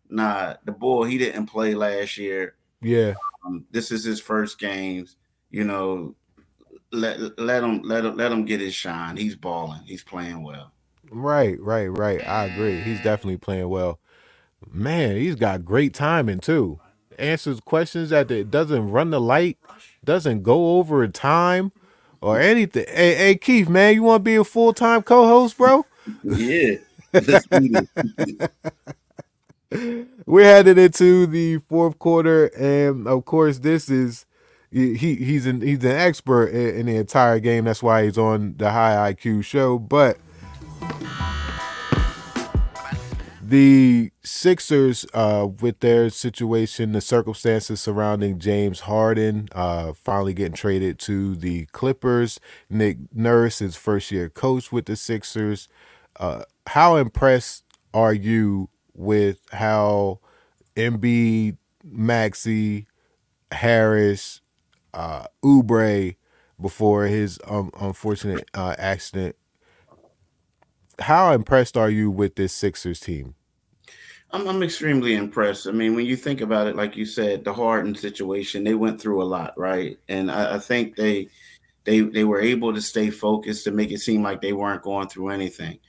nah, 0.09 0.55
the 0.65 0.73
boy 0.73 1.05
he 1.05 1.17
didn't 1.17 1.45
play 1.45 1.75
last 1.75 2.17
year. 2.17 2.55
Yeah. 2.81 3.13
Um, 3.45 3.65
this 3.71 3.89
is 3.89 4.03
his 4.03 4.19
first 4.19 4.59
games. 4.59 5.15
You 5.49 5.63
know, 5.63 6.13
let 6.91 7.39
let 7.39 7.63
him 7.63 7.83
let 7.83 8.03
him 8.03 8.17
let 8.17 8.33
him 8.33 8.43
get 8.43 8.59
his 8.59 8.75
shine. 8.75 9.15
He's 9.15 9.37
balling. 9.37 9.83
He's 9.85 10.03
playing 10.03 10.43
well. 10.43 10.73
Right, 11.09 11.57
right, 11.61 11.87
right. 11.87 12.27
I 12.27 12.47
agree. 12.47 12.81
He's 12.81 12.97
definitely 12.97 13.37
playing 13.37 13.69
well. 13.69 14.00
Man, 14.69 15.15
he's 15.15 15.35
got 15.35 15.65
great 15.65 15.93
timing 15.93 16.39
too. 16.39 16.79
Answers 17.17 17.59
questions 17.59 18.09
that 18.09 18.31
it 18.31 18.51
doesn't 18.51 18.89
run 18.89 19.09
the 19.11 19.21
light, 19.21 19.57
doesn't 20.03 20.43
go 20.43 20.77
over 20.77 21.03
a 21.03 21.07
time 21.07 21.71
or 22.21 22.39
anything. 22.39 22.85
Hey, 22.87 23.15
hey 23.15 23.35
Keith, 23.35 23.69
man, 23.69 23.93
you 23.95 24.03
want 24.03 24.21
to 24.21 24.23
be 24.23 24.35
a 24.35 24.43
full 24.43 24.73
time 24.73 25.03
co 25.03 25.27
host, 25.27 25.57
bro? 25.57 25.85
Yeah. 26.23 26.75
We're 30.25 30.45
headed 30.45 30.77
into 30.77 31.25
the 31.27 31.57
fourth 31.69 31.97
quarter, 31.99 32.47
and 32.57 33.07
of 33.07 33.25
course, 33.25 33.59
this 33.59 33.89
is 33.89 34.25
he 34.71 34.95
he's 34.95 35.45
an 35.45 35.61
he's 35.61 35.83
an 35.83 35.91
expert 35.91 36.47
in, 36.47 36.79
in 36.79 36.85
the 36.85 36.95
entire 36.95 37.39
game. 37.39 37.65
That's 37.65 37.83
why 37.83 38.05
he's 38.05 38.17
on 38.17 38.55
the 38.57 38.71
High 38.71 39.13
IQ 39.13 39.43
show. 39.43 39.77
But 39.77 40.17
the 43.51 44.11
Sixers, 44.23 45.05
uh, 45.13 45.45
with 45.59 45.81
their 45.81 46.09
situation, 46.09 46.93
the 46.93 47.01
circumstances 47.01 47.81
surrounding 47.81 48.39
James 48.39 48.81
Harden, 48.81 49.49
uh, 49.51 49.91
finally 49.91 50.33
getting 50.33 50.53
traded 50.53 50.97
to 50.99 51.35
the 51.35 51.65
Clippers. 51.67 52.39
Nick 52.69 52.97
Nurse 53.13 53.61
is 53.61 53.75
first 53.75 54.09
year 54.09 54.29
coach 54.29 54.71
with 54.71 54.85
the 54.85 54.95
Sixers. 54.95 55.67
Uh, 56.17 56.43
how 56.67 56.95
impressed 56.95 57.65
are 57.93 58.13
you 58.13 58.69
with 58.93 59.41
how 59.51 60.19
Embiid, 60.77 61.57
Maxey, 61.83 62.87
Harris, 63.51 64.39
uh, 64.93 65.25
Oubre 65.43 66.15
before 66.59 67.07
his 67.07 67.37
um, 67.47 67.69
unfortunate 67.81 68.49
uh, 68.53 68.75
accident. 68.77 69.35
How 70.99 71.33
impressed 71.33 71.75
are 71.75 71.89
you 71.89 72.09
with 72.09 72.35
this 72.35 72.53
Sixers 72.53 73.01
team? 73.01 73.35
I'm, 74.33 74.47
I'm 74.47 74.63
extremely 74.63 75.15
impressed. 75.15 75.67
I 75.67 75.71
mean, 75.71 75.95
when 75.95 76.05
you 76.05 76.15
think 76.15 76.41
about 76.41 76.67
it, 76.67 76.75
like 76.75 76.95
you 76.95 77.05
said, 77.05 77.43
the 77.43 77.53
Harden 77.53 77.95
situation, 77.95 78.63
they 78.63 78.75
went 78.75 79.01
through 79.01 79.21
a 79.21 79.25
lot, 79.25 79.53
right? 79.57 79.97
And 80.07 80.31
I, 80.31 80.55
I 80.55 80.59
think 80.59 80.95
they 80.95 81.29
they 81.83 82.01
they 82.01 82.23
were 82.23 82.41
able 82.41 82.73
to 82.73 82.81
stay 82.81 83.09
focused 83.09 83.63
to 83.65 83.71
make 83.71 83.91
it 83.91 83.99
seem 83.99 84.23
like 84.23 84.41
they 84.41 84.53
weren't 84.53 84.83
going 84.83 85.07
through 85.07 85.29
anything. 85.29 85.79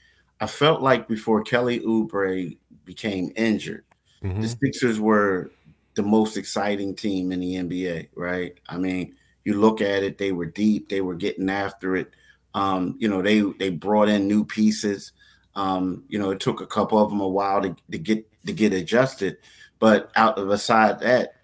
I 0.41 0.47
felt 0.47 0.81
like 0.81 1.07
before 1.07 1.43
Kelly 1.43 1.79
Oubre 1.81 2.57
became 2.85 3.31
injured, 3.35 3.85
mm-hmm. 4.23 4.41
the 4.41 4.47
Sixers 4.47 4.99
were 4.99 5.51
the 5.95 6.03
most 6.03 6.37
exciting 6.37 6.95
team 6.95 7.31
in 7.31 7.39
the 7.39 7.55
NBA, 7.55 8.09
right? 8.15 8.59
I 8.67 8.77
mean, 8.77 9.15
you 9.45 9.53
look 9.53 9.79
at 9.81 10.03
it, 10.03 10.17
they 10.17 10.31
were 10.31 10.47
deep, 10.47 10.89
they 10.89 11.01
were 11.01 11.15
getting 11.15 11.49
after 11.49 11.95
it. 11.95 12.11
Um, 12.55 12.95
you 12.99 13.07
know, 13.07 13.21
they 13.21 13.41
they 13.59 13.69
brought 13.69 14.09
in 14.09 14.27
new 14.27 14.43
pieces. 14.43 15.11
Um, 15.55 16.03
you 16.07 16.17
know, 16.17 16.31
it 16.31 16.39
took 16.39 16.61
a 16.61 16.67
couple 16.67 16.97
of 16.97 17.09
them 17.09 17.21
a 17.21 17.27
while 17.27 17.61
to, 17.61 17.75
to 17.91 17.97
get 17.99 18.27
to 18.45 18.53
get 18.53 18.73
adjusted, 18.73 19.37
but 19.79 20.11
out 20.15 20.35
beside 20.35 20.99
that, 20.99 21.35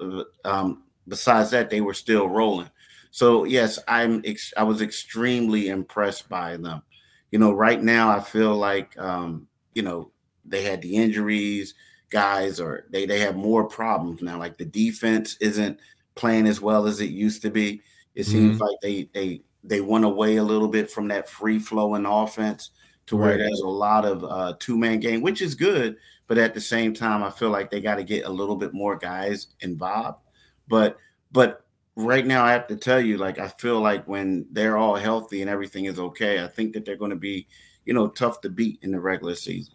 um, 0.46 0.84
besides 1.08 1.52
that, 1.52 1.70
they 1.70 1.82
were 1.82 1.94
still 1.94 2.28
rolling. 2.28 2.70
So 3.12 3.44
yes, 3.44 3.80
I'm 3.88 4.22
ex- 4.26 4.54
I 4.56 4.64
was 4.64 4.82
extremely 4.82 5.70
impressed 5.70 6.30
by 6.30 6.58
them. 6.58 6.84
You 7.32 7.40
know, 7.40 7.52
right 7.52 7.82
now 7.82 8.10
I 8.10 8.20
feel 8.20 8.56
like 8.56 8.98
um, 9.00 9.48
you 9.74 9.82
know 9.82 10.12
they 10.46 10.64
had 10.64 10.82
the 10.82 10.96
injuries, 10.96 11.74
guys, 12.10 12.60
or 12.60 12.86
they 12.92 13.06
they 13.06 13.20
have 13.20 13.36
more 13.36 13.68
problems 13.68 14.22
now. 14.22 14.38
Like 14.38 14.58
the 14.58 14.66
defense 14.66 15.38
isn't 15.42 15.80
playing 16.16 16.48
as 16.48 16.62
well 16.62 16.86
as 16.86 17.00
it 17.02 17.10
used 17.10 17.42
to 17.44 17.50
be. 17.50 17.82
It 18.16 18.26
seems 18.26 18.56
mm-hmm. 18.56 18.64
like 18.64 18.78
they 18.82 19.10
they 19.14 19.42
they 19.64 19.82
went 19.82 20.06
away 20.06 20.38
a 20.38 20.44
little 20.44 20.68
bit 20.68 20.90
from 20.92 21.08
that 21.10 21.30
free 21.30 21.60
flowing 21.60 22.06
offense 22.06 22.72
to 23.10 23.18
right. 23.18 23.28
where 23.28 23.38
there's 23.38 23.62
a 23.62 23.68
lot 23.68 24.06
of 24.06 24.24
uh, 24.24 24.54
two 24.60 24.78
man 24.78 25.00
game, 25.00 25.22
which 25.22 25.42
is 25.42 25.56
good. 25.56 25.98
But 26.28 26.38
at 26.38 26.54
the 26.54 26.62
same 26.62 26.94
time, 26.94 27.24
I 27.24 27.32
feel 27.32 27.50
like 27.50 27.72
they 27.72 27.82
got 27.82 27.96
to 27.96 28.04
get 28.04 28.26
a 28.26 28.30
little 28.30 28.56
bit 28.56 28.72
more 28.72 28.96
guys 28.96 29.48
involved. 29.62 30.22
But 30.68 30.98
but 31.32 31.66
right 31.96 32.26
now, 32.26 32.46
I 32.46 32.52
have 32.52 32.68
to 32.68 32.76
tell 32.76 33.02
you, 33.02 33.18
like 33.18 33.40
I 33.40 33.48
feel 33.48 33.82
like 33.82 34.08
when 34.08 34.46
they're 34.52 34.78
all 34.78 34.96
healthy 34.96 35.42
and 35.42 35.50
everything 35.50 35.86
is 35.86 36.00
okay, 36.00 36.44
I 36.44 36.48
think 36.48 36.74
that 36.74 36.86
they're 36.86 36.96
going 36.96 37.10
to 37.10 37.18
be, 37.18 37.48
you 37.86 37.94
know, 37.94 38.08
tough 38.08 38.42
to 38.42 38.50
beat 38.50 38.80
in 38.84 38.92
the 38.92 39.00
regular 39.00 39.36
season. 39.36 39.74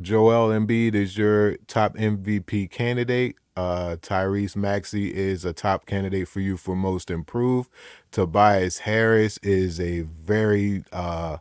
Joel 0.00 0.50
Embiid 0.50 0.94
is 0.94 1.16
your 1.16 1.56
top 1.68 1.96
MVP 1.96 2.70
candidate. 2.70 3.36
Uh, 3.56 3.96
Tyrese 3.96 4.54
Maxey 4.54 5.12
is 5.12 5.44
a 5.44 5.52
top 5.52 5.86
candidate 5.86 6.28
for 6.28 6.38
you 6.38 6.56
for 6.56 6.76
most 6.76 7.10
improved. 7.10 7.68
Tobias 8.12 8.78
Harris 8.78 9.38
is 9.38 9.80
a 9.80 10.02
very 10.02 10.84
uh, 10.92 11.38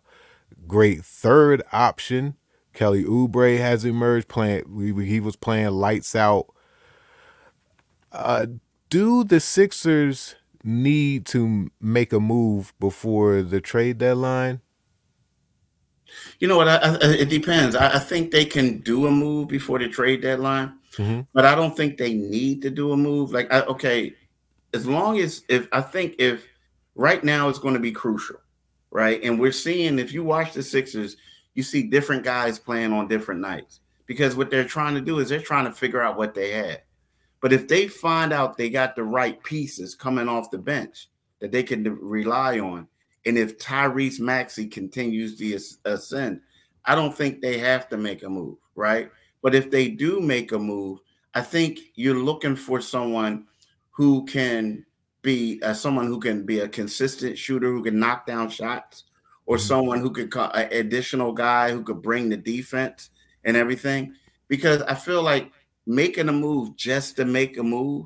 great 0.67 1.03
third 1.03 1.63
option. 1.71 2.35
Kelly 2.73 3.03
Oubre 3.03 3.57
has 3.57 3.85
emerged 3.85 4.27
playing. 4.27 4.63
He 5.05 5.19
was 5.19 5.35
playing 5.35 5.71
lights 5.71 6.15
out. 6.15 6.47
Uh, 8.11 8.45
do 8.89 9.23
the 9.23 9.39
Sixers 9.39 10.35
need 10.63 11.25
to 11.27 11.69
make 11.81 12.13
a 12.13 12.19
move 12.19 12.73
before 12.79 13.41
the 13.41 13.61
trade 13.61 13.97
deadline? 13.97 14.61
You 16.39 16.47
know 16.47 16.57
what? 16.57 16.67
I, 16.67 16.75
I, 16.75 16.97
it 17.01 17.29
depends. 17.29 17.75
I, 17.75 17.95
I, 17.95 17.99
think 17.99 18.31
they 18.31 18.45
can 18.45 18.79
do 18.79 19.07
a 19.07 19.11
move 19.11 19.49
before 19.49 19.79
the 19.79 19.89
trade 19.89 20.21
deadline, 20.21 20.73
mm-hmm. 20.95 21.21
but 21.33 21.45
I 21.45 21.53
don't 21.53 21.75
think 21.75 21.97
they 21.97 22.13
need 22.13 22.61
to 22.61 22.69
do 22.69 22.91
a 22.93 22.97
move. 22.97 23.31
Like, 23.31 23.51
okay, 23.51 24.13
as 24.73 24.85
long 24.87 25.19
as 25.19 25.43
if 25.49 25.67
I 25.71 25.81
think 25.81 26.15
if 26.17 26.45
right 26.95 27.23
now 27.23 27.49
it's 27.49 27.59
going 27.59 27.73
to 27.73 27.79
be 27.79 27.91
crucial, 27.91 28.37
right? 28.91 29.21
And 29.23 29.39
we're 29.39 29.51
seeing 29.51 29.99
if 29.99 30.13
you 30.13 30.23
watch 30.23 30.53
the 30.53 30.63
Sixers, 30.63 31.17
you 31.53 31.63
see 31.63 31.83
different 31.83 32.23
guys 32.23 32.59
playing 32.59 32.93
on 32.93 33.07
different 33.07 33.41
nights 33.41 33.81
because 34.05 34.35
what 34.35 34.49
they're 34.49 34.63
trying 34.63 34.95
to 34.95 35.01
do 35.01 35.19
is 35.19 35.29
they're 35.29 35.39
trying 35.39 35.65
to 35.65 35.71
figure 35.71 36.01
out 36.01 36.17
what 36.17 36.33
they 36.33 36.51
had. 36.51 36.81
But 37.41 37.53
if 37.53 37.67
they 37.67 37.87
find 37.87 38.33
out 38.33 38.57
they 38.57 38.69
got 38.69 38.95
the 38.95 39.03
right 39.03 39.41
pieces 39.43 39.95
coming 39.95 40.27
off 40.27 40.51
the 40.51 40.57
bench 40.57 41.09
that 41.39 41.51
they 41.51 41.63
can 41.63 41.83
rely 42.01 42.59
on, 42.59 42.87
and 43.25 43.37
if 43.37 43.57
Tyrese 43.59 44.19
Maxey 44.19 44.67
continues 44.67 45.37
to 45.37 45.59
ascend, 45.85 46.41
I 46.85 46.95
don't 46.95 47.15
think 47.15 47.41
they 47.41 47.57
have 47.57 47.89
to 47.89 47.97
make 47.97 48.23
a 48.23 48.29
move, 48.29 48.57
right? 48.75 49.11
But 49.41 49.53
if 49.53 49.69
they 49.69 49.89
do 49.89 50.21
make 50.21 50.51
a 50.51 50.59
move, 50.59 50.99
I 51.35 51.41
think 51.41 51.79
you're 51.95 52.15
looking 52.15 52.55
for 52.55 52.81
someone 52.81 53.45
who 53.91 54.25
can 54.25 54.85
be 55.21 55.61
uh, 55.63 55.73
someone 55.73 56.07
who 56.07 56.19
can 56.19 56.45
be 56.45 56.59
a 56.59 56.67
consistent 56.67 57.37
shooter 57.37 57.71
who 57.71 57.83
can 57.83 57.99
knock 57.99 58.25
down 58.25 58.49
shots, 58.49 59.05
or 59.45 59.57
mm-hmm. 59.57 59.67
someone 59.67 59.99
who 59.99 60.11
could 60.11 60.31
call 60.31 60.51
an 60.51 60.69
additional 60.71 61.31
guy 61.31 61.71
who 61.71 61.83
could 61.83 62.01
bring 62.01 62.29
the 62.29 62.37
defense 62.37 63.09
and 63.43 63.57
everything. 63.57 64.13
Because 64.47 64.81
I 64.83 64.93
feel 64.93 65.23
like 65.23 65.51
making 65.85 66.29
a 66.29 66.33
move 66.33 66.75
just 66.75 67.15
to 67.17 67.25
make 67.25 67.57
a 67.57 67.63
move 67.63 68.05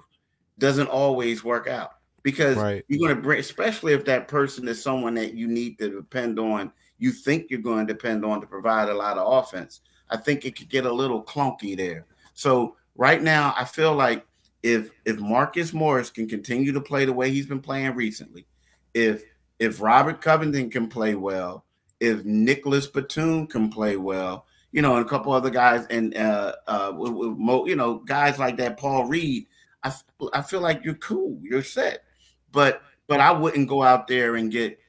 doesn't 0.58 0.88
always 0.88 1.44
work 1.44 1.68
out 1.68 1.94
because 2.24 2.58
right. 2.58 2.84
you're 2.88 3.00
going 3.00 3.16
to 3.16 3.22
bring, 3.22 3.40
especially 3.40 3.94
if 3.94 4.06
that 4.06 4.28
person 4.28 4.68
is 4.68 4.82
someone 4.82 5.16
that 5.16 5.34
you 5.34 5.48
need 5.48 5.78
to 5.80 5.90
depend 5.90 6.40
on, 6.40 6.72
you 7.00 7.12
think 7.12 7.50
you're 7.50 7.60
going 7.60 7.86
to 7.86 7.94
depend 7.94 8.24
on 8.24 8.40
to 8.42 8.48
provide 8.48 8.90
a 8.90 8.94
lot 8.94 9.18
of 9.18 9.28
offense. 9.28 9.82
I 10.10 10.18
think 10.18 10.46
it 10.46 10.56
could 10.56 10.70
get 10.70 10.86
a 10.86 10.94
little 10.94 11.24
clunky 11.24 11.76
there. 11.76 12.06
So 12.34 12.76
right 12.96 13.22
now, 13.22 13.54
I 13.58 13.66
feel 13.66 13.94
like 13.94 14.26
if 14.64 14.92
if 15.06 15.20
Marcus 15.20 15.74
Morris 15.74 16.10
can 16.10 16.28
continue 16.28 16.72
to 16.72 16.82
play 16.82 17.06
the 17.06 17.14
way 17.14 17.32
he's 17.32 17.46
been 17.46 17.62
playing 17.62 17.96
recently, 17.96 18.46
if 18.94 19.24
if 19.60 19.82
Robert 19.82 20.22
Covington 20.22 20.70
can 20.70 20.88
play 20.88 21.16
well, 21.16 21.66
if 22.00 22.24
Nicholas 22.26 22.88
Batum 22.88 23.48
can 23.48 23.70
play 23.70 23.96
well, 23.96 24.46
you 24.72 24.82
know, 24.82 24.96
and 24.96 25.06
a 25.06 25.10
couple 25.10 25.32
other 25.32 25.50
guys, 25.50 25.86
and 25.90 26.16
uh, 26.16 26.56
uh, 26.68 26.94
with, 26.96 27.12
with 27.12 27.38
Mo, 27.38 27.66
you 27.66 27.76
know, 27.76 27.96
guys 27.96 28.40
like 28.40 28.58
that, 28.58 28.78
Paul 28.78 29.06
Reed. 29.06 29.48
I, 29.84 29.94
I 30.34 30.42
feel 30.42 30.62
like 30.62 30.86
you're 30.86 30.94
cool, 30.96 31.40
you're 31.42 31.64
set, 31.64 32.04
but 32.52 32.84
but 33.08 33.20
I 33.20 33.32
wouldn't 33.32 33.68
go 33.68 33.84
out 33.84 34.08
there 34.08 34.36
and 34.36 34.52
get 34.52 34.80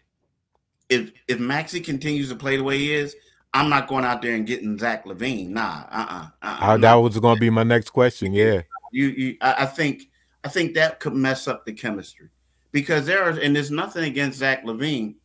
if 0.88 1.12
if 1.28 1.38
Maxey 1.38 1.80
continues 1.80 2.28
to 2.28 2.36
play 2.36 2.56
the 2.56 2.64
way 2.64 2.78
he 2.78 2.92
is. 2.92 3.16
I'm 3.54 3.68
not 3.68 3.86
going 3.86 4.04
out 4.04 4.22
there 4.22 4.34
and 4.34 4.46
getting 4.46 4.78
Zach 4.78 5.04
LaVine. 5.04 5.48
Nah, 5.48 5.84
uh, 5.90 6.26
uh-uh, 6.42 6.56
uh, 6.60 6.76
that 6.78 6.94
was 6.94 7.18
going 7.18 7.36
to 7.36 7.40
be 7.40 7.50
my 7.50 7.64
next 7.64 7.90
question. 7.90 8.32
Yeah, 8.32 8.62
you, 8.92 9.08
you, 9.08 9.36
I, 9.40 9.64
I 9.64 9.66
think, 9.66 10.04
I 10.44 10.48
think 10.48 10.74
that 10.74 11.00
could 11.00 11.14
mess 11.14 11.48
up 11.48 11.66
the 11.66 11.72
chemistry 11.72 12.28
because 12.70 13.06
there 13.06 13.24
are, 13.24 13.30
and 13.30 13.54
there's 13.54 13.70
nothing 13.70 14.04
against 14.04 14.38
Zach 14.38 14.64
LaVine, 14.64 15.16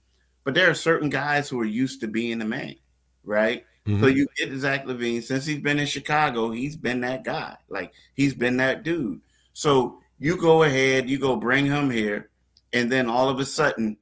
but 0.43 0.53
there 0.53 0.69
are 0.69 0.73
certain 0.73 1.09
guys 1.09 1.47
who 1.47 1.59
are 1.59 1.65
used 1.65 2.01
to 2.01 2.07
being 2.07 2.39
the 2.39 2.45
man, 2.45 2.75
right? 3.23 3.65
Mm-hmm. 3.87 4.01
So 4.01 4.07
you 4.07 4.27
get 4.37 4.57
Zach 4.57 4.85
LaVine 4.85 5.23
since 5.23 5.45
he's 5.45 5.61
been 5.61 5.79
in 5.79 5.87
Chicago, 5.87 6.51
he's 6.51 6.75
been 6.75 7.01
that 7.01 7.23
guy. 7.23 7.55
Like 7.69 7.93
he's 8.15 8.33
been 8.33 8.57
that 8.57 8.83
dude. 8.83 9.21
So 9.53 9.99
you 10.19 10.37
go 10.37 10.63
ahead, 10.63 11.09
you 11.09 11.17
go 11.17 11.35
bring 11.35 11.65
him 11.65 11.89
here, 11.89 12.29
and 12.73 12.91
then 12.91 13.09
all 13.09 13.29
of 13.29 13.39
a 13.39 13.45
sudden, 13.45 13.97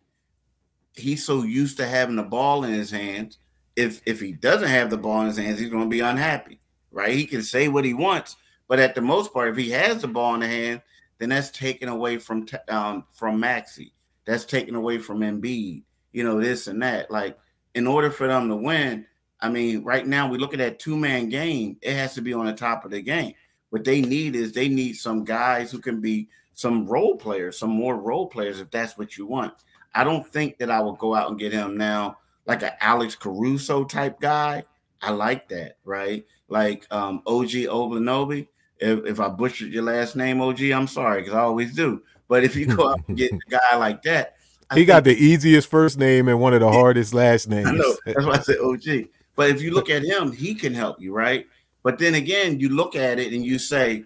he's 0.96 1.26
so 1.26 1.44
used 1.44 1.78
to 1.78 1.86
having 1.86 2.16
the 2.16 2.24
ball 2.24 2.64
in 2.64 2.74
his 2.74 2.90
hands. 2.90 3.38
If 3.76 4.02
if 4.06 4.20
he 4.20 4.32
doesn't 4.32 4.70
have 4.70 4.90
the 4.90 4.98
ball 4.98 5.22
in 5.22 5.28
his 5.28 5.38
hands, 5.38 5.60
he's 5.60 5.70
going 5.70 5.84
to 5.84 5.90
be 5.90 6.00
unhappy, 6.00 6.60
right? 6.92 7.14
He 7.14 7.26
can 7.26 7.44
say 7.44 7.68
what 7.68 7.86
he 7.86 7.94
wants, 7.94 8.38
but 8.68 8.80
at 8.80 8.96
the 8.96 9.02
most 9.02 9.34
part, 9.34 9.50
if 9.50 9.58
he 9.58 9.70
has 9.72 10.02
the 10.02 10.08
ball 10.08 10.34
in 10.36 10.40
the 10.42 10.48
hand, 10.48 10.82
then 11.18 11.30
that's 11.30 11.52
taken 11.52 11.90
away 11.90 12.18
from 12.18 12.46
um, 12.70 13.06
from 13.12 13.40
Maxey. 13.40 13.94
That's 14.26 14.46
taken 14.46 14.76
away 14.76 14.98
from 14.98 15.20
Embiid. 15.20 15.84
You 16.12 16.24
know 16.24 16.40
this 16.40 16.68
and 16.68 16.82
that. 16.82 17.12
Like 17.12 17.38
in 17.74 17.88
order 17.88 18.10
for 18.10 18.28
them 18.28 18.50
to 18.50 18.56
win, 18.56 19.06
I 19.40 19.50
mean, 19.50 19.84
right 19.84 20.06
now 20.06 20.28
we 20.28 20.38
look 20.38 20.54
at 20.54 20.60
that 20.60 20.80
two 20.80 20.98
man 20.98 21.30
game, 21.30 21.78
it 21.82 21.94
has 21.94 22.14
to 22.16 22.22
be 22.22 22.34
on 22.34 22.46
the 22.46 22.54
top 22.54 22.86
of 22.86 22.92
the 22.92 23.02
game. 23.02 23.34
What 23.70 23.84
they 23.84 24.02
need 24.02 24.36
is 24.36 24.52
they 24.52 24.70
need 24.70 24.94
some 24.94 25.24
guys 25.24 25.72
who 25.72 25.80
can 25.80 26.02
be 26.02 26.30
some 26.54 26.88
role 26.88 27.18
players, 27.18 27.60
some 27.60 27.70
more 27.70 27.98
role 27.98 28.28
players, 28.28 28.60
if 28.60 28.72
that's 28.72 28.98
what 28.98 29.18
you 29.18 29.26
want. 29.26 29.54
I 29.94 30.04
don't 30.04 30.26
think 30.26 30.58
that 30.60 30.72
I 30.72 30.80
will 30.80 30.94
go 30.94 31.14
out 31.14 31.30
and 31.30 31.40
get 31.40 31.52
him 31.52 31.78
now 31.78 32.18
like 32.46 32.64
an 32.64 32.72
Alex 32.80 33.16
Caruso 33.16 33.84
type 33.84 34.20
guy. 34.20 34.64
I 35.02 35.12
like 35.12 35.50
that, 35.50 35.78
right? 35.84 36.26
Like 36.48 36.88
um, 36.92 37.22
OG 37.28 37.50
Anunoby. 37.50 38.48
If, 38.86 39.06
if 39.06 39.20
I 39.20 39.30
butchered 39.30 39.74
your 39.74 39.84
last 39.84 40.16
name, 40.16 40.42
OG, 40.42 40.62
I'm 40.64 40.88
sorry 40.88 41.22
because 41.22 41.34
I 41.34 41.42
always 41.42 41.74
do. 41.74 42.04
But 42.28 42.44
if 42.44 42.56
you 42.56 42.68
go 42.68 42.90
out 42.90 43.02
and 43.08 43.18
get 43.18 43.32
a 43.32 43.40
guy 43.50 43.76
like 43.78 44.04
that, 44.04 44.36
I 44.70 44.76
he 44.76 44.86
got 44.86 45.04
the 45.04 45.16
easiest 45.16 45.70
first 45.70 45.98
name 45.98 46.28
and 46.28 46.40
one 46.40 46.54
of 46.54 46.60
the 46.60 46.72
hardest 46.72 47.14
last 47.14 47.48
names. 47.48 47.68
I 47.68 47.72
know. 47.72 47.96
That's 48.06 48.26
why 48.26 48.34
I 48.34 48.40
said 48.40 48.58
OG. 48.60 49.10
But 49.36 49.50
if 49.50 49.62
you 49.62 49.72
look 49.72 49.90
at 49.90 50.04
him, 50.04 50.32
he 50.32 50.54
can 50.56 50.74
help 50.74 51.02
you, 51.02 51.14
right? 51.14 51.48
But 51.84 51.98
then 51.98 52.16
again, 52.16 52.60
you 52.60 52.70
look 52.70 52.96
at 52.96 53.20
it 53.20 53.34
and 53.34 53.44
you 53.44 53.60
say, 53.60 54.06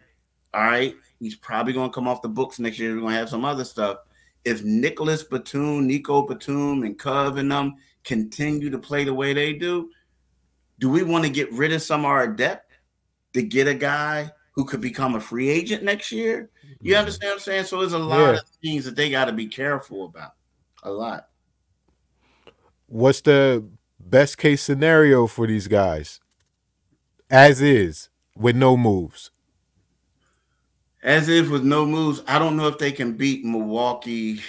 all 0.53 0.63
right, 0.63 0.95
he's 1.19 1.36
probably 1.36 1.73
going 1.73 1.89
to 1.89 1.93
come 1.93 2.07
off 2.07 2.21
the 2.21 2.30
books 2.30 2.57
next 2.59 2.80
year. 2.80 2.93
We're 2.93 3.01
going 3.01 3.13
to 3.13 3.19
have 3.19 3.30
some 3.30 3.45
other 3.45 3.63
stuff. 3.63 3.99
If 4.45 4.63
Nicholas 4.63 5.23
Batum, 5.23 5.88
Nico 5.88 6.23
Batum, 6.23 6.84
and 6.84 6.97
Cove 6.97 7.38
and 7.38 7.51
them 7.51 7.75
continue 8.03 8.69
to 8.69 8.80
play 8.80 9.03
the 9.03 9.13
way 9.13 9.34
they 9.34 9.53
do, 9.53 9.89
do 10.80 10.89
we 10.89 11.03
want 11.03 11.25
to 11.25 11.30
get 11.30 11.51
rid 11.51 11.73
of 11.73 11.82
some 11.82 12.01
of 12.01 12.05
our 12.07 12.27
depth 12.27 12.71
to 13.34 13.43
get 13.43 13.67
a 13.67 13.73
guy 13.73 14.32
who 14.60 14.66
could 14.66 14.82
become 14.82 15.16
a 15.16 15.22
free 15.22 15.47
agent 15.47 15.84
next 15.84 16.12
year. 16.12 16.49
You 16.82 16.93
Mhm. 16.93 16.99
understand 16.99 17.30
what 17.30 17.34
I'm 17.36 17.39
saying? 17.39 17.64
So 17.64 17.80
there's 17.80 17.93
a 17.93 17.97
lot 17.97 18.34
Yeah. 18.34 18.39
of 18.39 18.45
things 18.62 18.84
that 18.84 18.97
they 18.97 19.10
got 19.10 19.26
to 19.26 19.32
be 19.32 19.47
careful 19.47 20.03
about. 20.03 20.34
A 20.84 20.91
lot. 20.91 21.30
What's 22.88 23.22
the 23.22 23.66
best 23.97 24.38
case 24.38 24.62
scenario 24.62 25.28
for 25.28 25.47
these 25.47 25.70
guys? 25.70 26.20
As 27.30 27.62
is, 27.62 28.10
with 28.36 28.57
no 28.57 28.76
moves. 28.76 29.32
As 31.01 31.30
if 31.30 31.49
with 31.49 31.64
no 31.64 31.86
moves, 31.86 32.22
I 32.28 32.38
don't 32.38 32.57
know 32.57 32.68
if 32.68 32.80
they 32.80 32.91
can 32.91 33.14
beat 33.14 33.45
Milwaukee 33.45 34.41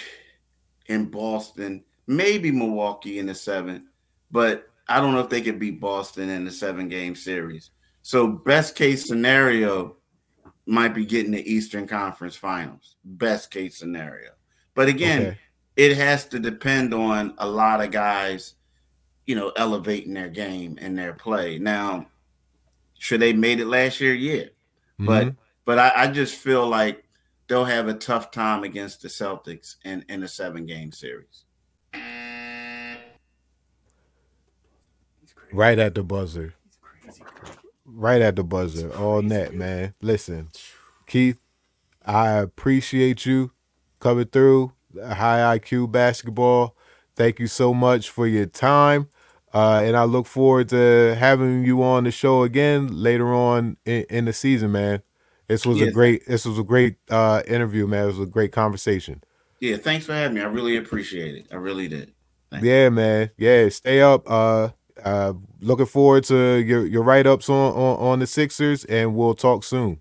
and 0.88 1.08
Boston. 1.08 1.84
Maybe 2.08 2.50
Milwaukee 2.50 3.20
in 3.20 3.26
the 3.26 3.34
seven, 3.36 3.86
but 4.28 4.68
I 4.88 4.98
don't 4.98 5.14
know 5.14 5.20
if 5.20 5.28
they 5.28 5.40
could 5.40 5.60
beat 5.60 5.80
Boston 5.80 6.30
in 6.30 6.44
the 6.44 6.50
seven 6.50 6.88
game 6.88 7.14
series. 7.14 7.70
So 8.02 8.26
best 8.26 8.74
case 8.74 9.06
scenario 9.06 9.99
might 10.70 10.94
be 10.94 11.04
getting 11.04 11.32
the 11.32 11.52
Eastern 11.52 11.86
Conference 11.86 12.36
Finals. 12.36 12.96
Best 13.04 13.50
case 13.50 13.76
scenario. 13.76 14.30
But 14.74 14.88
again, 14.88 15.20
Okay. 15.22 15.38
it 15.76 15.96
has 15.96 16.24
to 16.26 16.38
depend 16.38 16.94
on 16.94 17.34
a 17.38 17.48
lot 17.48 17.82
of 17.82 17.90
guys, 17.90 18.54
you 19.26 19.34
know, 19.34 19.50
elevating 19.56 20.14
their 20.14 20.28
game 20.30 20.78
and 20.80 20.96
their 20.96 21.12
play. 21.12 21.58
Now, 21.58 22.06
should 22.98 23.20
they 23.20 23.32
made 23.32 23.58
it 23.58 23.66
last 23.66 24.00
year? 24.00 24.14
Yeah. 24.14 24.44
But 24.98 25.26
Mhm. 25.26 25.36
but 25.64 25.78
I, 25.78 25.92
I 26.04 26.06
just 26.06 26.36
feel 26.36 26.66
like 26.68 27.04
they'll 27.48 27.64
have 27.64 27.88
a 27.88 27.94
tough 27.94 28.30
time 28.30 28.62
against 28.62 29.02
the 29.02 29.08
Celtics 29.08 29.76
in, 29.84 30.04
in 30.08 30.22
a 30.22 30.28
seven 30.28 30.66
game 30.66 30.92
series. 30.92 31.44
right 35.52 35.80
at 35.80 35.96
the 35.96 36.02
buzzer. 36.04 36.54
Right 37.92 38.22
at 38.22 38.36
the 38.36 38.44
buzzer. 38.44 38.94
All 38.94 39.22
net, 39.22 39.54
man. 39.54 39.94
Listen, 40.00 40.48
Keith, 41.06 41.40
I 42.04 42.30
appreciate 42.30 43.26
you 43.26 43.52
coming 43.98 44.26
through 44.26 44.72
high 44.96 45.58
IQ 45.58 45.90
basketball. 45.92 46.76
Thank 47.16 47.38
you 47.38 47.46
so 47.46 47.74
much 47.74 48.10
for 48.10 48.26
your 48.26 48.46
time. 48.46 49.08
Uh, 49.52 49.82
and 49.84 49.96
I 49.96 50.04
look 50.04 50.26
forward 50.26 50.68
to 50.68 51.16
having 51.18 51.64
you 51.64 51.82
on 51.82 52.04
the 52.04 52.10
show 52.10 52.44
again 52.44 52.88
later 52.88 53.34
on 53.34 53.76
in, 53.84 54.04
in 54.08 54.24
the 54.26 54.32
season, 54.32 54.72
man. 54.72 55.02
This 55.48 55.66
was 55.66 55.80
a 55.80 55.90
great 55.90 56.24
this 56.28 56.44
was 56.44 56.60
a 56.60 56.62
great 56.62 56.96
uh, 57.10 57.42
interview, 57.44 57.88
man. 57.88 58.04
It 58.04 58.06
was 58.06 58.20
a 58.20 58.26
great 58.26 58.52
conversation. 58.52 59.24
Yeah, 59.58 59.78
thanks 59.78 60.06
for 60.06 60.12
having 60.12 60.36
me. 60.36 60.42
I 60.42 60.44
really 60.44 60.76
appreciate 60.76 61.34
it. 61.34 61.48
I 61.50 61.56
really 61.56 61.88
did. 61.88 62.12
Thank 62.52 62.64
Yeah, 62.64 62.88
man. 62.88 63.30
Yeah, 63.36 63.68
stay 63.68 64.00
up. 64.00 64.30
Uh, 64.30 64.70
uh, 65.04 65.32
looking 65.60 65.86
forward 65.86 66.24
to 66.24 66.56
your 66.56 66.86
your 66.86 67.02
write 67.02 67.26
ups 67.26 67.48
on, 67.48 67.72
on 67.74 67.96
on 67.98 68.18
the 68.18 68.26
Sixers, 68.26 68.84
and 68.84 69.14
we'll 69.14 69.34
talk 69.34 69.64
soon. 69.64 70.00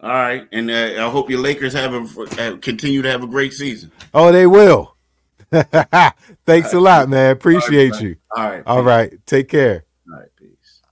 All 0.00 0.10
right, 0.10 0.46
and 0.52 0.70
uh, 0.70 1.06
I 1.06 1.10
hope 1.10 1.30
your 1.30 1.40
Lakers 1.40 1.72
have 1.72 1.94
a 1.94 2.58
continue 2.58 3.00
to 3.02 3.10
have 3.10 3.22
a 3.22 3.26
great 3.26 3.52
season. 3.54 3.90
Oh, 4.12 4.30
they 4.32 4.46
will. 4.46 4.96
Thanks 6.46 6.72
a 6.72 6.80
lot, 6.80 7.08
man. 7.08 7.30
Appreciate 7.30 8.00
you. 8.00 8.16
All 8.36 8.44
right, 8.50 8.62
All 8.66 8.78
peace. 8.78 8.86
right, 8.86 9.26
take 9.26 9.48
care. 9.48 9.84
all 10.12 10.18
right, 10.18 10.28
peace. 10.36 10.82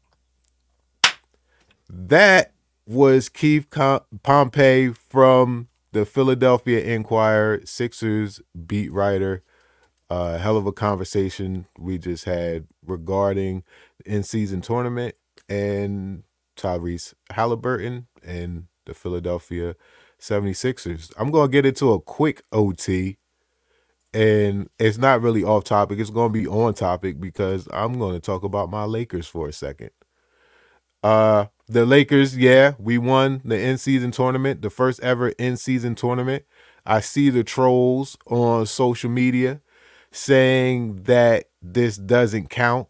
That 1.89 2.53
was 2.87 3.29
Keith 3.29 3.67
Pompey 4.23 4.93
from 4.93 5.69
the 5.93 6.07
Philadelphia 6.07 6.81
Inquirer, 6.83 7.61
Sixers 7.65 8.41
beat 8.67 8.91
writer. 8.93 9.43
Uh, 10.13 10.37
hell 10.37 10.59
of 10.59 10.67
a 10.67 10.73
conversation 10.73 11.65
we 11.79 11.97
just 11.97 12.27
had 12.27 12.67
regarding 12.85 13.65
the 13.97 14.13
in 14.13 14.23
season 14.23 14.61
tournament 14.61 15.15
and 15.49 16.23
Tyrese 16.55 17.15
Haliburton 17.31 18.05
and 18.23 18.67
the 18.85 18.93
Philadelphia 18.93 19.75
76ers. 20.21 21.15
I'm 21.17 21.31
going 21.31 21.49
to 21.49 21.51
get 21.51 21.65
into 21.65 21.95
a 21.95 21.99
quick 21.99 22.43
OT 22.53 23.17
and 24.13 24.69
it's 24.79 24.99
not 24.99 25.23
really 25.23 25.45
off 25.45 25.65
topic. 25.65 25.99
It's 25.99 26.11
going 26.11 26.31
to 26.31 26.39
be 26.39 26.47
on 26.47 26.75
topic 26.75 27.19
because 27.19 27.67
I'm 27.73 27.99
going 27.99 28.13
to 28.13 28.21
talk 28.21 28.45
about 28.45 28.69
my 28.69 28.85
Lakers 28.85 29.27
for 29.27 29.49
a 29.49 29.53
second. 29.55 29.93
Uh, 31.03 31.47
the 31.69 31.87
Lakers, 31.87 32.37
yeah, 32.37 32.75
we 32.79 32.99
won 32.99 33.41
the 33.47 33.59
in-season 33.59 34.11
tournament, 34.11 34.61
the 34.61 34.69
first 34.69 35.01
ever 35.01 35.31
in-season 35.31 35.95
tournament. 35.95 36.45
I 36.85 37.01
see 37.01 37.31
the 37.31 37.45
trolls 37.45 38.19
on 38.27 38.67
social 38.67 39.09
media 39.09 39.63
saying 40.13 41.03
that 41.05 41.47
this 41.61 41.97
doesn't 41.97 42.51
count, 42.51 42.89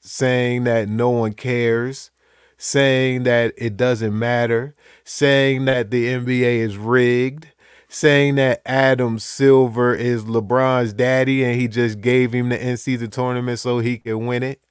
saying 0.00 0.64
that 0.64 0.88
no 0.88 1.10
one 1.10 1.32
cares, 1.34 2.10
saying 2.56 3.24
that 3.24 3.52
it 3.58 3.76
doesn't 3.76 4.18
matter, 4.18 4.74
saying 5.04 5.66
that 5.66 5.90
the 5.90 6.06
NBA 6.06 6.58
is 6.60 6.76
rigged, 6.76 7.48
saying 7.88 8.36
that 8.36 8.62
Adam 8.64 9.18
Silver 9.18 9.94
is 9.94 10.24
LeBron's 10.24 10.92
daddy 10.92 11.44
and 11.44 11.60
he 11.60 11.68
just 11.68 12.00
gave 12.00 12.32
him 12.32 12.48
the 12.48 12.68
in-season 12.68 13.10
tournament 13.10 13.58
so 13.58 13.80
he 13.80 13.98
can 13.98 14.26
win 14.26 14.42
it. 14.42 14.62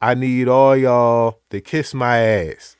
I 0.00 0.14
need 0.14 0.48
all 0.48 0.76
y'all 0.76 1.40
to 1.50 1.60
kiss 1.60 1.94
my 1.94 2.18
ass. 2.18 2.75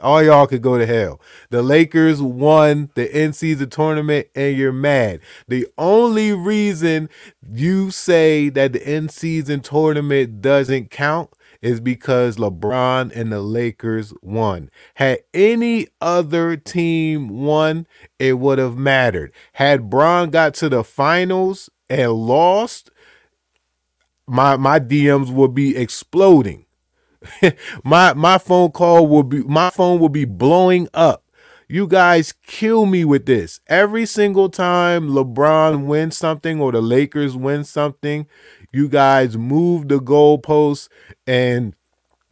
All 0.00 0.22
y'all 0.22 0.46
could 0.46 0.62
go 0.62 0.78
to 0.78 0.86
hell. 0.86 1.20
The 1.50 1.62
Lakers 1.62 2.20
won 2.20 2.90
the 2.94 3.10
in-season 3.16 3.70
tournament 3.70 4.28
and 4.34 4.56
you're 4.56 4.72
mad. 4.72 5.20
The 5.48 5.66
only 5.78 6.32
reason 6.32 7.08
you 7.48 7.90
say 7.90 8.48
that 8.50 8.72
the 8.72 8.96
in-season 8.96 9.60
tournament 9.60 10.40
doesn't 10.40 10.90
count 10.90 11.30
is 11.64 11.80
because 11.80 12.36
LeBron 12.36 13.10
and 13.16 13.32
the 13.32 13.40
Lakers 13.40 14.12
won. 14.20 14.70
Had 14.96 15.20
any 15.32 15.88
other 15.98 16.56
team 16.58 17.28
won, 17.28 17.86
it 18.18 18.34
would 18.34 18.58
have 18.58 18.76
mattered. 18.76 19.32
Had 19.54 19.88
Bron 19.88 20.28
got 20.28 20.52
to 20.54 20.68
the 20.68 20.84
finals 20.84 21.70
and 21.88 22.12
lost, 22.12 22.90
my 24.26 24.56
my 24.56 24.78
DMs 24.78 25.30
would 25.30 25.54
be 25.54 25.74
exploding. 25.74 26.66
my 27.84 28.14
my 28.14 28.38
phone 28.38 28.70
call 28.70 29.06
will 29.06 29.22
be 29.22 29.42
my 29.42 29.70
phone 29.70 30.00
will 30.00 30.08
be 30.08 30.24
blowing 30.24 30.88
up. 30.94 31.24
You 31.68 31.86
guys 31.86 32.32
kill 32.46 32.84
me 32.84 33.04
with 33.04 33.24
this. 33.26 33.60
Every 33.66 34.04
single 34.04 34.50
time 34.50 35.08
LeBron 35.08 35.86
wins 35.86 36.16
something 36.16 36.60
or 36.60 36.72
the 36.72 36.82
Lakers 36.82 37.36
win 37.36 37.64
something, 37.64 38.26
you 38.72 38.88
guys 38.88 39.38
move 39.38 39.88
the 39.88 39.98
goalposts 39.98 40.88
and 41.26 41.74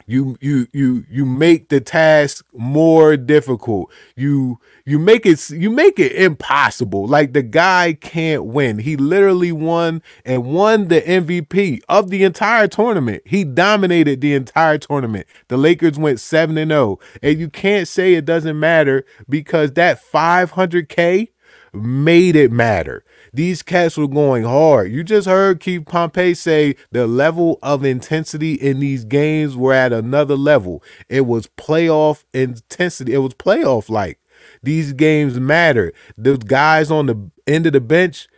you 0.07 0.37
you 0.41 0.67
you 0.73 1.05
you 1.11 1.25
make 1.25 1.69
the 1.69 1.81
task 1.81 2.45
more 2.53 3.17
difficult. 3.17 3.91
You 4.17 4.59
you 4.85 4.99
make 4.99 5.27
it 5.27 5.51
you 5.51 5.71
make 5.71 5.99
it 5.99 6.13
impossible. 6.13 7.07
Like 7.07 7.33
the 7.33 7.43
guy 7.43 7.95
can't 7.95 8.45
win. 8.45 8.79
He 8.79 8.97
literally 8.97 9.53
won 9.53 10.03
and 10.25 10.45
won 10.45 10.89
the 10.89 11.01
mvp 11.03 11.81
of 11.89 12.11
the 12.11 12.25
entire 12.25 12.69
tournament. 12.69 13.23
He 13.25 13.45
dominated 13.45 14.21
the 14.21 14.35
entire 14.35 14.79
tournament. 14.79 15.27
The 15.49 15.57
lakers 15.57 15.99
went 15.99 16.21
7 16.21 16.57
and 16.59 16.71
0 16.71 16.99
and 17.23 17.39
you 17.39 17.49
can't 17.49 17.89
say 17.89 18.15
it 18.15 18.25
doesn't 18.25 18.59
matter 18.59 19.05
because 19.29 19.73
that 19.73 20.03
500k 20.03 21.29
made 21.73 22.37
it 22.37 22.53
matter. 22.53 23.05
These 23.35 23.63
cats 23.63 23.97
were 23.97 24.09
going 24.09 24.45
hard. 24.45 24.93
You 24.93 25.03
just 25.03 25.27
heard 25.27 25.61
Keith 25.61 25.87
Pompey 25.87 26.35
say 26.35 26.77
the 26.91 27.07
level 27.07 27.59
of 27.63 27.83
intensity 27.83 28.55
in 28.55 28.81
these 28.81 29.07
games 29.07 29.57
were 29.57 29.73
at 29.73 29.93
another 29.93 30.37
level. 30.37 30.83
It 31.09 31.23
was 31.23 31.47
playoff 31.47 32.25
intensity. 32.35 33.15
It 33.15 33.19
was 33.19 33.35
playoff 33.35 33.89
like. 33.89 34.19
These 34.63 34.93
games 34.93 35.41
matter. 35.41 35.93
The 36.19 36.37
guys 36.37 36.91
on 36.91 37.07
the 37.07 37.31
end 37.47 37.67
of 37.67 37.73
the 37.73 37.81
bench 37.81 38.29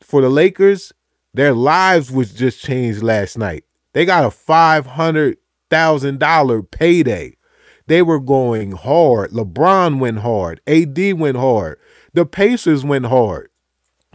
for 0.00 0.20
the 0.20 0.28
Lakers, 0.28 0.92
their 1.32 1.52
lives 1.52 2.10
was 2.10 2.32
just 2.32 2.60
changed 2.60 3.02
last 3.02 3.38
night. 3.38 3.64
They 3.92 4.04
got 4.04 4.24
a 4.24 4.30
five 4.30 4.86
hundred 4.86 5.38
thousand 5.68 6.18
dollar 6.18 6.62
payday. 6.62 7.36
They 7.86 8.02
were 8.02 8.20
going 8.20 8.72
hard. 8.72 9.30
LeBron 9.30 9.98
went 9.98 10.18
hard. 10.18 10.60
AD 10.66 10.98
went 11.14 11.36
hard. 11.36 11.78
The 12.14 12.26
Pacers 12.26 12.84
went 12.84 13.06
hard. 13.06 13.49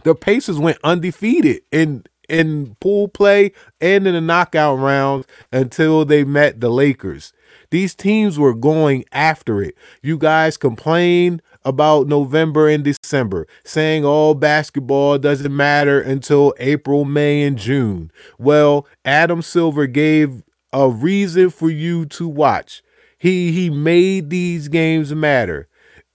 The 0.06 0.14
Pacers 0.14 0.60
went 0.60 0.78
undefeated 0.84 1.62
in 1.72 2.04
in 2.28 2.76
pool 2.76 3.08
play 3.08 3.50
and 3.80 4.06
in 4.06 4.14
the 4.14 4.20
knockout 4.20 4.78
rounds 4.78 5.26
until 5.52 6.04
they 6.04 6.22
met 6.22 6.60
the 6.60 6.68
Lakers. 6.68 7.32
These 7.72 7.96
teams 7.96 8.38
were 8.38 8.54
going 8.54 9.04
after 9.10 9.60
it. 9.60 9.74
You 10.02 10.16
guys 10.16 10.56
complain 10.56 11.42
about 11.64 12.06
November 12.06 12.68
and 12.68 12.84
December, 12.84 13.48
saying 13.64 14.04
all 14.04 14.36
basketball 14.36 15.18
doesn't 15.18 15.54
matter 15.54 16.00
until 16.00 16.54
April, 16.60 17.04
May, 17.04 17.42
and 17.42 17.58
June. 17.58 18.12
Well, 18.38 18.86
Adam 19.04 19.42
Silver 19.42 19.88
gave 19.88 20.44
a 20.72 20.88
reason 20.88 21.50
for 21.50 21.68
you 21.68 22.06
to 22.06 22.28
watch. 22.28 22.80
He 23.18 23.50
he 23.50 23.70
made 23.70 24.30
these 24.30 24.68
games 24.68 25.12
matter. 25.12 25.66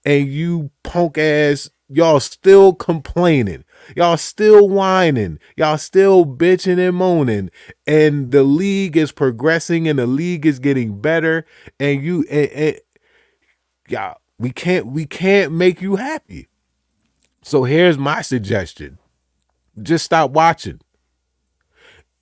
And 0.02 0.28
you 0.28 0.70
punk 0.82 1.18
ass, 1.18 1.68
y'all 1.90 2.20
still 2.20 2.72
complaining. 2.72 3.64
Y'all 3.96 4.16
still 4.16 4.68
whining. 4.68 5.38
Y'all 5.56 5.78
still 5.78 6.24
bitching 6.24 6.78
and 6.78 6.96
moaning. 6.96 7.50
And 7.86 8.30
the 8.30 8.42
league 8.42 8.96
is 8.96 9.12
progressing 9.12 9.88
and 9.88 9.98
the 9.98 10.06
league 10.06 10.46
is 10.46 10.58
getting 10.58 11.00
better. 11.00 11.46
And 11.78 12.02
you 12.02 12.24
and, 12.30 12.50
and 12.50 12.80
yeah, 13.88 14.14
we 14.38 14.50
can't 14.50 14.86
we 14.86 15.06
can't 15.06 15.52
make 15.52 15.80
you 15.82 15.96
happy. 15.96 16.48
So 17.42 17.64
here's 17.64 17.98
my 17.98 18.22
suggestion. 18.22 18.98
Just 19.80 20.04
stop 20.04 20.30
watching. 20.30 20.80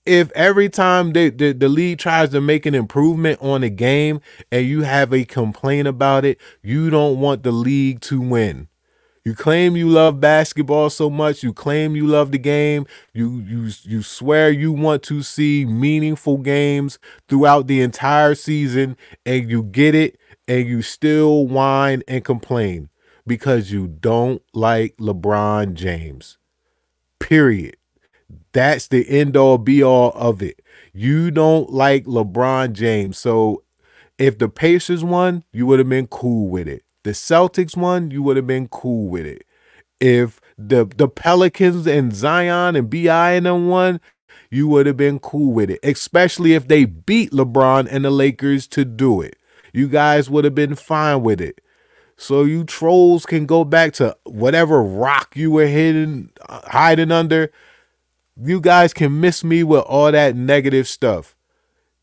If 0.07 0.33
every 0.33 0.71
time 0.71 1.13
the, 1.13 1.29
the 1.29 1.69
league 1.69 1.99
tries 1.99 2.31
to 2.31 2.41
make 2.41 2.65
an 2.65 2.75
improvement 2.75 3.39
on 3.43 3.63
a 3.63 3.69
game 3.69 4.21
and 4.51 4.67
you 4.67 4.83
have 4.83 5.13
a 5.13 5.25
complaint 5.25 5.87
about 5.87 6.25
it, 6.25 6.41
you 6.63 6.89
don't 6.89 7.21
want 7.21 7.43
the 7.43 7.53
league 7.53 8.01
to 8.03 8.21
win. 8.21 8.70
You 9.25 9.35
claim 9.35 9.77
you 9.77 9.89
love 9.89 10.19
basketball 10.19 10.89
so 10.89 11.11
much, 11.11 11.43
you 11.43 11.53
claim 11.53 11.95
you 11.95 12.07
love 12.07 12.33
the 12.33 12.39
game, 12.39 12.87
you 13.13 13.41
you 13.41 13.71
you 13.83 14.03
swear 14.03 14.51
you 14.51 14.73
want 14.73 15.03
to 15.05 15.23
see 15.23 15.67
meaningful 15.67 16.39
games 16.39 16.99
throughout 17.29 17.67
the 17.67 17.83
entire 17.83 18.35
season 18.35 18.97
and 19.27 19.51
you 19.51 19.63
get 19.63 19.95
it 19.95 20.19
and 20.49 20.67
you 20.67 20.81
still 20.81 21.47
whine 21.47 22.03
and 22.09 22.25
complain 22.25 22.89
because 23.27 23.71
you 23.71 23.87
don't 23.87 24.43
like 24.55 24.97
LeBron 24.97 25.75
James. 25.75 26.39
Period. 27.19 27.77
That's 28.53 28.89
the 28.89 29.09
end 29.09 29.37
all 29.37 29.59
be 29.59 29.83
all 29.83 30.13
of 30.13 30.43
it. 30.43 30.61
You 30.93 31.31
don't 31.31 31.71
like 31.71 32.07
LeBron 32.07 32.73
James. 32.73 33.19
So 33.19 33.65
if 34.19 34.39
the 34.39 34.49
Pacers 34.49 35.05
won, 35.05 35.45
you 35.53 35.67
would 35.67 35.79
have 35.79 35.89
been 35.89 36.07
cool 36.07 36.49
with 36.49 36.67
it. 36.67 36.85
The 37.03 37.11
Celtics 37.11 37.77
won, 37.77 38.11
you 38.11 38.23
would 38.23 38.37
have 38.37 38.47
been 38.47 38.69
cool 38.69 39.09
with 39.09 39.27
it. 39.27 39.45
If 40.01 40.41
the 40.57 40.85
the 40.85 41.09
Pelicans 41.09 41.87
and 41.87 42.15
Zion 42.15 42.77
and 42.77 42.91
BI 42.91 43.33
and 43.33 43.47
them 43.47 43.69
won, 43.69 44.01
you 44.51 44.69
would 44.69 44.87
have 44.87 44.97
been 44.97 45.19
cool 45.19 45.53
with 45.53 45.71
it. 45.71 45.81
Especially 45.83 46.55
if 46.55 46.69
they 46.69 46.85
beat 46.85 47.33
LeBron 47.33 47.89
and 47.91 48.05
the 48.05 48.11
Lakers 48.11 48.67
to 48.69 48.85
do 48.85 49.21
it. 49.21 49.37
You 49.73 49.89
guys 49.89 50.29
would 50.29 50.45
have 50.45 50.55
been 50.55 50.75
fine 50.75 51.23
with 51.23 51.41
it. 51.41 51.61
So 52.17 52.45
you 52.45 52.65
trolls 52.65 53.25
can 53.25 53.47
go 53.47 53.65
back 53.65 53.95
to 53.95 54.17
whatever 54.25 54.83
rock 54.83 55.35
you 55.37 55.51
were 55.51 55.67
hidden 55.67 56.31
uh, 56.49 56.61
hiding 56.67 57.13
under. 57.13 57.51
You 58.37 58.61
guys 58.61 58.93
can 58.93 59.21
miss 59.21 59.43
me 59.43 59.63
with 59.63 59.83
all 59.83 60.13
that 60.13 60.37
negative 60.37 60.87
stuff. 60.87 61.35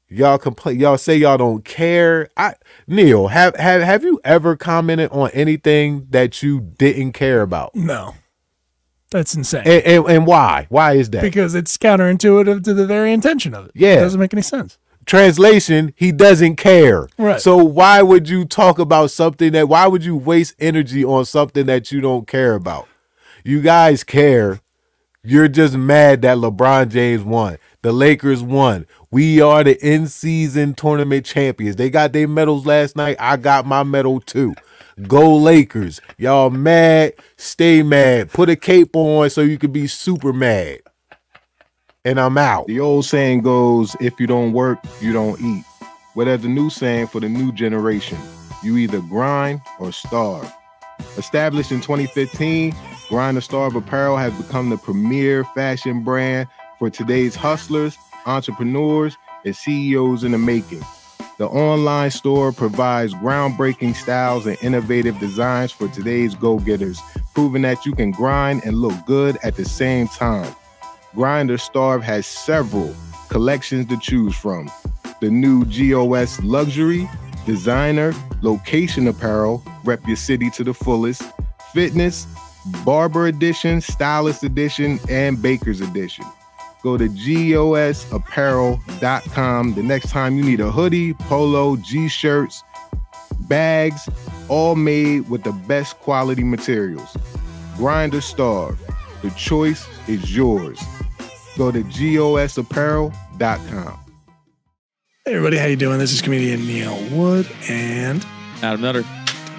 Y'all 0.10 0.38
complain. 0.38 0.80
Y'all 0.80 0.98
say 0.98 1.18
y'all 1.18 1.38
don't 1.38 1.66
care. 1.66 2.30
I 2.38 2.56
Neil, 2.88 3.28
have 3.28 3.56
have 3.58 3.82
have 3.82 4.04
you 4.04 4.22
ever 4.24 4.56
commented 4.56 5.12
on 5.12 5.30
anything 5.34 6.08
that 6.12 6.42
you 6.42 6.62
didn't 6.62 7.12
care 7.12 7.42
about? 7.42 7.76
No, 7.76 8.16
that's 9.12 9.36
insane. 9.36 9.64
And, 9.66 9.84
and, 9.84 10.06
and 10.06 10.26
why? 10.26 10.68
Why 10.70 10.94
is 10.94 11.10
that? 11.10 11.24
because 11.24 11.56
it's 11.56 11.78
counterintuitive 11.78 12.64
to 12.64 12.74
the 12.74 12.88
very 12.88 13.12
intention 13.12 13.54
of 13.54 13.66
it. 13.66 13.72
Yeah. 13.76 13.96
it 13.96 14.00
doesn't 14.00 14.20
make 14.20 14.34
any 14.34 14.42
sense. 14.42 14.78
Translation: 15.06 15.94
He 15.98 16.14
doesn't 16.14 16.56
care. 16.56 17.10
Right. 17.18 17.42
So 17.42 17.58
why 17.58 18.02
would 18.02 18.30
you 18.30 18.46
talk 18.46 18.80
about 18.80 19.12
something 19.12 19.52
that? 19.54 19.68
Why 19.68 19.88
would 19.88 20.06
you 20.06 20.16
waste 20.16 20.56
energy 20.58 21.04
on 21.04 21.26
something 21.26 21.66
that 21.66 21.92
you 21.92 22.00
don't 22.00 22.28
care 22.28 22.56
about? 22.56 22.88
You 23.44 23.62
guys 23.62 24.04
care. 24.06 24.62
You're 25.24 25.48
just 25.48 25.76
mad 25.76 26.22
that 26.22 26.38
LeBron 26.38 26.90
James 26.90 27.24
won. 27.24 27.58
The 27.82 27.92
Lakers 27.92 28.42
won. 28.42 28.86
We 29.12 29.42
are 29.42 29.64
the 29.64 29.78
in-season 29.86 30.76
tournament 30.76 31.26
champions. 31.26 31.76
They 31.76 31.90
got 31.90 32.14
their 32.14 32.28
medals 32.28 32.66
last 32.66 32.96
night. 32.96 33.18
I 33.20 33.38
got 33.38 33.66
my 33.66 33.84
medal 33.84 34.22
too. 34.22 34.54
Go 35.08 35.36
Lakers. 35.36 36.02
Y'all 36.18 36.50
mad? 36.50 37.14
Stay 37.36 37.84
mad. 37.84 38.32
Put 38.32 38.50
a 38.50 38.56
cape 38.56 38.96
on 38.96 39.30
so 39.30 39.42
you 39.42 39.58
can 39.58 39.72
be 39.72 39.88
super 39.88 40.34
mad. 40.34 40.80
And 42.06 42.20
I'm 42.20 42.38
out. 42.38 42.68
The 42.68 42.80
old 42.80 43.06
saying 43.06 43.42
goes, 43.42 43.96
if 44.00 44.20
you 44.20 44.28
don't 44.28 44.54
work, 44.54 44.80
you 45.02 45.12
don't 45.12 45.40
eat. 45.42 45.66
Well, 46.16 46.26
there's 46.26 46.46
a 46.46 46.50
new 46.50 46.70
saying 46.70 47.08
for 47.08 47.20
the 47.20 47.30
new 47.30 47.52
generation. 47.52 48.18
You 48.64 48.78
either 48.78 49.02
grind 49.02 49.62
or 49.80 49.92
starve. 49.92 50.52
Established 51.18 51.72
in 51.72 51.82
2015, 51.82 52.76
Grind 53.10 53.38
or 53.38 53.42
Starve 53.42 53.76
Apparel 53.76 54.18
has 54.18 54.34
become 54.34 54.70
the 54.70 54.78
premier 54.78 55.44
fashion 55.44 56.04
brand 56.04 56.48
for 56.78 56.90
today's 56.90 57.36
hustlers, 57.36 57.98
entrepreneurs, 58.26 59.16
and 59.46 59.56
CEOs 59.56 60.24
in 60.24 60.32
the 60.32 60.38
making. 60.38 60.84
The 61.38 61.48
online 61.48 62.10
store 62.10 62.52
provides 62.52 63.14
groundbreaking 63.14 63.96
styles 63.96 64.48
and 64.48 64.58
innovative 64.62 65.20
designs 65.20 65.72
for 65.72 65.88
today's 65.88 66.34
go 66.34 66.58
getters, 66.60 67.00
proving 67.36 67.62
that 67.62 67.86
you 67.86 67.94
can 67.94 68.12
grind 68.12 68.64
and 68.66 68.78
look 68.78 69.06
good 69.06 69.38
at 69.44 69.56
the 69.56 69.66
same 69.66 70.08
time. 70.08 70.54
Grind 71.14 71.52
or 71.52 71.60
Starve 71.60 72.04
has 72.04 72.26
several 72.26 72.94
collections 73.30 73.86
to 73.88 74.00
choose 74.00 74.36
from. 74.36 74.70
The 75.22 75.30
new 75.30 75.64
GOS 75.66 76.42
Luxury, 76.42 77.08
Designer, 77.48 78.14
Location 78.42 79.08
Apparel, 79.08 79.64
rep 79.86 80.06
your 80.06 80.18
city 80.18 80.50
to 80.52 80.66
the 80.66 80.74
fullest, 80.74 81.24
Fitness, 81.74 82.28
Barber 82.84 83.28
Edition, 83.28 83.80
Stylist 83.80 84.44
Edition, 84.44 85.00
and 85.10 85.42
Baker's 85.42 85.80
Edition. 85.80 86.26
Go 86.84 86.98
to 86.98 87.08
gosapparel.com 87.08 89.74
the 89.76 89.84
next 89.84 90.10
time 90.10 90.36
you 90.36 90.44
need 90.44 90.60
a 90.60 90.70
hoodie, 90.70 91.14
polo, 91.14 91.78
G 91.78 92.10
shirts, 92.10 92.62
bags, 93.48 94.10
all 94.50 94.76
made 94.76 95.30
with 95.30 95.44
the 95.44 95.54
best 95.54 95.98
quality 96.00 96.44
materials. 96.44 97.16
Grind 97.78 98.14
or 98.14 98.20
starve. 98.20 98.78
The 99.22 99.30
choice 99.32 99.88
is 100.10 100.36
yours. 100.36 100.82
Go 101.58 101.72
to 101.72 101.82
gosapparel.com. 101.82 104.07
Hey 105.28 105.34
everybody, 105.34 105.58
how 105.58 105.66
you 105.66 105.76
doing? 105.76 106.00
This 106.00 106.14
is 106.14 106.22
comedian 106.22 106.66
Neil 106.66 106.98
Wood, 107.12 107.52
and 107.68 108.26
Adam 108.62 108.80
Nutter. 108.80 109.02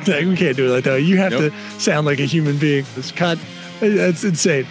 Like, 0.06 0.24
we 0.24 0.34
can't 0.34 0.56
do 0.56 0.66
it 0.66 0.70
like 0.70 0.84
that. 0.84 1.02
You 1.02 1.18
have 1.18 1.30
Nope. 1.32 1.52
to 1.52 1.78
sound 1.78 2.06
like 2.06 2.20
a 2.20 2.24
human 2.24 2.56
being. 2.56 2.86
This 2.94 3.12
cut, 3.12 3.38
that's 3.78 4.24
insane. 4.24 4.66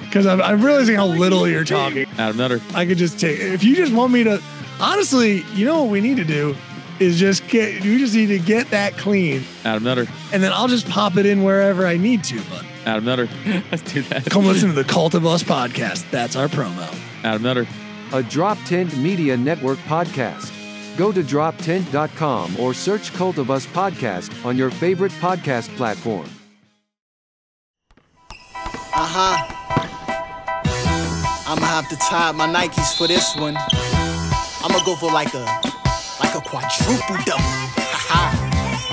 Because 0.00 0.24
I'm, 0.26 0.40
I'm 0.40 0.64
realizing 0.64 0.96
how 0.96 1.04
little 1.04 1.46
you're 1.46 1.64
talking. 1.64 2.06
Adam 2.16 2.38
Nutter. 2.38 2.62
I 2.72 2.86
could 2.86 2.96
just 2.96 3.20
take 3.20 3.40
if 3.40 3.62
you 3.62 3.76
just 3.76 3.92
want 3.92 4.10
me 4.10 4.24
to. 4.24 4.42
Honestly, 4.80 5.42
you 5.52 5.66
know 5.66 5.82
what 5.82 5.90
we 5.92 6.00
need 6.00 6.16
to 6.16 6.24
do 6.24 6.56
is 6.98 7.20
just 7.20 7.46
get. 7.48 7.84
You 7.84 7.98
just 7.98 8.14
need 8.14 8.28
to 8.28 8.38
get 8.38 8.70
that 8.70 8.96
clean, 8.96 9.42
Adam 9.66 9.84
Nutter. 9.84 10.06
and 10.32 10.42
then 10.42 10.50
I'll 10.54 10.66
just 10.66 10.88
pop 10.88 11.18
it 11.18 11.26
in 11.26 11.42
wherever 11.42 11.86
I 11.86 11.98
need 11.98 12.24
to. 12.24 12.40
But 12.48 12.64
Adam 12.86 13.04
Nutter. 13.04 13.28
Let's 13.70 13.82
do 13.82 14.00
that. 14.04 14.24
come 14.30 14.46
listen 14.46 14.70
to 14.70 14.74
the 14.74 14.84
Cult 14.84 15.12
of 15.12 15.26
Us 15.26 15.42
podcast. 15.42 16.10
That's 16.10 16.36
our 16.36 16.48
promo. 16.48 16.88
Adam 17.22 17.42
Nutter. 17.42 17.66
A 18.14 18.22
DropTent 18.22 18.94
Media 18.98 19.34
Network 19.38 19.78
podcast. 19.88 20.52
Go 20.98 21.12
to 21.12 21.22
droptent.com 21.22 22.60
or 22.60 22.74
search 22.74 23.10
Cult 23.14 23.38
of 23.38 23.50
Us 23.50 23.64
podcast 23.66 24.44
on 24.44 24.54
your 24.54 24.70
favorite 24.70 25.12
podcast 25.12 25.74
platform. 25.78 26.28
Uh 28.94 29.08
huh. 29.08 29.48
I'ma 31.48 31.64
have 31.64 31.88
to 31.88 31.96
tie 31.96 32.32
my 32.32 32.46
Nikes 32.46 32.94
for 32.98 33.06
this 33.06 33.34
one. 33.36 33.56
I'ma 33.56 34.84
go 34.84 34.94
for 34.94 35.10
like 35.10 35.32
a 35.32 35.44
like 36.20 36.34
a 36.34 36.40
quadruple 36.44 37.16
double. 37.24 37.56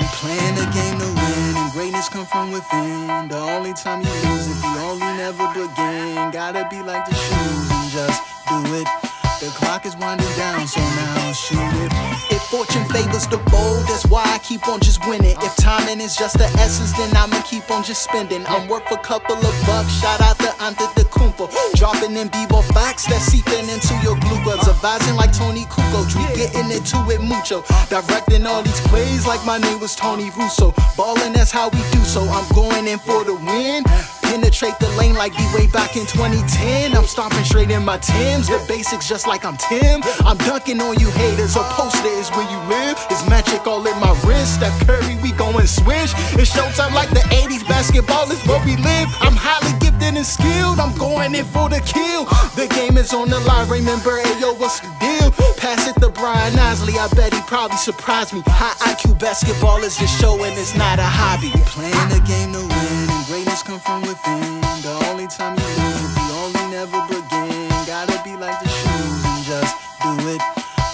We 0.00 0.06
playing 0.16 0.54
the 0.56 0.64
game 0.72 0.98
to 0.98 1.06
win, 1.06 1.56
and 1.60 1.72
greatness 1.72 2.08
come 2.08 2.24
from 2.24 2.52
within. 2.52 3.28
The 3.28 3.36
only 3.36 3.74
time 3.74 4.00
you 4.00 4.08
lose 4.30 4.48
if 4.48 4.64
you 4.64 4.78
only 4.80 5.12
never 5.20 5.46
begin. 5.52 6.30
Gotta 6.32 6.66
be 6.70 6.80
like 6.82 7.04
the 7.04 7.14
shoes 7.14 7.70
and 7.70 7.90
just 7.92 8.22
do 8.48 8.74
it. 8.80 9.09
The 9.40 9.46
clock 9.56 9.86
is 9.86 9.96
winding 9.96 10.28
down, 10.36 10.68
so 10.68 10.80
now 10.80 11.32
shoot 11.32 11.56
it. 11.56 11.90
If 12.28 12.42
fortune 12.52 12.84
favors 12.92 13.26
the 13.26 13.38
bold, 13.48 13.88
that's 13.88 14.04
why 14.04 14.22
I 14.26 14.36
keep 14.38 14.68
on 14.68 14.80
just 14.80 15.00
winning. 15.08 15.34
If 15.40 15.56
timing 15.56 16.02
is 16.02 16.14
just 16.14 16.36
the 16.36 16.44
essence, 16.60 16.92
then 16.92 17.16
I'ma 17.16 17.40
keep 17.40 17.70
on 17.70 17.82
just 17.82 18.04
spending. 18.04 18.44
I'm 18.46 18.68
worth 18.68 18.92
a 18.92 18.98
couple 18.98 19.36
of 19.36 19.54
bucks. 19.64 19.92
Shout 19.98 20.20
out 20.20 20.38
to 20.40 20.52
Ante 20.60 20.84
the 20.94 21.08
Kumpa. 21.08 21.48
Dropping 21.74 22.16
in 22.18 22.28
b-ball 22.28 22.60
facts 22.76 23.06
that's 23.06 23.24
seeping 23.24 23.66
into 23.72 23.94
your 24.04 24.20
glucose. 24.20 24.68
Advising 24.68 25.16
like 25.16 25.32
Toni 25.32 25.64
Kukoc. 25.72 26.12
We 26.12 26.36
getting 26.36 26.70
into 26.70 27.00
it 27.08 27.22
mucho. 27.22 27.64
Directing 27.88 28.44
all 28.44 28.62
these 28.62 28.80
plays 28.92 29.26
like 29.26 29.42
my 29.46 29.56
name 29.56 29.80
was 29.80 29.96
Tony 29.96 30.28
Russo. 30.36 30.74
Ballin', 30.98 31.32
that's 31.32 31.50
how 31.50 31.70
we 31.70 31.80
do 31.92 32.04
so. 32.04 32.20
I'm 32.28 32.44
going 32.54 32.86
in 32.86 32.98
for 32.98 33.24
the 33.24 33.36
win. 33.36 33.84
Penetrate 34.30 34.78
the 34.78 34.86
lane 34.90 35.14
like 35.14 35.36
we 35.36 35.44
way 35.52 35.66
back 35.66 35.96
in 35.96 36.06
2010. 36.06 36.94
I'm 36.94 37.02
stomping 37.02 37.42
straight 37.42 37.68
in 37.68 37.84
my 37.84 37.98
Tim's, 37.98 38.46
The 38.46 38.64
basics 38.68 39.08
just 39.08 39.26
like 39.26 39.44
I'm 39.44 39.56
Tim. 39.56 40.02
I'm 40.24 40.38
dunking 40.46 40.80
on 40.80 41.00
you 41.00 41.10
haters. 41.10 41.56
A 41.56 41.64
poster 41.74 42.06
is 42.06 42.30
where 42.30 42.46
you 42.46 42.58
live. 42.70 42.94
It's 43.10 43.28
magic 43.28 43.66
all 43.66 43.84
in 43.84 43.98
my 43.98 44.14
wrist. 44.22 44.62
Steph 44.62 44.86
Curry, 44.86 45.16
we 45.20 45.32
going 45.32 45.66
swish. 45.66 46.14
It's 46.38 46.54
showtime 46.54 46.94
like 46.94 47.10
the 47.10 47.26
80s. 47.34 47.66
Basketball 47.66 48.30
is 48.30 48.40
where 48.46 48.64
we 48.64 48.76
live. 48.76 49.08
I'm 49.18 49.34
highly 49.34 49.76
gifted 49.80 50.14
and 50.14 50.24
skilled. 50.24 50.78
I'm 50.78 50.96
going 50.96 51.34
in 51.34 51.44
for 51.44 51.68
the 51.68 51.80
kill. 51.82 52.26
The 52.54 52.70
game 52.70 52.98
is 52.98 53.12
on 53.12 53.30
the 53.30 53.40
line. 53.40 53.68
Remember, 53.68 54.14
ayo, 54.22 54.56
what's 54.60 54.78
the 54.78 54.94
deal? 55.00 55.32
Pass 55.58 55.88
it 55.88 55.98
to 56.00 56.08
Brian 56.08 56.56
Isley. 56.56 56.94
I 56.94 57.08
bet 57.18 57.34
he 57.34 57.40
probably 57.50 57.78
surprised 57.78 58.32
me. 58.32 58.44
High 58.46 58.94
IQ 58.94 59.18
basketball 59.18 59.82
is 59.82 59.96
just 59.96 60.20
showing 60.20 60.52
it's 60.54 60.76
not 60.76 61.00
a 61.00 61.10
hobby. 61.18 61.50
Playing 61.66 62.08
the 62.14 62.22
game 62.22 62.52
to 62.52 62.60
win, 62.62 63.09
and 63.09 63.09
greatness 63.30 63.62
come 63.62 63.78
from 63.78 64.02
within. 64.02 64.60
The 64.82 64.94
only 65.08 65.28
time 65.28 65.54
you 65.54 65.70
the 66.18 66.34
only 66.42 66.64
never 66.74 66.98
begin. 67.06 67.68
Gotta 67.86 68.18
be 68.24 68.34
like 68.34 68.58
the 68.58 68.68
shoes 68.68 69.22
and 69.30 69.42
just 69.46 69.74
do 70.02 70.12
it. 70.34 70.42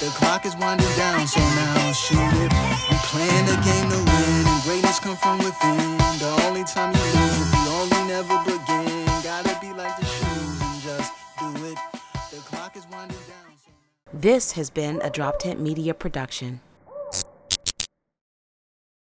The 0.01 0.12
clock 0.20 0.45
is 0.45 0.55
winding 0.57 0.95
down, 0.97 1.26
so 1.26 1.41
now 1.41 1.93
shoot 1.93 2.32
it. 2.45 2.53
We 3.16 3.24
the 3.49 3.57
game 3.64 3.89
to 3.89 4.01
win, 4.12 4.45
and 4.53 4.62
greatness 4.64 5.01
come 5.01 5.16
from 5.16 5.39
within. 5.39 5.97
The 6.20 6.32
only 6.45 6.64
time 6.64 6.93
you 6.93 7.09
the 7.57 7.64
only 7.80 8.03
never 8.12 8.37
begin. 8.45 9.07
Gotta 9.24 9.57
be 9.59 9.72
like 9.72 9.97
the 9.97 10.05
shoes 10.05 10.61
and 10.61 10.82
just 10.82 11.12
do 11.41 11.49
it. 11.72 11.78
The 12.30 12.41
clock 12.51 12.76
is 12.76 12.87
winding 12.93 13.16
down. 13.32 13.57
So 13.64 13.70
now- 13.72 14.20
this 14.20 14.53
has 14.53 14.68
been 14.68 15.01
a 15.01 15.09
DropTent 15.09 15.59
Media 15.59 15.95
production. 15.95 16.61